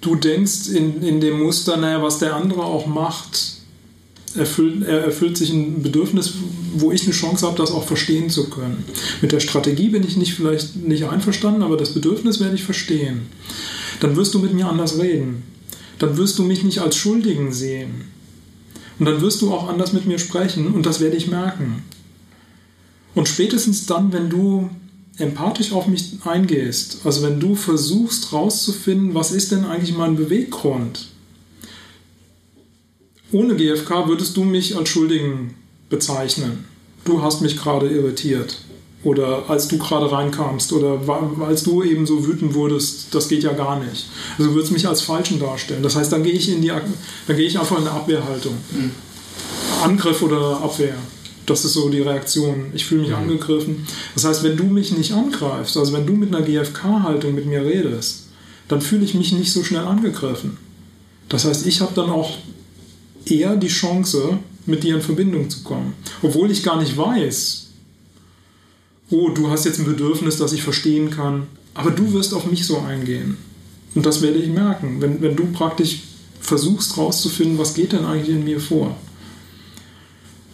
du 0.00 0.14
denkst 0.16 0.68
in, 0.68 1.02
in 1.02 1.20
dem 1.20 1.40
Muster, 1.40 1.76
naja, 1.76 2.02
was 2.02 2.18
der 2.18 2.34
andere 2.34 2.64
auch 2.64 2.86
macht, 2.86 3.57
erfüllt, 4.36 4.86
er 4.86 5.04
erfüllt 5.04 5.36
sich 5.36 5.50
ein 5.50 5.82
Bedürfnis, 5.82 6.34
wo 6.74 6.92
ich 6.92 7.04
eine 7.04 7.12
Chance 7.12 7.46
habe, 7.46 7.56
das 7.56 7.70
auch 7.70 7.84
verstehen 7.84 8.30
zu 8.30 8.50
können. 8.50 8.84
Mit 9.22 9.32
der 9.32 9.40
Strategie 9.40 9.88
bin 9.88 10.04
ich 10.06 10.16
nicht 10.16 10.34
vielleicht 10.34 10.76
nicht 10.76 11.04
einverstanden, 11.04 11.62
aber 11.62 11.76
das 11.76 11.94
Bedürfnis 11.94 12.40
werde 12.40 12.54
ich 12.54 12.64
verstehen 12.64 13.22
dann 14.00 14.16
wirst 14.16 14.34
du 14.34 14.38
mit 14.38 14.54
mir 14.54 14.68
anders 14.68 14.98
reden. 14.98 15.42
Dann 15.98 16.16
wirst 16.16 16.38
du 16.38 16.44
mich 16.44 16.62
nicht 16.62 16.80
als 16.80 16.96
Schuldigen 16.96 17.52
sehen. 17.52 18.04
Und 18.98 19.06
dann 19.06 19.20
wirst 19.20 19.42
du 19.42 19.52
auch 19.52 19.68
anders 19.68 19.92
mit 19.92 20.06
mir 20.06 20.18
sprechen 20.18 20.74
und 20.74 20.86
das 20.86 21.00
werde 21.00 21.16
ich 21.16 21.28
merken. 21.28 21.84
Und 23.14 23.28
spätestens 23.28 23.86
dann, 23.86 24.12
wenn 24.12 24.28
du 24.28 24.70
empathisch 25.18 25.72
auf 25.72 25.86
mich 25.86 26.18
eingehst, 26.24 26.98
also 27.04 27.22
wenn 27.22 27.40
du 27.40 27.54
versuchst 27.54 28.32
rauszufinden, 28.32 29.14
was 29.14 29.32
ist 29.32 29.50
denn 29.52 29.64
eigentlich 29.64 29.96
mein 29.96 30.16
Beweggrund, 30.16 31.08
ohne 33.32 33.56
GFK 33.56 34.08
würdest 34.08 34.36
du 34.36 34.44
mich 34.44 34.76
als 34.76 34.88
Schuldigen 34.88 35.54
bezeichnen. 35.90 36.64
Du 37.04 37.22
hast 37.22 37.40
mich 37.40 37.56
gerade 37.56 37.88
irritiert. 37.88 38.58
Oder 39.04 39.48
als 39.48 39.68
du 39.68 39.78
gerade 39.78 40.10
reinkamst 40.10 40.72
oder 40.72 41.00
als 41.46 41.62
du 41.62 41.84
eben 41.84 42.04
so 42.04 42.26
wütend 42.26 42.54
wurdest, 42.54 43.14
das 43.14 43.28
geht 43.28 43.44
ja 43.44 43.52
gar 43.52 43.78
nicht. 43.78 44.06
Also 44.36 44.50
du 44.50 44.56
würdest 44.56 44.72
mich 44.72 44.88
als 44.88 45.02
Falschen 45.02 45.38
darstellen. 45.38 45.84
Das 45.84 45.94
heißt, 45.94 46.12
dann 46.12 46.24
gehe 46.24 46.32
ich 46.32 46.48
in 46.48 46.62
die, 46.62 46.68
dann 46.68 47.36
gehe 47.36 47.46
ich 47.46 47.58
einfach 47.58 47.78
in 47.78 47.86
eine 47.86 47.92
Abwehrhaltung. 47.92 48.54
Mhm. 48.72 48.90
Angriff 49.84 50.20
oder 50.22 50.60
Abwehr. 50.60 50.96
Das 51.46 51.64
ist 51.64 51.74
so 51.74 51.88
die 51.88 52.00
Reaktion. 52.00 52.72
Ich 52.74 52.86
fühle 52.86 53.02
mich 53.02 53.10
mhm. 53.10 53.16
angegriffen. 53.16 53.86
Das 54.14 54.24
heißt, 54.24 54.42
wenn 54.42 54.56
du 54.56 54.64
mich 54.64 54.90
nicht 54.96 55.12
angreifst, 55.12 55.76
also 55.76 55.92
wenn 55.92 56.04
du 56.04 56.14
mit 56.14 56.34
einer 56.34 56.44
GFK-Haltung 56.44 57.34
mit 57.34 57.46
mir 57.46 57.64
redest, 57.64 58.24
dann 58.66 58.80
fühle 58.80 59.04
ich 59.04 59.14
mich 59.14 59.32
nicht 59.32 59.52
so 59.52 59.62
schnell 59.62 59.84
angegriffen. 59.84 60.56
Das 61.28 61.44
heißt, 61.44 61.66
ich 61.66 61.80
habe 61.80 61.92
dann 61.94 62.10
auch 62.10 62.36
eher 63.26 63.56
die 63.56 63.68
Chance, 63.68 64.38
mit 64.68 64.84
dir 64.84 64.96
in 64.96 65.02
Verbindung 65.02 65.48
zu 65.48 65.62
kommen. 65.62 65.94
Obwohl 66.22 66.50
ich 66.50 66.62
gar 66.62 66.80
nicht 66.80 66.96
weiß, 66.96 67.68
oh, 69.10 69.30
du 69.30 69.48
hast 69.48 69.64
jetzt 69.64 69.78
ein 69.78 69.86
Bedürfnis, 69.86 70.36
das 70.36 70.52
ich 70.52 70.62
verstehen 70.62 71.10
kann, 71.10 71.46
aber 71.74 71.90
du 71.90 72.12
wirst 72.12 72.34
auf 72.34 72.46
mich 72.46 72.66
so 72.66 72.78
eingehen. 72.78 73.38
Und 73.94 74.04
das 74.04 74.20
werde 74.20 74.38
ich 74.38 74.48
merken, 74.48 75.00
wenn, 75.00 75.22
wenn 75.22 75.36
du 75.36 75.46
praktisch 75.46 76.02
versuchst 76.40 76.96
rauszufinden, 76.98 77.58
was 77.58 77.74
geht 77.74 77.92
denn 77.92 78.04
eigentlich 78.04 78.36
in 78.36 78.44
mir 78.44 78.60
vor. 78.60 78.96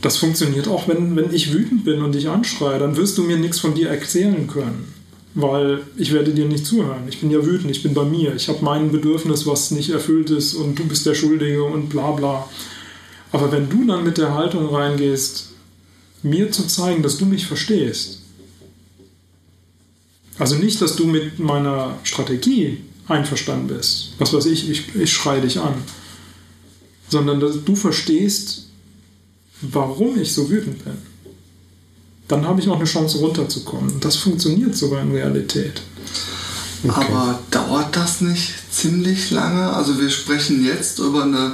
Das 0.01 0.17
funktioniert 0.19 0.69
auch, 0.69 0.87
wenn, 0.87 1.17
wenn 1.17 1.33
ich 1.33 1.53
wütend 1.53 1.85
bin 1.85 2.03
und 2.03 2.15
dich 2.15 2.29
anschreie, 2.29 2.79
dann 2.79 2.97
wirst 2.97 3.19
du 3.19 3.23
mir 3.23 3.39
nichts 3.39 3.59
von 3.59 3.75
dir 3.75 3.89
erzählen 3.89 4.47
können, 4.47 4.94
weil 5.35 5.83
ich 5.97 6.13
werde 6.13 6.33
dir 6.33 6.47
nicht 6.47 6.65
zuhören. 6.65 7.09
Ich 7.09 7.21
bin 7.21 7.31
ja 7.31 7.45
wütend, 7.45 7.71
ich 7.71 7.83
bin 7.83 7.93
bei 7.93 8.05
mir, 8.05 8.35
ich 8.35 8.49
habe 8.49 8.65
mein 8.65 8.93
Bedürfnis, 8.93 9.47
was 9.47 9.73
nicht 9.73 9.91
erfüllt 9.91 10.31
ist 10.31 10.55
und 10.55 10.79
du 10.79 10.85
bist 10.85 11.05
der 11.07 11.15
Schuldige 11.15 11.65
und 11.65 11.89
bla 11.89 12.13
bla. 12.13 12.49
Aber 13.33 13.51
wenn 13.51 13.69
du 13.69 13.85
dann 13.85 14.05
mit 14.05 14.17
der 14.17 14.35
Haltung 14.35 14.73
reingehst, 14.73 15.51
mir 16.23 16.53
zu 16.53 16.67
zeigen, 16.67 17.03
dass 17.03 17.19
du 17.19 17.27
mich 17.27 17.47
verstehst, 17.47 18.21
also 20.39 20.57
nicht, 20.57 20.81
dass 20.81 20.97
du 20.97 21.07
mit 21.07 21.39
meiner 21.39 21.99
Strategie 22.03 22.79
einverstanden 23.07 23.69
bist. 23.69 24.15
Was 24.19 24.33
weiß 24.33 24.47
ich, 24.47 24.69
ich, 24.69 24.95
ich 24.95 25.13
schreie 25.13 25.41
dich 25.41 25.61
an. 25.61 25.75
Sondern 27.09 27.39
dass 27.39 27.65
du 27.65 27.77
verstehst, 27.77 28.67
warum 29.61 30.21
ich 30.21 30.33
so 30.33 30.51
wütend 30.51 30.85
bin. 30.85 31.14
Dann 32.29 32.47
habe 32.47 32.61
ich 32.61 32.67
noch 32.67 32.77
eine 32.77 32.85
Chance 32.85 33.19
runterzukommen. 33.19 34.01
Das 34.01 34.17
funktioniert 34.17 34.77
sogar 34.77 35.03
in 35.03 35.13
Realität. 35.13 35.83
Okay. 36.83 36.93
Aber 36.95 37.39
dauert 37.51 37.97
das 37.97 38.21
nicht 38.21 38.53
ziemlich 38.71 39.31
lange? 39.31 39.73
Also 39.73 40.01
wir 40.01 40.11
sprechen 40.11 40.65
jetzt 40.65 40.99
über 40.99 41.25
eine 41.25 41.53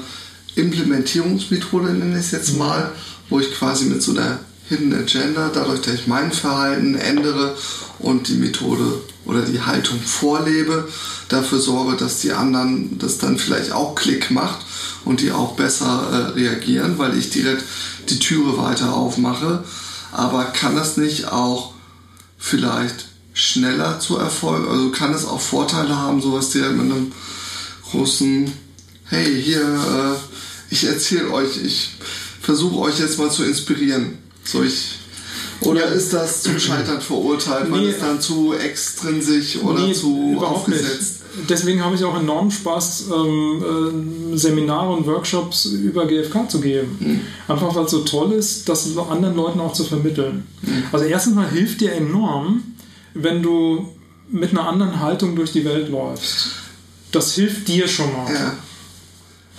Implementierungsmethode, 0.56 1.92
nenne 1.92 2.18
ich 2.18 2.26
es 2.26 2.30
jetzt 2.32 2.56
mal, 2.56 2.92
wo 3.28 3.40
ich 3.40 3.52
quasi 3.52 3.86
mit 3.86 4.02
so 4.02 4.12
einer 4.12 4.40
Hidden 4.68 4.94
Agenda, 4.94 5.50
dadurch, 5.52 5.80
dass 5.80 5.94
ich 5.94 6.06
mein 6.06 6.30
Verhalten 6.30 6.94
ändere 6.94 7.56
und 7.98 8.28
die 8.28 8.34
Methode 8.34 9.00
oder 9.24 9.42
die 9.42 9.60
Haltung 9.60 10.00
vorlebe, 10.00 10.88
dafür 11.28 11.58
sorge, 11.58 11.96
dass 11.96 12.20
die 12.20 12.32
anderen 12.32 12.98
das 12.98 13.18
dann 13.18 13.38
vielleicht 13.38 13.72
auch 13.72 13.94
Klick 13.94 14.30
macht 14.30 14.60
und 15.04 15.20
die 15.20 15.32
auch 15.32 15.54
besser 15.54 16.34
äh, 16.36 16.38
reagieren, 16.38 16.98
weil 16.98 17.16
ich 17.18 17.30
direkt 17.30 17.64
die 18.08 18.18
Türe 18.18 18.58
weiter 18.58 18.94
aufmache. 18.94 19.64
Aber 20.12 20.44
kann 20.44 20.76
das 20.76 20.96
nicht 20.96 21.28
auch 21.28 21.72
vielleicht 22.38 23.06
schneller 23.32 24.00
zu 24.00 24.16
erfolgen? 24.16 24.68
Also 24.68 24.90
kann 24.90 25.14
es 25.14 25.24
auch 25.24 25.40
Vorteile 25.40 25.96
haben, 25.96 26.20
sowas 26.20 26.50
direkt 26.50 26.76
mit 26.76 26.90
einem 26.90 27.12
großen, 27.90 28.52
hey, 29.04 29.42
hier, 29.42 29.60
äh, 29.60 30.16
ich 30.72 30.84
erzähle 30.84 31.30
euch, 31.32 31.56
ich 31.62 31.96
versuche 32.40 32.78
euch 32.78 32.98
jetzt 32.98 33.18
mal 33.18 33.30
zu 33.30 33.44
inspirieren. 33.44 34.18
So 34.44 34.62
ich 34.62 35.00
oder 35.60 35.86
ist 35.86 36.12
das 36.12 36.42
zum 36.42 36.58
Scheitern 36.58 37.00
verurteilt, 37.00 37.70
weil 37.70 37.82
nee, 37.82 37.90
es 37.90 37.98
dann 37.98 38.20
zu 38.20 38.54
extrinsisch 38.54 39.56
oder 39.56 39.86
nee, 39.86 39.92
zu 39.92 40.38
aufgesetzt? 40.40 41.19
Nicht. 41.19 41.19
Deswegen 41.48 41.84
habe 41.84 41.94
ich 41.94 42.04
auch 42.04 42.18
enormen 42.18 42.50
Spaß, 42.50 43.06
ähm, 43.14 44.32
äh, 44.32 44.36
Seminare 44.36 44.92
und 44.92 45.06
Workshops 45.06 45.66
über 45.66 46.06
GFK 46.06 46.48
zu 46.48 46.60
geben. 46.60 46.96
Mhm. 46.98 47.20
Einfach 47.46 47.74
weil 47.74 47.84
es 47.84 47.90
so 47.90 48.00
toll 48.00 48.32
ist, 48.32 48.68
das 48.68 48.96
anderen 48.96 49.36
Leuten 49.36 49.60
auch 49.60 49.72
zu 49.72 49.84
vermitteln. 49.84 50.46
Mhm. 50.62 50.84
Also 50.92 51.04
erstens 51.04 51.34
mal 51.34 51.48
hilft 51.48 51.80
dir 51.80 51.92
enorm, 51.92 52.62
wenn 53.14 53.42
du 53.42 53.88
mit 54.28 54.50
einer 54.50 54.68
anderen 54.68 55.00
Haltung 55.00 55.36
durch 55.36 55.52
die 55.52 55.64
Welt 55.64 55.88
läufst. 55.88 56.48
Das 57.12 57.34
hilft 57.34 57.68
dir 57.68 57.88
schon 57.88 58.12
mal. 58.12 58.32
Ja 58.32 58.54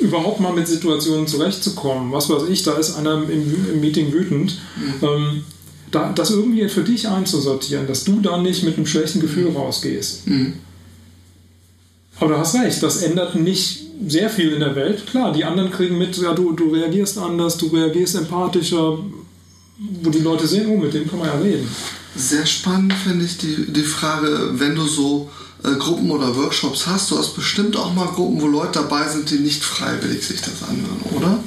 überhaupt 0.02 0.40
mal 0.40 0.52
mit 0.52 0.68
Situationen 0.68 1.28
zurechtzukommen. 1.28 2.12
Was 2.12 2.30
weiß 2.30 2.50
ich, 2.50 2.64
da 2.64 2.74
ist 2.74 2.96
einer 2.96 3.24
im, 3.24 3.70
im 3.72 3.80
Meeting 3.80 4.12
wütend. 4.12 4.60
Mhm. 4.76 5.08
Ähm, 5.08 5.44
da, 5.92 6.12
das 6.12 6.32
irgendwie 6.32 6.68
für 6.70 6.84
dich 6.84 7.08
einzusortieren, 7.08 7.86
dass 7.88 8.04
du 8.04 8.20
da 8.22 8.38
nicht 8.38 8.64
mit 8.64 8.78
einem 8.78 8.86
schlechten 8.86 9.20
Gefühl 9.20 9.52
mhm. 9.52 9.58
rausgehst. 9.58 10.28
Aber 12.22 12.36
du 12.36 12.40
hast 12.40 12.54
recht, 12.54 12.84
das 12.84 13.02
ändert 13.02 13.34
nicht 13.34 13.80
sehr 14.08 14.30
viel 14.30 14.54
in 14.54 14.60
der 14.60 14.76
Welt. 14.76 15.08
Klar, 15.08 15.34
die 15.34 15.44
anderen 15.44 15.72
kriegen 15.72 15.98
mit, 15.98 16.16
ja, 16.18 16.34
du, 16.34 16.52
du 16.52 16.70
reagierst 16.70 17.18
anders, 17.18 17.58
du 17.58 17.66
reagierst 17.66 18.14
empathischer, 18.14 19.00
wo 20.04 20.10
die 20.12 20.20
Leute 20.20 20.46
sehen, 20.46 20.70
oh, 20.70 20.78
mit 20.78 20.94
dem 20.94 21.10
kann 21.10 21.18
man 21.18 21.30
ja 21.30 21.40
reden. 21.40 21.68
Sehr 22.16 22.46
spannend 22.46 22.94
finde 22.94 23.26
ich 23.26 23.40
die, 23.40 23.74
die 23.74 23.82
Frage, 23.82 24.52
wenn 24.54 24.76
du 24.76 24.86
so 24.86 25.32
äh, 25.64 25.76
Gruppen 25.80 26.12
oder 26.12 26.36
Workshops 26.36 26.86
hast, 26.86 27.10
du 27.10 27.18
hast 27.18 27.36
bestimmt 27.36 27.76
auch 27.76 27.92
mal 27.92 28.06
Gruppen, 28.06 28.40
wo 28.40 28.46
Leute 28.46 28.82
dabei 28.82 29.10
sind, 29.10 29.28
die 29.32 29.40
nicht 29.40 29.64
freiwillig 29.64 30.24
sich 30.24 30.42
das 30.42 30.62
anhören, 30.62 31.02
oder? 31.16 31.44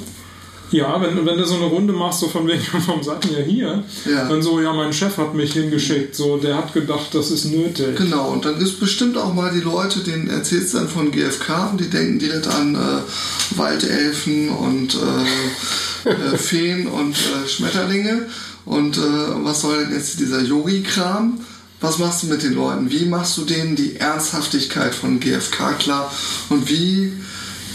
Ja, 0.71 0.99
wenn, 1.01 1.25
wenn 1.25 1.37
du 1.37 1.45
so 1.45 1.55
eine 1.55 1.65
Runde 1.65 1.93
machst, 1.93 2.19
so 2.19 2.27
von 2.27 2.47
wegen, 2.47 2.61
warum 2.87 3.03
seid 3.03 3.25
ihr 3.25 3.43
hier? 3.43 3.83
Ja. 4.05 4.27
Dann 4.27 4.41
so, 4.41 4.59
ja, 4.59 4.73
mein 4.73 4.93
Chef 4.93 5.17
hat 5.17 5.33
mich 5.33 5.53
hingeschickt, 5.53 6.15
so, 6.15 6.37
der 6.37 6.57
hat 6.57 6.73
gedacht, 6.73 7.13
das 7.13 7.31
ist 7.31 7.45
nötig. 7.45 7.95
Genau, 7.97 8.29
und 8.31 8.45
dann 8.45 8.55
gibt 8.55 8.69
es 8.69 8.79
bestimmt 8.79 9.17
auch 9.17 9.33
mal 9.33 9.51
die 9.53 9.61
Leute, 9.61 9.99
denen 9.99 10.29
erzählst 10.29 10.73
du 10.73 10.77
dann 10.79 10.89
von 10.89 11.11
GFK 11.11 11.71
und 11.71 11.81
die 11.81 11.89
denken 11.89 12.19
direkt 12.19 12.47
an 12.47 12.75
äh, 12.75 13.57
Waldelfen 13.57 14.49
und 14.49 14.95
äh, 14.95 16.09
äh, 16.09 16.37
Feen 16.37 16.87
und 16.87 17.15
äh, 17.15 17.47
Schmetterlinge. 17.47 18.27
Und 18.65 18.97
äh, 18.97 19.01
was 19.01 19.61
soll 19.61 19.85
denn 19.85 19.93
jetzt 19.93 20.19
dieser 20.19 20.41
Yogi-Kram? 20.41 21.39
Was 21.81 21.99
machst 21.99 22.23
du 22.23 22.27
mit 22.27 22.41
den 22.41 22.55
Leuten? 22.55 22.89
Wie 22.89 23.05
machst 23.05 23.37
du 23.37 23.43
denen 23.43 23.75
die 23.75 23.97
Ernsthaftigkeit 23.97 24.95
von 24.95 25.19
GFK 25.19 25.77
klar? 25.77 26.11
Und 26.49 26.67
wie 26.69 27.13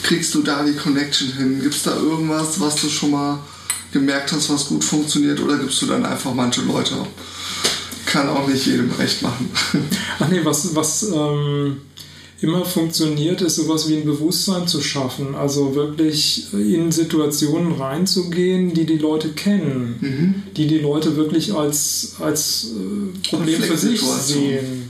kriegst 0.03 0.35
du 0.35 0.43
da 0.43 0.65
die 0.65 0.75
Connection 0.75 1.33
hin? 1.33 1.61
Gibt 1.61 1.75
es 1.75 1.83
da 1.83 1.97
irgendwas, 1.97 2.61
was 2.61 2.77
du 2.77 2.89
schon 2.89 3.13
mal 3.13 3.39
gemerkt 3.93 4.33
hast, 4.33 4.51
was 4.51 4.67
gut 4.67 4.85
funktioniert? 4.85 5.41
Oder 5.41 5.59
gibst 5.59 5.83
du 5.83 5.87
dann 5.87 6.05
einfach 6.05 6.35
manche 6.35 6.63
Leute? 6.63 6.95
Kann 8.07 8.29
auch 8.29 8.47
nicht 8.47 8.67
jedem 8.67 8.91
recht 8.93 9.23
machen. 9.23 9.51
Ach 10.19 10.29
nee, 10.29 10.41
was, 10.43 10.75
was 10.75 11.05
ähm, 11.05 11.77
immer 12.41 12.65
funktioniert, 12.65 13.43
ist 13.43 13.57
sowas 13.57 13.89
wie 13.89 13.97
ein 13.97 14.05
Bewusstsein 14.05 14.67
zu 14.67 14.81
schaffen. 14.81 15.35
Also 15.35 15.75
wirklich 15.75 16.53
in 16.53 16.91
Situationen 16.91 17.73
reinzugehen, 17.73 18.73
die 18.73 18.87
die 18.87 18.99
Leute 18.99 19.31
kennen, 19.31 19.97
mhm. 20.01 20.35
die 20.57 20.67
die 20.67 20.79
Leute 20.79 21.17
wirklich 21.17 21.53
als, 21.55 22.17
als 22.19 22.71
äh, 22.71 23.29
Problem 23.29 23.63
für 23.63 23.77
sich 23.77 24.01
sehen. 24.01 24.90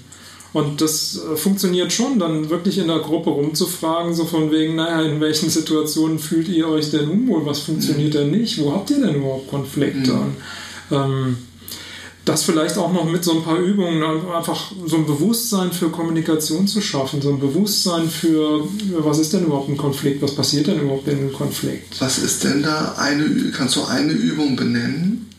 Und 0.53 0.81
das 0.81 1.17
äh, 1.17 1.37
funktioniert 1.37 1.93
schon, 1.93 2.19
dann 2.19 2.51
wirklich 2.51 2.79
in 2.79 2.89
der 2.89 2.99
Gruppe 2.99 3.31
rumzufragen, 3.31 4.15
so 4.15 4.25
von 4.25 4.51
wegen, 4.51 4.75
naja, 4.75 5.03
in 5.03 5.21
welchen 5.21 5.49
Situationen 5.49 6.19
fühlt 6.19 6.49
ihr 6.49 6.69
euch 6.69 6.91
denn 6.91 7.09
unwohl, 7.09 7.47
was 7.47 7.61
funktioniert 7.61 8.15
mhm. 8.15 8.19
denn 8.19 8.31
nicht, 8.33 8.61
wo 8.61 8.73
habt 8.73 8.91
ihr 8.91 9.01
denn 9.01 9.15
überhaupt 9.15 9.49
Konflikte? 9.49 10.13
Mhm. 10.13 10.37
Ähm, 10.91 11.37
das 12.25 12.43
vielleicht 12.43 12.77
auch 12.77 12.93
noch 12.93 13.11
mit 13.11 13.25
so 13.25 13.33
ein 13.33 13.43
paar 13.43 13.59
Übungen, 13.59 14.03
einfach 14.03 14.73
so 14.87 14.97
ein 14.97 15.07
Bewusstsein 15.07 15.73
für 15.73 15.89
Kommunikation 15.89 16.67
zu 16.67 16.81
schaffen, 16.81 17.23
so 17.23 17.31
ein 17.31 17.41
Bewusstsein 17.41 18.09
für, 18.11 18.63
was 18.99 19.19
ist 19.19 19.33
denn 19.33 19.45
überhaupt 19.45 19.71
ein 19.71 19.77
Konflikt, 19.77 20.21
was 20.21 20.35
passiert 20.35 20.67
denn 20.67 20.81
überhaupt 20.81 21.09
in 21.09 21.19
einem 21.19 21.33
Konflikt? 21.33 22.01
Was 22.01 22.19
ist 22.19 22.45
denn 22.45 22.63
da 22.63 22.95
eine, 22.99 23.51
kannst 23.57 23.77
du 23.77 23.85
eine 23.85 24.13
Übung 24.13 24.55
benennen? 24.55 25.30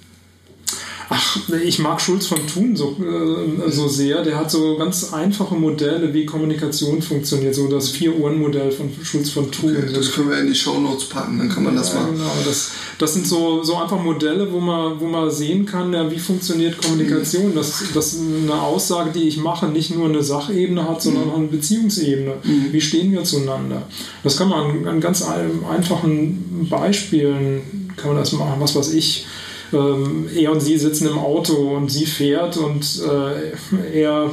Ach, 1.14 1.38
ich 1.62 1.78
mag 1.80 1.99
Schulz 1.99 2.28
von 2.28 2.47
Thun 2.47 2.74
so, 2.74 2.95
äh, 3.01 3.70
so 3.70 3.89
sehr. 3.89 4.24
Der 4.24 4.38
hat 4.38 4.49
so 4.49 4.78
ganz 4.78 5.12
einfache 5.12 5.55
Modelle, 5.55 6.14
wie 6.14 6.26
Kommunikation 6.26 7.01
funktioniert. 7.01 7.53
So 7.53 7.68
das 7.68 7.89
Vier-Ohren-Modell 7.89 8.72
von 8.72 8.89
Schulz 9.03 9.30
von 9.30 9.51
Thun. 9.51 9.76
Okay, 9.76 9.91
das 9.93 10.14
können 10.14 10.30
wir 10.30 10.39
in 10.39 10.47
die 10.47 10.55
Show 10.55 10.80
Notes 10.80 11.09
packen, 11.09 11.38
dann 11.38 11.49
kann 11.49 11.66
man 11.66 11.76
das 11.76 11.91
ja, 11.91 11.99
mal. 11.99 12.12
Genau, 12.12 12.32
das, 12.45 12.72
das 12.97 13.14
sind 13.14 13.28
so, 13.28 13.62
so 13.62 13.76
einfach 13.76 14.01
Modelle, 14.01 14.49
wo 14.53 14.62
man, 14.62 15.01
wo 15.01 15.05
man 15.05 15.30
sehen 15.30 15.66
kann, 15.66 15.93
ja, 15.93 16.09
wie 16.09 16.18
funktioniert 16.18 16.82
Kommunikation. 16.82 17.49
Mhm. 17.49 17.55
Dass, 17.55 17.84
dass 17.93 18.18
eine 18.18 18.62
Aussage, 18.62 19.12
die 19.12 19.28
ich 19.28 19.36
mache, 19.36 19.68
nicht 19.68 19.93
nur 19.93 20.07
eine 20.07 20.24
Sachebene 20.24 20.88
hat, 20.88 21.01
sondern 21.01 21.26
mhm. 21.26 21.32
auch 21.32 21.38
eine 21.39 21.47
Beziehungsebene. 21.47 22.36
Mhm. 22.41 22.68
Wie 22.72 22.80
stehen 22.80 23.12
wir 23.12 23.26
zueinander? 23.26 23.82
Das 24.24 24.38
kann 24.38 24.47
man 24.47 24.88
an 24.88 25.01
ganz 25.01 25.24
einfachen 25.24 26.68
Beispielen 26.70 27.91
kann 27.97 28.12
man 28.12 28.18
das 28.18 28.32
machen. 28.32 28.59
Was 28.59 28.76
weiß 28.76 28.93
ich 28.93 29.26
ähm, 29.74 30.28
er 30.36 30.51
und 30.51 30.61
sie 30.61 30.78
sitzen 30.78 31.07
im 31.07 31.17
Auto 31.17 31.76
und 31.76 31.89
sie 31.89 32.05
fährt 32.05 32.57
und 32.57 33.01
äh, 33.01 34.01
er 34.01 34.32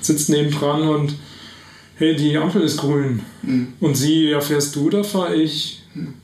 sitzt 0.00 0.28
nebendran 0.28 0.88
und 0.88 1.14
hey, 1.96 2.16
die 2.16 2.36
Ampel 2.36 2.62
ist 2.62 2.78
grün. 2.78 3.22
Mhm. 3.42 3.74
Und 3.80 3.96
sie, 3.96 4.30
ja, 4.30 4.40
fährst 4.40 4.74
du, 4.76 4.88
da 4.90 5.02
fahre 5.02 5.34
ich. 5.34 5.82
Mhm. 5.94 6.14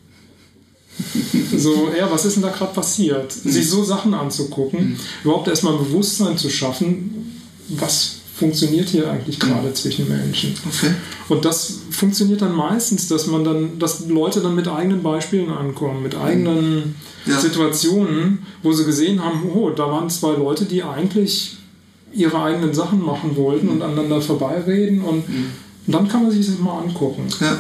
So, 1.59 1.91
ja, 1.99 2.11
was 2.11 2.25
ist 2.25 2.35
denn 2.37 2.45
da 2.45 2.51
gerade 2.51 2.73
passiert? 2.73 3.35
Mhm. 3.45 3.51
Sich 3.51 3.69
so 3.69 3.83
Sachen 3.83 4.15
anzugucken, 4.15 4.91
mhm. 4.91 4.97
überhaupt 5.25 5.49
erstmal 5.49 5.77
Bewusstsein 5.77 6.39
zu 6.39 6.49
schaffen, 6.49 7.41
was 7.69 8.21
funktioniert 8.45 8.91
hier 8.91 9.11
eigentlich 9.11 9.41
gerade 9.41 9.69
mhm. 9.69 9.75
zwischen 9.75 10.07
Menschen. 10.07 10.55
Okay. 10.67 10.93
Und 11.31 11.47
das 11.47 11.79
funktioniert 11.91 12.43
dann 12.43 12.55
meistens, 12.55 13.09
dass 13.09 13.27
man 13.27 13.43
dann, 13.43 13.79
dass 13.79 14.07
Leute 14.07 14.41
dann 14.41 14.55
mit 14.55 14.69
eigenen 14.69 15.03
Beispielen 15.03 15.51
ankommen, 15.51 16.03
mit 16.03 16.15
eigenen 16.15 16.95
ja. 17.25 17.41
Situationen, 17.41 18.41
wo 18.63 18.73
sie 18.75 18.85
gesehen 18.85 19.25
haben, 19.25 19.49
oh, 19.55 19.71
da 19.71 19.91
waren 19.91 20.11
zwei 20.11 20.33
Leute, 20.33 20.67
die 20.67 20.83
eigentlich 20.83 21.57
ihre 22.13 22.43
eigenen 22.43 22.75
Sachen 22.75 23.03
machen 23.03 23.35
wollten 23.35 23.69
und 23.69 23.81
aneinander 23.81 24.21
vorbeireden 24.21 25.01
und, 25.01 25.27
mhm. 25.27 25.47
und 25.87 25.93
dann 25.95 26.07
kann 26.07 26.25
man 26.25 26.31
sich 26.31 26.47
das 26.47 26.59
mal 26.59 26.81
angucken. 26.81 27.27
Ja. 27.41 27.59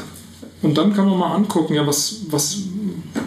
Und 0.60 0.76
dann 0.76 0.92
kann 0.92 1.08
man 1.08 1.18
mal 1.18 1.34
angucken, 1.34 1.74
ja, 1.74 1.86
was, 1.86 2.16
was, 2.28 2.58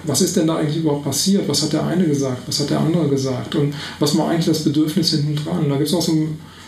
was 0.03 0.21
ist 0.21 0.37
denn 0.37 0.45
da 0.45 0.57
eigentlich 0.57 0.77
überhaupt 0.77 1.05
passiert? 1.05 1.47
Was 1.49 1.63
hat 1.63 1.73
der 1.73 1.87
eine 1.87 2.05
gesagt? 2.05 2.43
Was 2.47 2.59
hat 2.59 2.69
der 2.69 2.79
andere 2.79 3.07
gesagt? 3.09 3.55
Und 3.55 3.73
was 3.99 4.15
war 4.15 4.29
eigentlich 4.29 4.45
das 4.45 4.63
Bedürfnis 4.63 5.09
hinten 5.09 5.35
dran? 5.35 5.67
Da 5.67 5.75
gibt 5.75 5.87
es 5.87 5.95
auch 5.95 6.01
so 6.01 6.13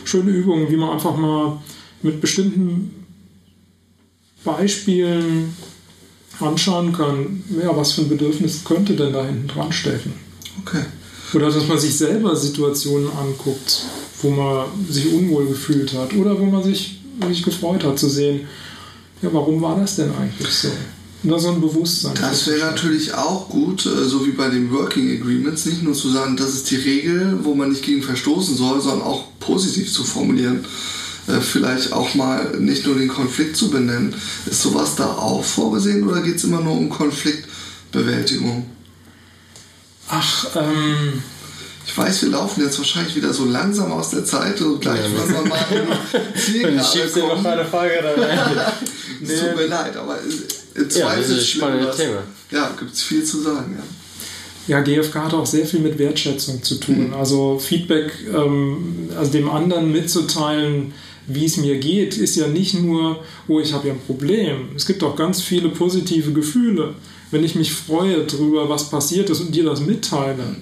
schöne 0.03 0.31
Übungen, 0.31 0.69
wie 0.69 0.77
man 0.77 0.91
einfach 0.91 1.15
mal 1.15 1.59
mit 2.01 2.21
bestimmten 2.21 3.05
Beispielen 4.43 5.53
anschauen 6.39 6.93
kann, 6.93 7.43
ja, 7.61 7.75
was 7.75 7.91
für 7.91 8.01
ein 8.01 8.09
Bedürfnis 8.09 8.63
könnte 8.63 8.95
denn 8.95 9.13
da 9.13 9.25
hinten 9.25 9.47
dran 9.47 9.71
stecken. 9.71 10.13
Okay. 10.61 10.85
Oder 11.33 11.51
dass 11.51 11.67
man 11.67 11.77
sich 11.77 11.95
selber 11.95 12.35
Situationen 12.35 13.09
anguckt, 13.11 13.85
wo 14.21 14.29
man 14.29 14.65
sich 14.89 15.13
unwohl 15.13 15.47
gefühlt 15.47 15.93
hat 15.93 16.13
oder 16.13 16.39
wo 16.39 16.45
man 16.45 16.63
sich, 16.63 17.01
sich 17.27 17.43
gefreut 17.43 17.83
hat 17.83 17.99
zu 17.99 18.09
sehen, 18.09 18.47
ja, 19.21 19.29
warum 19.33 19.61
war 19.61 19.77
das 19.77 19.97
denn 19.97 20.11
eigentlich 20.15 20.49
so? 20.49 20.69
Nur 21.22 21.39
so 21.39 21.49
ein 21.49 21.59
Bewusstsein. 21.59 22.13
Das 22.15 22.47
wäre 22.47 22.72
natürlich 22.72 23.13
auch 23.13 23.49
gut, 23.49 23.86
äh, 23.86 24.05
so 24.05 24.26
wie 24.26 24.32
bei 24.32 24.49
den 24.49 24.72
Working 24.72 25.20
Agreements, 25.20 25.65
nicht 25.65 25.84
nur 25.84 25.93
zu 25.93 26.09
sagen, 26.09 26.38
das 26.38 26.53
ist 26.53 26.72
die 26.72 26.78
Regel, 26.78 27.39
wo 27.43 27.55
man 27.55 27.70
nicht 27.70 27.84
gegen 27.84 28.01
verstoßen 28.01 28.55
soll, 28.55 28.82
sondern 28.82 29.01
auch 29.01 29.26
positiv 29.39 29.91
zu 29.91 30.05
formulieren. 30.05 30.63
Äh, 31.28 31.41
vielleicht 31.41 31.91
auch 31.91 32.15
mal 32.15 32.57
nicht 32.59 32.86
nur 32.86 32.95
den 32.95 33.09
Konflikt 33.09 33.57
zu 33.57 33.70
benennen. 33.70 34.15
Ist 34.45 34.61
sowas 34.61 34.95
da 34.95 35.07
auch 35.07 35.43
vorgesehen 35.43 36.07
oder 36.07 36.22
geht 36.22 36.38
es 36.38 36.45
immer 36.45 36.61
nur 36.61 36.74
um 36.74 36.89
Konfliktbewältigung? 36.89 38.65
Ach, 40.07 40.47
ähm. 40.55 41.22
Ich 41.89 41.97
weiß, 41.97 42.21
wir 42.21 42.29
laufen 42.29 42.61
jetzt 42.61 42.77
wahrscheinlich 42.77 43.15
wieder 43.15 43.33
so 43.33 43.45
langsam 43.45 43.91
aus 43.91 44.11
der 44.11 44.23
Zeit 44.23 44.61
und 44.61 44.79
gleich 44.79 44.99
ja, 44.99 45.17
wollen 45.17 45.33
wir 45.33 45.49
mal 45.49 45.99
Zielgerade 46.35 47.09
kommen. 47.19 47.43
noch 47.43 47.51
eine 47.51 47.65
Frage 47.65 47.99
dabei. 48.03 48.27
Es 49.21 49.39
tut 49.41 49.55
mir 49.55 49.65
leid, 49.65 49.97
aber 49.97 50.17
im 50.21 50.89
ja, 50.95 51.15
das 51.15 51.29
ist 51.29 51.53
Thema. 51.53 52.23
Ja, 52.51 52.71
gibt 52.79 52.93
es 52.93 53.01
viel 53.01 53.23
zu 53.23 53.41
sagen, 53.41 53.75
ja. 53.77 53.83
Ja, 54.67 54.81
GFK 54.81 55.15
hat 55.15 55.33
auch 55.33 55.47
sehr 55.47 55.65
viel 55.65 55.79
mit 55.79 55.97
Wertschätzung 55.97 56.61
zu 56.61 56.75
tun. 56.75 57.07
Mhm. 57.07 57.13
Also 57.15 57.57
Feedback, 57.57 58.13
ähm, 58.33 59.09
also 59.17 59.31
dem 59.31 59.49
anderen 59.49 59.91
mitzuteilen, 59.91 60.93
wie 61.27 61.45
es 61.45 61.57
mir 61.57 61.79
geht, 61.79 62.17
ist 62.17 62.35
ja 62.35 62.47
nicht 62.47 62.75
nur, 62.75 63.23
oh, 63.47 63.59
ich 63.59 63.73
habe 63.73 63.87
ja 63.87 63.93
ein 63.95 64.01
Problem. 64.01 64.69
Es 64.75 64.85
gibt 64.85 65.03
auch 65.03 65.15
ganz 65.15 65.41
viele 65.41 65.69
positive 65.69 66.31
Gefühle. 66.33 66.93
Wenn 67.31 67.43
ich 67.43 67.55
mich 67.55 67.73
freue 67.73 68.25
darüber, 68.25 68.69
was 68.69 68.91
passiert 68.91 69.29
ist 69.31 69.41
und 69.41 69.53
dir 69.53 69.65
das 69.65 69.81
mitteile, 69.81 70.55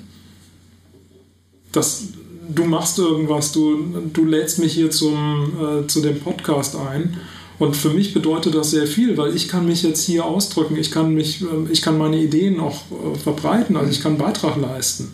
dass 1.77 2.03
du 2.49 2.65
machst 2.65 2.97
irgendwas, 2.97 3.51
du, 3.51 3.77
du 4.11 4.25
lädst 4.25 4.59
mich 4.59 4.73
hier 4.73 4.89
zum, 4.89 5.83
äh, 5.83 5.87
zu 5.87 6.01
dem 6.01 6.19
Podcast 6.19 6.75
ein 6.75 7.17
und 7.59 7.75
für 7.75 7.89
mich 7.89 8.13
bedeutet 8.13 8.55
das 8.55 8.71
sehr 8.71 8.87
viel, 8.87 9.17
weil 9.17 9.35
ich 9.35 9.47
kann 9.47 9.65
mich 9.65 9.83
jetzt 9.83 10.03
hier 10.03 10.25
ausdrücken, 10.25 10.75
ich 10.75 10.91
kann, 10.91 11.13
mich, 11.13 11.41
ähm, 11.41 11.67
ich 11.71 11.81
kann 11.81 11.97
meine 11.97 12.17
Ideen 12.17 12.59
auch 12.59 12.81
äh, 12.91 13.17
verbreiten, 13.17 13.77
also 13.77 13.91
ich 13.91 14.01
kann 14.01 14.13
einen 14.13 14.21
Beitrag 14.21 14.57
leisten. 14.57 15.13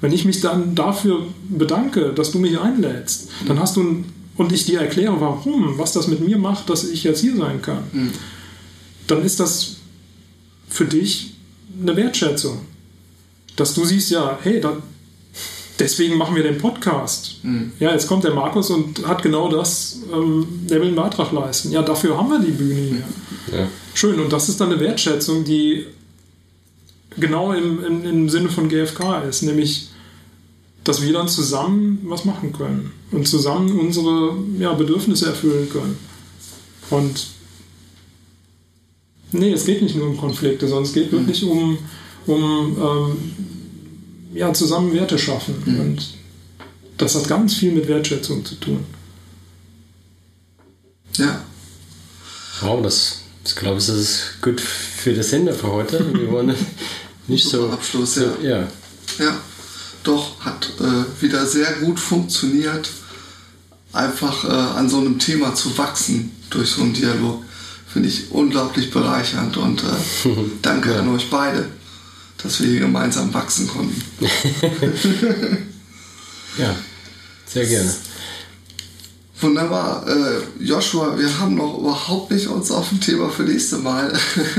Wenn 0.00 0.12
ich 0.12 0.24
mich 0.24 0.40
dann 0.40 0.76
dafür 0.76 1.26
bedanke, 1.48 2.12
dass 2.14 2.30
du 2.30 2.38
mich 2.38 2.58
einlädst, 2.58 3.28
dann 3.48 3.58
hast 3.58 3.76
du 3.76 4.04
und 4.36 4.52
ich 4.52 4.64
dir 4.64 4.80
erkläre, 4.80 5.20
warum, 5.20 5.78
was 5.78 5.92
das 5.92 6.06
mit 6.06 6.20
mir 6.20 6.38
macht, 6.38 6.70
dass 6.70 6.84
ich 6.84 7.02
jetzt 7.02 7.20
hier 7.20 7.36
sein 7.36 7.60
kann, 7.60 7.82
mhm. 7.92 8.12
dann 9.08 9.24
ist 9.24 9.40
das 9.40 9.78
für 10.68 10.84
dich 10.84 11.34
eine 11.80 11.96
Wertschätzung. 11.96 12.60
Dass 13.56 13.74
du 13.74 13.84
siehst, 13.84 14.12
ja, 14.12 14.38
hey, 14.40 14.60
da, 14.60 14.76
deswegen 15.78 16.16
machen 16.16 16.34
wir 16.34 16.42
den 16.42 16.58
Podcast. 16.58 17.36
Mhm. 17.42 17.72
Ja, 17.78 17.92
jetzt 17.92 18.06
kommt 18.06 18.24
der 18.24 18.34
Markus 18.34 18.70
und 18.70 19.06
hat 19.06 19.22
genau 19.22 19.48
das, 19.48 20.00
ähm, 20.12 20.46
der 20.68 20.80
will 20.80 20.88
einen 20.88 20.96
Beitrag 20.96 21.32
leisten. 21.32 21.70
Ja, 21.70 21.82
dafür 21.82 22.16
haben 22.16 22.30
wir 22.30 22.40
die 22.40 22.52
Bühne 22.52 22.80
hier. 22.80 23.58
Ja. 23.58 23.68
Schön, 23.94 24.20
und 24.20 24.32
das 24.32 24.48
ist 24.48 24.60
dann 24.60 24.72
eine 24.72 24.80
Wertschätzung, 24.80 25.44
die 25.44 25.86
genau 27.16 27.52
im, 27.52 27.84
im, 27.84 28.04
im 28.04 28.28
Sinne 28.28 28.48
von 28.48 28.68
GFK 28.68 29.24
ist, 29.28 29.42
nämlich, 29.42 29.88
dass 30.84 31.02
wir 31.02 31.12
dann 31.12 31.28
zusammen 31.28 32.00
was 32.04 32.24
machen 32.24 32.52
können 32.52 32.92
und 33.10 33.26
zusammen 33.26 33.78
unsere 33.78 34.36
ja, 34.58 34.72
Bedürfnisse 34.74 35.26
erfüllen 35.26 35.68
können. 35.70 35.98
Und 36.90 37.28
nee, 39.32 39.52
es 39.52 39.64
geht 39.64 39.82
nicht 39.82 39.96
nur 39.96 40.08
um 40.08 40.16
Konflikte, 40.16 40.66
sondern 40.68 40.84
es 40.84 40.92
geht 40.92 41.12
wirklich 41.12 41.42
mhm. 41.42 41.50
um, 41.50 41.78
um 42.26 42.76
ähm, 42.80 43.16
ja, 44.38 44.52
zusammen 44.54 44.94
Werte 44.94 45.18
schaffen. 45.18 45.62
Mhm. 45.64 45.80
Und 45.80 46.08
das 46.96 47.14
hat 47.14 47.28
ganz 47.28 47.54
viel 47.54 47.72
mit 47.72 47.88
Wertschätzung 47.88 48.44
zu 48.44 48.54
tun. 48.54 48.84
Ja. 51.16 51.42
Wow, 52.60 52.82
das, 52.82 53.20
das 53.44 53.56
glaube 53.56 53.78
ich, 53.78 53.86
das 53.86 53.96
ist 53.96 54.22
gut 54.40 54.60
für 54.60 55.12
das 55.12 55.32
Ende 55.32 55.52
für 55.52 55.72
heute. 55.72 56.12
Wir 56.14 56.30
wollen 56.32 56.54
nicht 57.26 57.44
Super 57.44 57.66
so. 57.66 57.72
Abschluss, 57.72 58.14
so, 58.14 58.22
ja. 58.42 58.60
ja. 58.60 58.68
Ja, 59.18 59.36
doch, 60.04 60.38
hat 60.40 60.70
äh, 60.80 61.22
wieder 61.22 61.44
sehr 61.46 61.72
gut 61.80 61.98
funktioniert, 61.98 62.88
einfach 63.92 64.44
äh, 64.44 64.48
an 64.48 64.88
so 64.88 64.98
einem 64.98 65.18
Thema 65.18 65.54
zu 65.54 65.76
wachsen 65.76 66.30
durch 66.50 66.70
so 66.70 66.82
einen 66.82 66.94
Dialog. 66.94 67.42
Finde 67.92 68.08
ich 68.08 68.30
unglaublich 68.30 68.90
bereichernd 68.90 69.56
und 69.56 69.82
äh, 69.82 70.28
danke 70.62 70.92
ja. 70.92 71.00
an 71.00 71.08
euch 71.08 71.28
beide 71.30 71.68
dass 72.42 72.60
wir 72.60 72.68
hier 72.68 72.80
gemeinsam 72.80 73.32
wachsen 73.34 73.68
konnten. 73.68 74.02
ja, 76.58 76.74
sehr 77.46 77.66
gerne. 77.66 77.94
Wunderbar. 79.40 80.04
Äh, 80.08 80.64
Joshua, 80.64 81.16
wir 81.16 81.38
haben 81.38 81.54
noch 81.54 81.78
überhaupt 81.78 82.32
nicht 82.32 82.48
uns 82.48 82.72
auf 82.72 82.90
ein 82.90 83.00
Thema 83.00 83.30
für 83.30 83.44
nächste 83.44 83.78
Mal 83.78 84.12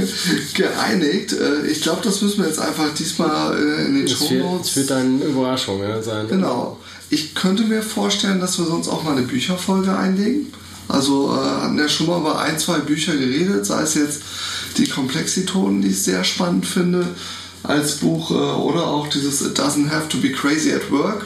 geeinigt. 0.53 1.33
Äh, 1.33 1.67
ich 1.67 1.81
glaube, 1.81 2.01
das 2.03 2.21
müssen 2.21 2.39
wir 2.39 2.47
jetzt 2.47 2.59
einfach 2.59 2.93
diesmal 2.93 3.57
äh, 3.57 3.85
in 3.85 3.95
den 3.95 4.07
Show 4.07 4.33
Notes. 4.33 4.69
Es 4.69 4.75
wird 4.77 4.91
eine 4.93 5.23
Überraschung 5.25 5.81
ja, 5.81 6.01
sein. 6.01 6.27
Genau. 6.29 6.79
Ich 7.09 7.35
könnte 7.35 7.63
mir 7.63 7.81
vorstellen, 7.81 8.39
dass 8.39 8.57
wir 8.57 8.65
sonst 8.65 8.87
auch 8.87 9.03
mal 9.03 9.17
eine 9.17 9.23
Bücherfolge 9.23 9.97
einlegen. 9.97 10.53
Also 10.87 11.29
äh, 11.29 11.61
hatten 11.61 11.77
ja 11.77 11.89
schon 11.89 12.07
mal 12.07 12.19
über 12.19 12.39
ein, 12.39 12.57
zwei 12.57 12.79
Bücher 12.79 13.17
geredet, 13.17 13.65
sei 13.65 13.81
es 13.81 13.95
jetzt 13.95 14.21
die 14.77 14.87
Komplexitonen, 14.87 15.81
die 15.81 15.89
ich 15.89 16.01
sehr 16.01 16.23
spannend 16.23 16.65
finde, 16.65 17.05
als 17.63 17.95
Buch 17.95 18.31
äh, 18.31 18.33
oder 18.33 18.87
auch 18.87 19.07
dieses 19.07 19.41
It 19.41 19.59
Doesn't 19.59 19.89
Have 19.89 20.09
to 20.09 20.17
Be 20.17 20.31
Crazy 20.31 20.71
at 20.71 20.91
Work. 20.91 21.25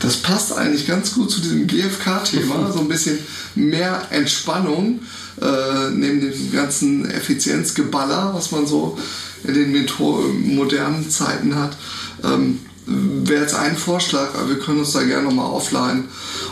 Das 0.00 0.16
passt 0.16 0.56
eigentlich 0.56 0.86
ganz 0.86 1.14
gut 1.14 1.30
zu 1.30 1.40
diesem 1.40 1.66
GFK-Thema, 1.66 2.72
so 2.74 2.80
ein 2.80 2.88
bisschen 2.88 3.18
mehr 3.54 4.06
Entspannung 4.10 5.00
äh, 5.40 5.90
neben 5.90 6.20
dem 6.20 6.52
ganzen 6.52 7.10
Effizienzgeballer, 7.10 8.32
was 8.34 8.52
man 8.52 8.66
so 8.66 8.98
in 9.44 9.54
den 9.54 10.56
modernen 10.56 11.08
Zeiten 11.10 11.54
hat. 11.54 11.76
Ähm, 12.24 12.60
Wäre 12.88 13.42
jetzt 13.42 13.56
ein 13.56 13.76
Vorschlag, 13.76 14.34
aber 14.34 14.48
wir 14.48 14.58
können 14.60 14.78
uns 14.78 14.92
da 14.92 15.02
gerne 15.02 15.24
nochmal 15.24 15.50
offline. 15.50 16.04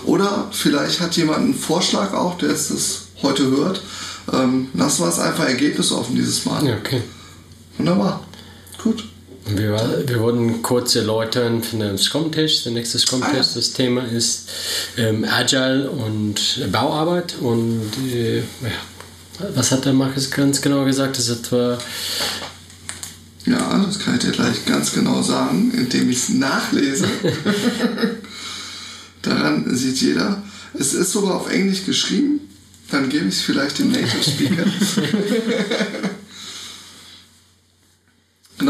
Oder 0.05 0.49
vielleicht 0.51 1.01
hat 1.01 1.17
jemand 1.17 1.39
einen 1.39 1.55
Vorschlag 1.55 2.13
auch, 2.13 2.37
der 2.39 2.51
es 2.51 2.69
das 2.69 3.03
heute 3.23 3.49
hört. 3.51 3.83
Ähm, 4.33 4.69
lassen 4.75 5.05
wir 5.05 5.09
es 5.09 5.21
einfach 5.21 5.45
ergebnisoffen 5.47 6.17
dieses 6.17 6.45
Mal. 6.45 6.67
Ja, 6.67 6.77
okay. 6.77 7.03
Wunderbar. 7.79 8.25
Gut. 8.83 9.05
Wir, 9.47 10.05
wir 10.07 10.21
wollen 10.21 10.63
kurz 10.63 10.97
erläutern 10.97 11.63
von 11.63 11.81
dem 11.81 11.99
Scrum-Tisch. 11.99 12.63
Der 12.65 12.73
nächste 12.73 12.99
Scrum-Tisch, 12.99 13.31
ah, 13.33 13.37
ja. 13.37 13.55
das 13.55 13.73
Thema 13.73 14.03
ist 14.05 14.49
ähm, 14.97 15.25
Agile 15.25 15.91
und 15.91 16.71
Bauarbeit. 16.73 17.37
Und 17.41 17.91
äh, 18.11 18.43
was 19.55 19.71
hat 19.71 19.85
der 19.85 19.93
Markus 19.93 20.31
ganz 20.31 20.63
genau 20.63 20.85
gesagt? 20.87 21.19
Das 21.19 21.29
ist 21.29 21.47
etwa. 21.47 21.79
Ja, 23.45 23.85
das 23.85 23.99
kann 23.99 24.15
ich 24.15 24.21
dir 24.21 24.31
gleich 24.31 24.65
ganz 24.65 24.95
genau 24.95 25.21
sagen, 25.21 25.73
indem 25.77 26.09
ich 26.09 26.17
es 26.17 26.29
nachlese. 26.31 27.07
Daran 29.23 29.77
sieht 29.77 30.01
jeder. 30.01 30.43
Es 30.73 30.95
ist 30.95 31.13
sogar 31.13 31.35
auf 31.35 31.51
Englisch 31.51 31.85
geschrieben. 31.85 32.41
Dann 32.91 33.11
gebe 33.11 33.27
ich 33.27 33.35
es 33.35 33.43
vielleicht 33.43 33.79
dem 33.79 33.93
Native 33.93 34.23
Speaker. 34.23 34.65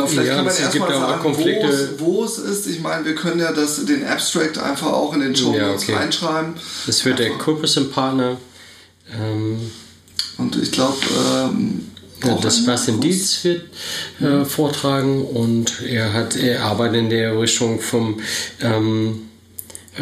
Genau, 0.04 0.12
vielleicht 0.12 0.28
ja, 0.28 0.36
kann 0.36 0.44
man 0.44 0.56
erstmal 0.56 0.94
sagen, 0.94 1.98
wo 1.98 2.24
es, 2.24 2.38
ist. 2.38 2.66
Ich 2.66 2.80
meine, 2.80 3.04
wir 3.04 3.14
können 3.14 3.40
ja 3.40 3.52
das, 3.52 3.84
den 3.84 4.06
Abstract 4.06 4.58
einfach 4.58 4.88
auch 4.88 5.12
in 5.14 5.20
den 5.20 5.36
Show 5.36 5.54
ja, 5.54 5.72
okay. 5.72 5.94
reinschreiben. 5.94 6.54
Das 6.86 7.04
wird 7.04 7.20
einfach. 7.20 7.36
der 7.36 7.44
Corpus 7.44 7.90
Partner. 7.90 8.36
Ähm, 9.12 9.70
und 10.38 10.56
ich 10.56 10.72
glaube, 10.72 10.96
ähm, 11.34 11.90
ja, 12.24 12.36
das 12.40 12.56
Sebastian 12.56 13.00
Dietz 13.00 13.44
wird 13.44 13.64
äh, 14.20 14.44
vortragen 14.44 15.24
und 15.24 15.82
er 15.82 16.12
hat 16.12 16.36
er 16.36 16.64
arbeitet 16.64 16.96
in 16.96 17.10
der 17.10 17.38
Richtung 17.38 17.80
vom 17.80 18.20
ähm, 18.60 19.28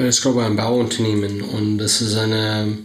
ich 0.08 0.20
glaube 0.22 0.44
ein 0.44 0.56
Bauunternehmen 0.56 1.42
und 1.42 1.78
das 1.78 2.00
ist 2.00 2.16
eine 2.16 2.78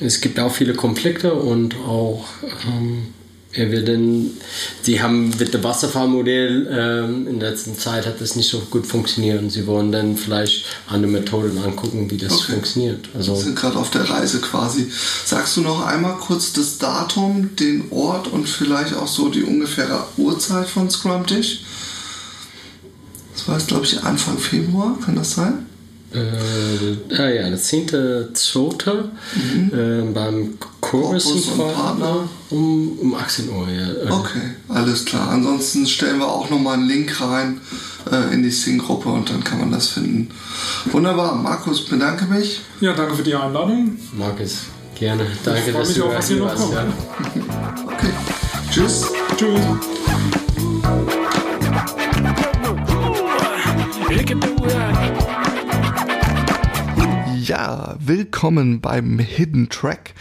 es 0.00 0.20
gibt 0.20 0.38
auch 0.38 0.52
viele 0.52 0.74
Konflikte 0.74 1.34
und 1.34 1.76
auch 1.76 2.24
ähm, 2.66 3.14
er 3.52 3.72
wird 3.72 3.88
dann, 3.88 4.30
die 4.86 5.00
haben 5.00 5.30
mit 5.38 5.54
dem 5.54 5.64
Wasserfahrmodell 5.64 6.68
ähm, 6.70 7.26
in 7.26 7.40
der 7.40 7.50
letzten 7.50 7.78
Zeit 7.78 8.06
hat 8.06 8.20
das 8.20 8.36
nicht 8.36 8.48
so 8.48 8.60
gut 8.70 8.86
funktioniert 8.86 9.42
und 9.42 9.48
sie 9.50 9.66
wollen 9.66 9.90
dann 9.90 10.16
vielleicht 10.16 10.66
andere 10.86 11.10
Methoden 11.12 11.56
angucken, 11.58 12.10
wie 12.10 12.18
das 12.18 12.34
okay. 12.34 12.52
funktioniert. 12.52 13.08
Also 13.14 13.34
wir 13.34 13.42
sind 13.42 13.56
gerade 13.56 13.78
auf 13.78 13.90
der 13.90 14.08
Reise 14.08 14.40
quasi. 14.40 14.90
Sagst 15.24 15.56
du 15.56 15.62
noch 15.62 15.86
einmal 15.86 16.16
kurz 16.16 16.52
das 16.52 16.76
Datum, 16.76 17.56
den 17.56 17.90
Ort 17.90 18.28
und 18.28 18.46
vielleicht 18.46 18.94
auch 18.94 19.08
so 19.08 19.30
die 19.30 19.42
ungefähre 19.42 20.04
Uhrzeit 20.18 20.68
von 20.68 20.90
Scrum 20.90 21.24
Dish? 21.24 21.62
Das 23.34 23.48
war 23.48 23.56
jetzt, 23.56 23.68
glaube 23.68 23.84
ich, 23.84 24.02
Anfang 24.02 24.36
Februar, 24.36 24.98
kann 25.02 25.16
das 25.16 25.32
sein? 25.32 25.64
Äh, 26.12 27.14
ah 27.14 27.28
ja, 27.28 27.48
der 27.48 27.58
10.2. 27.58 29.04
Mhm. 29.34 29.70
Äh, 29.72 30.12
beim 30.12 30.58
Chorus 30.90 31.46
Partner 31.56 32.28
um, 32.50 32.98
um 32.98 33.14
18 33.14 33.48
Uhr. 33.50 33.68
Ja. 33.68 34.10
Okay, 34.10 34.54
alles 34.68 35.04
klar. 35.04 35.28
Ansonsten 35.28 35.86
stellen 35.86 36.18
wir 36.18 36.28
auch 36.28 36.48
nochmal 36.48 36.74
einen 36.74 36.88
Link 36.88 37.20
rein 37.20 37.60
äh, 38.10 38.32
in 38.32 38.42
die 38.42 38.50
Sing-Gruppe 38.50 39.08
und 39.10 39.28
dann 39.28 39.44
kann 39.44 39.60
man 39.60 39.70
das 39.70 39.88
finden. 39.88 40.30
Wunderbar. 40.86 41.34
Markus, 41.34 41.84
bedanke 41.84 42.24
mich. 42.26 42.60
Ja, 42.80 42.94
danke 42.94 43.16
für 43.16 43.22
die 43.22 43.34
Einladung. 43.34 43.98
Markus, 44.16 44.62
gerne. 44.98 45.26
Danke, 45.44 45.72
dass 45.72 45.94
du 45.94 46.04
auch, 46.04 46.14
was 46.14 46.28
hier 46.28 46.38
noch 46.38 46.54
kommt. 46.54 46.72
Ja. 46.72 46.86
Okay. 47.86 48.12
Tschüss. 48.70 49.06
Tschüss. 49.36 50.07
Willkommen 57.98 58.80
beim 58.80 59.18
Hidden 59.18 59.68
Track. 59.68 60.14